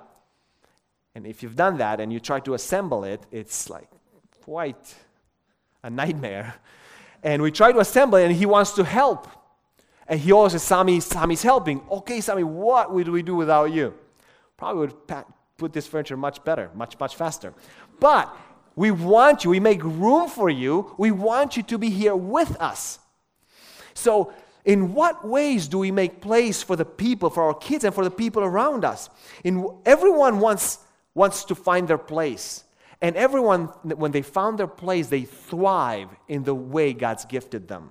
and 1.15 1.27
if 1.27 1.43
you've 1.43 1.57
done 1.57 1.79
that 1.79 2.01
and 2.01 2.13
you 2.13 2.21
try 2.21 2.41
to 2.41 2.55
assemble 2.55 3.05
it, 3.05 3.21
it's 3.31 3.69
like 3.69 3.89
quite 4.45 4.95
a 5.83 5.91
nightmare. 5.91 6.55
And 7.23 7.43
we 7.43 7.51
try 7.51 7.73
to 7.73 7.81
assemble 7.81 8.19
it, 8.19 8.27
and 8.27 8.35
he 8.35 8.47
wants 8.47 8.73
to 8.73 8.85
help. 8.85 9.27
And 10.07 10.21
he 10.21 10.33
always 10.33 10.53
says, 10.53 10.63
Sammy, 10.63 11.01
Sammy's 11.01 11.43
helping. 11.43 11.83
Okay, 11.91 12.21
Sammy, 12.21 12.45
what 12.45 12.95
would 12.95 13.09
we 13.09 13.23
do 13.23 13.35
without 13.35 13.73
you? 13.73 13.95
Probably 14.57 14.81
would 14.81 15.07
put 15.59 15.73
this 15.73 15.87
furniture 15.87 16.17
much 16.17 16.43
better, 16.45 16.71
much, 16.75 16.99
much 16.99 17.17
faster. 17.17 17.53
But 18.01 18.35
we 18.77 18.91
want 18.93 19.45
you, 19.45 19.51
we 19.51 19.61
make 19.61 19.83
room 19.83 20.29
for 20.29 20.49
you, 20.49 20.95
we 20.97 21.11
want 21.11 21.57
you 21.57 21.63
to 21.65 21.77
be 21.79 21.91
here 21.91 22.17
with 22.17 22.59
us. 22.61 23.01
So, 23.93 24.33
in 24.65 24.95
what 24.95 25.27
ways 25.27 25.67
do 25.67 25.79
we 25.79 25.91
make 25.91 26.21
place 26.21 26.63
for 26.63 26.77
the 26.77 26.85
people, 26.85 27.31
for 27.31 27.43
our 27.43 27.55
kids, 27.55 27.85
and 27.85 27.95
for 27.95 28.05
the 28.05 28.11
people 28.11 28.43
around 28.43 28.85
us? 28.85 29.11
In, 29.43 29.69
everyone 29.85 30.41
wants, 30.41 30.79
wants 31.15 31.45
to 31.45 31.55
find 31.55 31.89
their 31.89 31.99
place. 31.99 32.65
And 33.01 33.17
everyone, 33.17 33.67
when 33.83 34.13
they 34.13 34.23
found 34.23 34.59
their 34.59 34.67
place, 34.67 35.09
they 35.09 35.23
thrive 35.23 36.09
in 36.29 36.45
the 36.45 36.55
way 36.55 36.93
God's 36.93 37.25
gifted 37.25 37.67
them. 37.67 37.91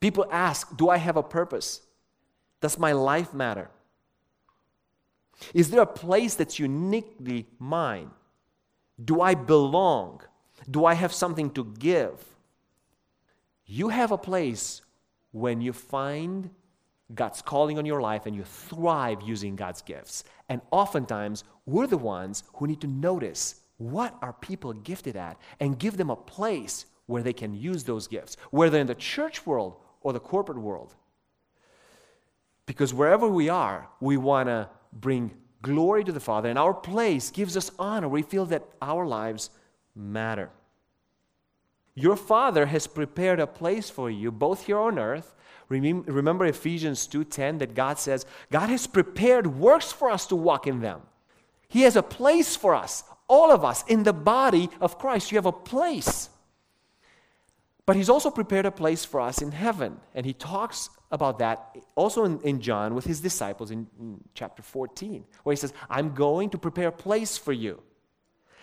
People 0.00 0.26
ask, 0.30 0.76
Do 0.76 0.88
I 0.88 0.96
have 0.96 1.16
a 1.16 1.22
purpose? 1.22 1.82
Does 2.60 2.78
my 2.78 2.92
life 2.92 3.34
matter? 3.34 3.70
Is 5.54 5.70
there 5.70 5.82
a 5.82 5.86
place 5.86 6.34
that's 6.34 6.58
uniquely 6.58 7.46
mine? 7.58 8.10
Do 9.02 9.20
I 9.20 9.34
belong? 9.34 10.20
Do 10.70 10.84
I 10.84 10.94
have 10.94 11.12
something 11.12 11.50
to 11.52 11.64
give? 11.78 12.24
You 13.66 13.88
have 13.88 14.12
a 14.12 14.18
place 14.18 14.82
when 15.32 15.60
you 15.60 15.72
find 15.72 16.50
God's 17.14 17.42
calling 17.42 17.78
on 17.78 17.86
your 17.86 18.00
life 18.00 18.26
and 18.26 18.36
you 18.36 18.44
thrive 18.44 19.22
using 19.22 19.56
God's 19.56 19.82
gifts. 19.82 20.24
And 20.48 20.60
oftentimes, 20.70 21.44
we're 21.66 21.86
the 21.86 21.98
ones 21.98 22.44
who 22.54 22.66
need 22.66 22.80
to 22.82 22.86
notice 22.86 23.60
what 23.78 24.14
are 24.22 24.32
people 24.32 24.72
gifted 24.72 25.16
at 25.16 25.38
and 25.58 25.78
give 25.78 25.96
them 25.96 26.10
a 26.10 26.16
place 26.16 26.86
where 27.06 27.22
they 27.22 27.32
can 27.32 27.54
use 27.54 27.84
those 27.84 28.06
gifts, 28.06 28.36
whether 28.50 28.78
in 28.78 28.86
the 28.86 28.94
church 28.94 29.46
world 29.46 29.76
or 30.02 30.12
the 30.12 30.20
corporate 30.20 30.58
world. 30.58 30.94
Because 32.66 32.94
wherever 32.94 33.26
we 33.26 33.48
are, 33.48 33.88
we 34.00 34.16
want 34.16 34.48
to 34.48 34.68
bring 34.92 35.32
glory 35.62 36.04
to 36.04 36.12
the 36.12 36.20
Father, 36.20 36.48
and 36.48 36.58
our 36.58 36.74
place 36.74 37.30
gives 37.30 37.56
us 37.56 37.70
honor. 37.78 38.08
We 38.08 38.22
feel 38.22 38.46
that 38.46 38.64
our 38.80 39.06
lives 39.06 39.50
matter. 39.94 40.50
Your 41.94 42.16
Father 42.16 42.66
has 42.66 42.86
prepared 42.86 43.40
a 43.40 43.46
place 43.46 43.90
for 43.90 44.10
you, 44.10 44.30
both 44.30 44.66
here 44.66 44.78
on 44.78 44.98
earth. 44.98 45.34
Remember 45.68 46.46
Ephesians 46.46 47.06
2:10 47.06 47.58
that 47.58 47.74
God 47.74 47.98
says, 47.98 48.24
God 48.50 48.70
has 48.70 48.86
prepared 48.86 49.58
works 49.58 49.92
for 49.92 50.10
us 50.10 50.26
to 50.26 50.36
walk 50.36 50.66
in 50.66 50.80
them. 50.80 51.02
He 51.68 51.82
has 51.82 51.94
a 51.94 52.02
place 52.02 52.56
for 52.56 52.74
us, 52.74 53.04
all 53.28 53.52
of 53.52 53.64
us, 53.64 53.84
in 53.86 54.02
the 54.02 54.12
body 54.12 54.70
of 54.80 54.98
Christ. 54.98 55.30
You 55.30 55.36
have 55.36 55.46
a 55.46 55.52
place. 55.52 56.30
But 57.86 57.96
He's 57.96 58.10
also 58.10 58.30
prepared 58.30 58.66
a 58.66 58.72
place 58.72 59.04
for 59.04 59.20
us 59.20 59.42
in 59.42 59.52
heaven. 59.52 60.00
And 60.14 60.26
He 60.26 60.32
talks 60.32 60.90
about 61.10 61.38
that 61.40 61.76
also 61.96 62.24
in, 62.24 62.40
in 62.42 62.60
John 62.60 62.94
with 62.94 63.04
his 63.04 63.20
disciples 63.20 63.70
in, 63.70 63.86
in 63.98 64.20
chapter 64.34 64.62
14, 64.62 65.24
where 65.42 65.52
he 65.52 65.56
says, 65.56 65.72
I'm 65.88 66.14
going 66.14 66.50
to 66.50 66.58
prepare 66.58 66.88
a 66.88 66.92
place 66.92 67.36
for 67.36 67.52
you. 67.52 67.82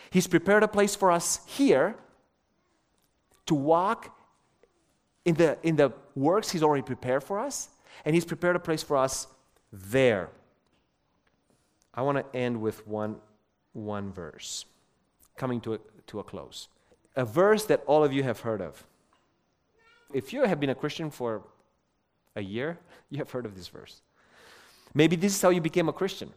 He's 0.09 0.27
prepared 0.27 0.63
a 0.63 0.67
place 0.67 0.95
for 0.95 1.11
us 1.11 1.41
here 1.45 1.95
to 3.47 3.55
walk 3.55 4.17
in 5.25 5.35
the, 5.35 5.57
in 5.61 5.75
the 5.75 5.91
works 6.15 6.49
He's 6.51 6.63
already 6.63 6.83
prepared 6.83 7.23
for 7.23 7.39
us, 7.39 7.69
and 8.05 8.15
He's 8.15 8.25
prepared 8.25 8.55
a 8.55 8.59
place 8.59 8.81
for 8.81 8.95
us 8.95 9.27
there. 9.73 10.29
I 11.93 12.01
want 12.03 12.17
to 12.17 12.37
end 12.37 12.61
with 12.61 12.87
one, 12.87 13.17
one 13.73 14.13
verse, 14.13 14.65
coming 15.35 15.59
to 15.61 15.73
a, 15.73 15.79
to 16.07 16.19
a 16.19 16.23
close. 16.23 16.69
A 17.15 17.25
verse 17.25 17.65
that 17.65 17.83
all 17.87 18.03
of 18.03 18.13
you 18.13 18.23
have 18.23 18.41
heard 18.41 18.61
of. 18.61 18.85
If 20.13 20.31
you 20.31 20.43
have 20.43 20.59
been 20.59 20.69
a 20.69 20.75
Christian 20.75 21.09
for 21.09 21.43
a 22.37 22.41
year, 22.41 22.79
you 23.09 23.17
have 23.17 23.31
heard 23.31 23.45
of 23.45 23.55
this 23.55 23.67
verse. 23.67 24.01
Maybe 24.93 25.15
this 25.15 25.35
is 25.35 25.41
how 25.41 25.49
you 25.49 25.61
became 25.61 25.89
a 25.89 25.93
Christian. 25.93 26.31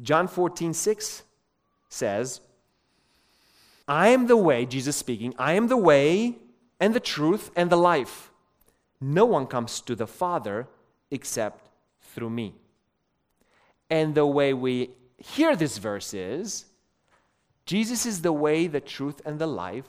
John 0.00 0.26
14, 0.26 0.74
6 0.74 1.22
says, 1.88 2.40
I 3.86 4.08
am 4.08 4.26
the 4.26 4.36
way, 4.36 4.66
Jesus 4.66 4.96
speaking, 4.96 5.34
I 5.38 5.52
am 5.52 5.68
the 5.68 5.76
way 5.76 6.36
and 6.80 6.94
the 6.94 7.00
truth 7.00 7.50
and 7.54 7.70
the 7.70 7.76
life. 7.76 8.32
No 9.00 9.24
one 9.24 9.46
comes 9.46 9.80
to 9.82 9.94
the 9.94 10.06
Father 10.06 10.66
except 11.10 11.68
through 12.00 12.30
me. 12.30 12.54
And 13.90 14.14
the 14.14 14.26
way 14.26 14.54
we 14.54 14.90
hear 15.18 15.54
this 15.54 15.78
verse 15.78 16.14
is 16.14 16.66
Jesus 17.66 18.06
is 18.06 18.22
the 18.22 18.32
way, 18.32 18.66
the 18.66 18.80
truth, 18.80 19.20
and 19.24 19.38
the 19.38 19.46
life. 19.46 19.86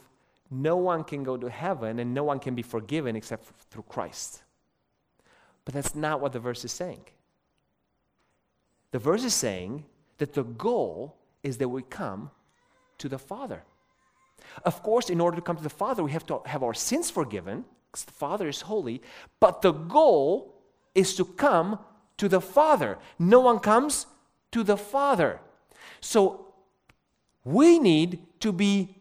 No 0.51 0.77
one 0.77 1.03
can 1.03 1.23
go 1.23 1.37
to 1.37 1.49
heaven 1.49 1.99
and 1.99 2.13
no 2.13 2.23
one 2.23 2.39
can 2.39 2.53
be 2.53 2.61
forgiven 2.61 3.15
except 3.15 3.45
through 3.71 3.85
Christ. 3.89 4.42
But 5.65 5.73
that's 5.73 5.95
not 5.95 6.19
what 6.19 6.33
the 6.33 6.39
verse 6.39 6.65
is 6.65 6.71
saying. 6.71 7.05
The 8.91 8.99
verse 8.99 9.23
is 9.23 9.33
saying 9.33 9.85
that 10.17 10.33
the 10.33 10.43
goal 10.43 11.15
is 11.41 11.57
that 11.57 11.69
we 11.69 11.81
come 11.83 12.31
to 12.97 13.09
the 13.09 13.17
Father. 13.17 13.63
Of 14.65 14.83
course, 14.83 15.09
in 15.09 15.19
order 15.19 15.35
to 15.35 15.41
come 15.41 15.57
to 15.57 15.63
the 15.63 15.69
Father, 15.69 16.03
we 16.03 16.11
have 16.11 16.25
to 16.27 16.41
have 16.45 16.63
our 16.63 16.73
sins 16.73 17.09
forgiven, 17.09 17.65
because 17.91 18.05
the 18.05 18.11
Father 18.11 18.47
is 18.47 18.61
holy, 18.61 19.01
but 19.39 19.61
the 19.61 19.71
goal 19.71 20.61
is 20.93 21.15
to 21.15 21.25
come 21.25 21.79
to 22.17 22.29
the 22.29 22.41
Father. 22.41 22.97
No 23.17 23.39
one 23.39 23.59
comes 23.59 24.05
to 24.51 24.63
the 24.63 24.77
Father. 24.77 25.39
So 26.01 26.53
we 27.43 27.79
need 27.79 28.19
to 28.41 28.51
be 28.51 28.97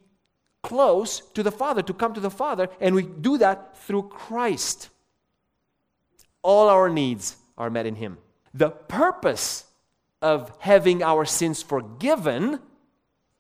close 0.63 1.21
to 1.35 1.43
the 1.43 1.53
Father, 1.53 1.83
to 1.83 1.93
come 1.93 2.15
to 2.15 2.21
the 2.21 2.31
Father, 2.31 2.69
and 2.81 2.95
we 2.95 3.03
do 3.03 3.37
that 3.39 3.77
through 3.77 4.05
Christ. 4.05 4.89
All 6.43 6.69
our 6.69 6.89
needs 6.89 7.37
are 7.57 7.71
met 7.71 7.87
in 7.87 7.95
Him. 7.95 8.19
The 8.53 8.71
purpose 8.71 9.65
of 10.21 10.53
having 10.59 11.03
our 11.03 11.25
sins 11.25 11.63
forgiven 11.63 12.61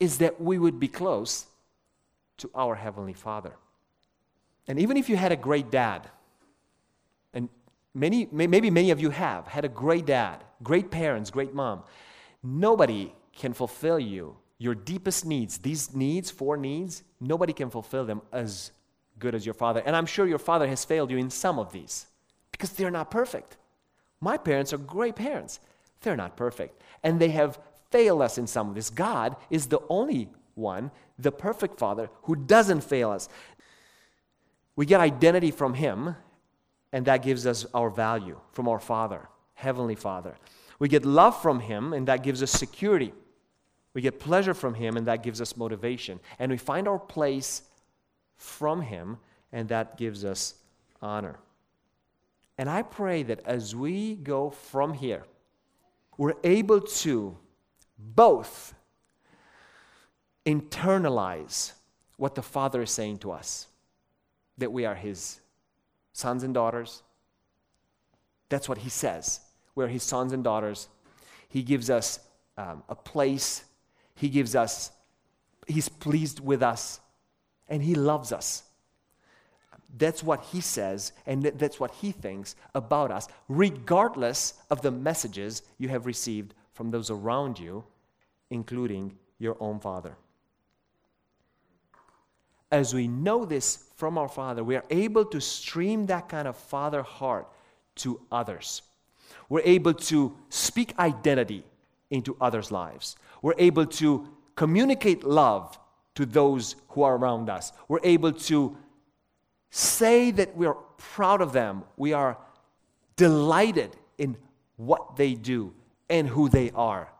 is 0.00 0.18
that 0.18 0.40
we 0.40 0.58
would 0.58 0.80
be 0.80 0.88
close 0.88 1.46
to 2.38 2.50
our 2.54 2.74
Heavenly 2.74 3.12
Father. 3.12 3.54
And 4.66 4.78
even 4.78 4.96
if 4.96 5.08
you 5.08 5.16
had 5.16 5.32
a 5.32 5.36
great 5.36 5.70
dad, 5.70 6.08
and 7.34 7.48
many, 7.94 8.28
maybe 8.32 8.70
many 8.70 8.90
of 8.90 9.00
you 9.00 9.10
have 9.10 9.46
had 9.46 9.64
a 9.64 9.68
great 9.68 10.06
dad, 10.06 10.42
great 10.62 10.90
parents, 10.90 11.30
great 11.30 11.54
mom, 11.54 11.82
nobody 12.42 13.12
can 13.32 13.52
fulfill 13.52 13.98
you, 13.98 14.36
your 14.58 14.74
deepest 14.74 15.26
needs, 15.26 15.58
these 15.58 15.94
needs, 15.94 16.30
four 16.30 16.56
needs, 16.56 17.02
nobody 17.20 17.52
can 17.52 17.70
fulfill 17.70 18.04
them 18.04 18.22
as 18.32 18.70
good 19.18 19.34
as 19.34 19.44
your 19.44 19.54
father. 19.54 19.82
And 19.84 19.94
I'm 19.94 20.06
sure 20.06 20.26
your 20.26 20.38
father 20.38 20.68
has 20.68 20.84
failed 20.84 21.10
you 21.10 21.18
in 21.18 21.30
some 21.30 21.58
of 21.58 21.72
these 21.72 22.06
because 22.62 22.76
they're 22.76 22.92
not 22.92 23.10
perfect. 23.10 23.56
My 24.20 24.36
parents 24.36 24.72
are 24.72 24.78
great 24.78 25.16
parents, 25.16 25.58
They're 26.02 26.16
not 26.16 26.36
perfect. 26.36 26.80
And 27.02 27.18
they 27.18 27.30
have 27.30 27.58
failed 27.90 28.22
us 28.22 28.38
in 28.38 28.46
some 28.46 28.68
of 28.68 28.76
this. 28.76 28.88
God 28.88 29.34
is 29.50 29.66
the 29.66 29.80
only 29.88 30.28
one, 30.54 30.92
the 31.18 31.32
perfect 31.32 31.80
Father, 31.80 32.08
who 32.22 32.36
doesn't 32.36 32.82
fail 32.82 33.10
us. 33.10 33.28
We 34.76 34.86
get 34.86 35.00
identity 35.00 35.50
from 35.50 35.74
Him, 35.74 36.14
and 36.92 37.04
that 37.06 37.24
gives 37.24 37.48
us 37.48 37.66
our 37.74 37.90
value 37.90 38.38
from 38.52 38.68
our 38.68 38.78
Father, 38.78 39.28
Heavenly 39.54 39.96
Father. 39.96 40.36
We 40.78 40.88
get 40.88 41.04
love 41.04 41.42
from 41.42 41.58
Him, 41.58 41.92
and 41.92 42.06
that 42.06 42.22
gives 42.22 42.44
us 42.44 42.52
security. 42.52 43.12
We 43.92 44.02
get 44.02 44.20
pleasure 44.20 44.54
from 44.54 44.74
Him, 44.74 44.96
and 44.96 45.08
that 45.08 45.24
gives 45.24 45.40
us 45.40 45.56
motivation. 45.56 46.20
And 46.38 46.52
we 46.52 46.58
find 46.58 46.86
our 46.86 47.00
place 47.00 47.62
from 48.36 48.82
Him, 48.82 49.18
and 49.52 49.68
that 49.68 49.96
gives 49.96 50.24
us 50.24 50.54
honor. 51.00 51.38
And 52.58 52.68
I 52.68 52.82
pray 52.82 53.22
that 53.24 53.40
as 53.44 53.74
we 53.74 54.14
go 54.14 54.50
from 54.50 54.94
here, 54.94 55.24
we're 56.16 56.34
able 56.44 56.80
to 56.80 57.36
both 57.98 58.74
internalize 60.44 61.72
what 62.16 62.34
the 62.34 62.42
Father 62.42 62.82
is 62.82 62.90
saying 62.90 63.18
to 63.18 63.32
us 63.32 63.68
that 64.58 64.72
we 64.72 64.84
are 64.84 64.94
His 64.94 65.40
sons 66.12 66.42
and 66.42 66.52
daughters. 66.52 67.02
That's 68.48 68.68
what 68.68 68.78
He 68.78 68.90
says. 68.90 69.40
We're 69.74 69.88
His 69.88 70.02
sons 70.02 70.32
and 70.32 70.44
daughters. 70.44 70.88
He 71.48 71.62
gives 71.62 71.90
us 71.90 72.20
um, 72.58 72.82
a 72.88 72.94
place, 72.94 73.64
He 74.14 74.28
gives 74.28 74.54
us, 74.54 74.90
He's 75.66 75.88
pleased 75.88 76.40
with 76.40 76.62
us, 76.62 77.00
and 77.68 77.82
He 77.82 77.94
loves 77.94 78.32
us. 78.32 78.64
That's 79.96 80.22
what 80.22 80.42
He 80.44 80.60
says, 80.60 81.12
and 81.26 81.42
that's 81.42 81.78
what 81.78 81.92
He 81.92 82.12
thinks 82.12 82.56
about 82.74 83.10
us, 83.10 83.28
regardless 83.48 84.54
of 84.70 84.82
the 84.82 84.90
messages 84.90 85.62
you 85.78 85.88
have 85.88 86.06
received 86.06 86.54
from 86.72 86.90
those 86.90 87.10
around 87.10 87.58
you, 87.58 87.84
including 88.50 89.16
your 89.38 89.56
own 89.60 89.80
Father 89.80 90.16
as 92.72 92.94
we 92.94 93.06
know 93.06 93.44
this 93.44 93.84
from 93.96 94.16
our 94.16 94.28
Father, 94.28 94.64
we 94.64 94.74
are 94.74 94.84
able 94.88 95.26
to 95.26 95.40
stream 95.40 96.06
that 96.06 96.28
kind 96.28 96.48
of 96.48 96.56
Father 96.56 97.02
heart 97.02 97.46
to 97.96 98.18
others. 98.32 98.80
We're 99.50 99.60
able 99.60 99.92
to 99.94 100.34
speak 100.48 100.98
identity 100.98 101.64
into 102.10 102.34
others' 102.40 102.72
lives. 102.72 103.16
We're 103.42 103.54
able 103.58 103.86
to 103.86 104.26
communicate 104.56 105.22
love 105.22 105.78
to 106.14 106.24
those 106.24 106.76
who 106.88 107.02
are 107.02 107.16
around 107.16 107.50
us. 107.50 107.72
We're 107.88 108.00
able 108.02 108.32
to 108.32 108.76
say 109.74 110.30
that 110.30 110.54
we 110.54 110.66
are 110.66 110.76
proud 110.98 111.40
of 111.40 111.52
them. 111.54 111.82
We 111.96 112.12
are 112.12 112.36
delighted 113.16 113.96
in 114.18 114.36
what 114.76 115.16
they 115.16 115.34
do 115.34 115.72
and 116.10 116.28
who 116.28 116.50
they 116.50 116.70
are. 116.72 117.10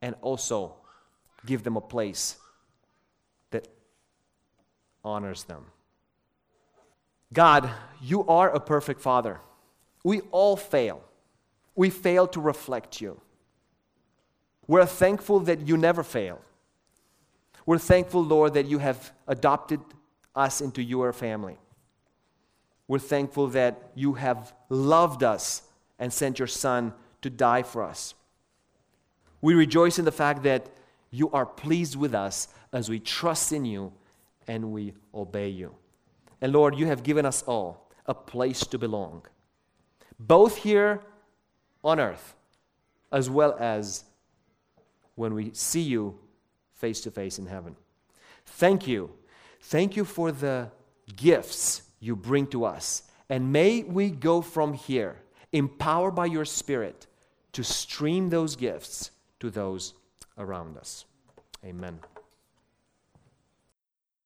And 0.00 0.14
also 0.22 0.74
give 1.44 1.62
them 1.62 1.76
a 1.76 1.80
place 1.82 2.36
that 3.50 3.68
honors 5.04 5.44
them. 5.44 5.66
God, 7.30 7.68
you 8.00 8.26
are 8.26 8.48
a 8.50 8.58
perfect 8.58 9.02
Father. 9.02 9.38
We 10.02 10.22
all 10.30 10.56
fail. 10.56 11.04
We 11.76 11.90
fail 11.90 12.26
to 12.28 12.40
reflect 12.40 13.02
you. 13.02 13.20
We're 14.66 14.86
thankful 14.86 15.40
that 15.40 15.68
you 15.68 15.76
never 15.76 16.02
fail. 16.02 16.40
We're 17.66 17.78
thankful, 17.78 18.24
Lord, 18.24 18.54
that 18.54 18.64
you 18.64 18.78
have 18.78 19.12
adopted 19.28 19.80
us 20.34 20.60
into 20.60 20.82
your 20.82 21.12
family. 21.12 21.58
We're 22.88 22.98
thankful 22.98 23.48
that 23.48 23.90
you 23.94 24.14
have 24.14 24.52
loved 24.68 25.22
us 25.22 25.62
and 25.98 26.12
sent 26.12 26.38
your 26.38 26.48
Son 26.48 26.92
to 27.22 27.30
die 27.30 27.62
for 27.62 27.82
us. 27.82 28.14
We 29.40 29.54
rejoice 29.54 29.98
in 29.98 30.04
the 30.04 30.12
fact 30.12 30.42
that 30.42 30.66
you 31.10 31.30
are 31.30 31.46
pleased 31.46 31.96
with 31.96 32.14
us 32.14 32.48
as 32.72 32.88
we 32.88 33.00
trust 33.00 33.52
in 33.52 33.64
you 33.64 33.92
and 34.46 34.72
we 34.72 34.94
obey 35.14 35.48
you. 35.48 35.74
And 36.40 36.52
Lord, 36.52 36.74
you 36.76 36.86
have 36.86 37.02
given 37.02 37.26
us 37.26 37.42
all 37.42 37.90
a 38.06 38.14
place 38.14 38.60
to 38.66 38.78
belong, 38.78 39.22
both 40.18 40.56
here 40.56 41.00
on 41.84 42.00
earth 42.00 42.34
as 43.12 43.28
well 43.28 43.56
as 43.58 44.04
when 45.14 45.34
we 45.34 45.50
see 45.52 45.80
you 45.80 46.18
face 46.72 47.00
to 47.02 47.10
face 47.10 47.38
in 47.38 47.46
heaven. 47.46 47.76
Thank 48.46 48.86
you. 48.86 49.10
Thank 49.60 49.96
you 49.96 50.04
for 50.04 50.32
the 50.32 50.70
gifts 51.16 51.82
you 52.00 52.16
bring 52.16 52.46
to 52.48 52.64
us. 52.64 53.02
And 53.28 53.52
may 53.52 53.82
we 53.82 54.10
go 54.10 54.42
from 54.42 54.72
here, 54.72 55.16
empowered 55.52 56.14
by 56.14 56.26
your 56.26 56.44
Spirit, 56.44 57.06
to 57.52 57.62
stream 57.62 58.30
those 58.30 58.56
gifts 58.56 59.10
to 59.40 59.50
those 59.50 59.94
around 60.38 60.76
us. 60.76 61.04
Amen. 61.64 62.00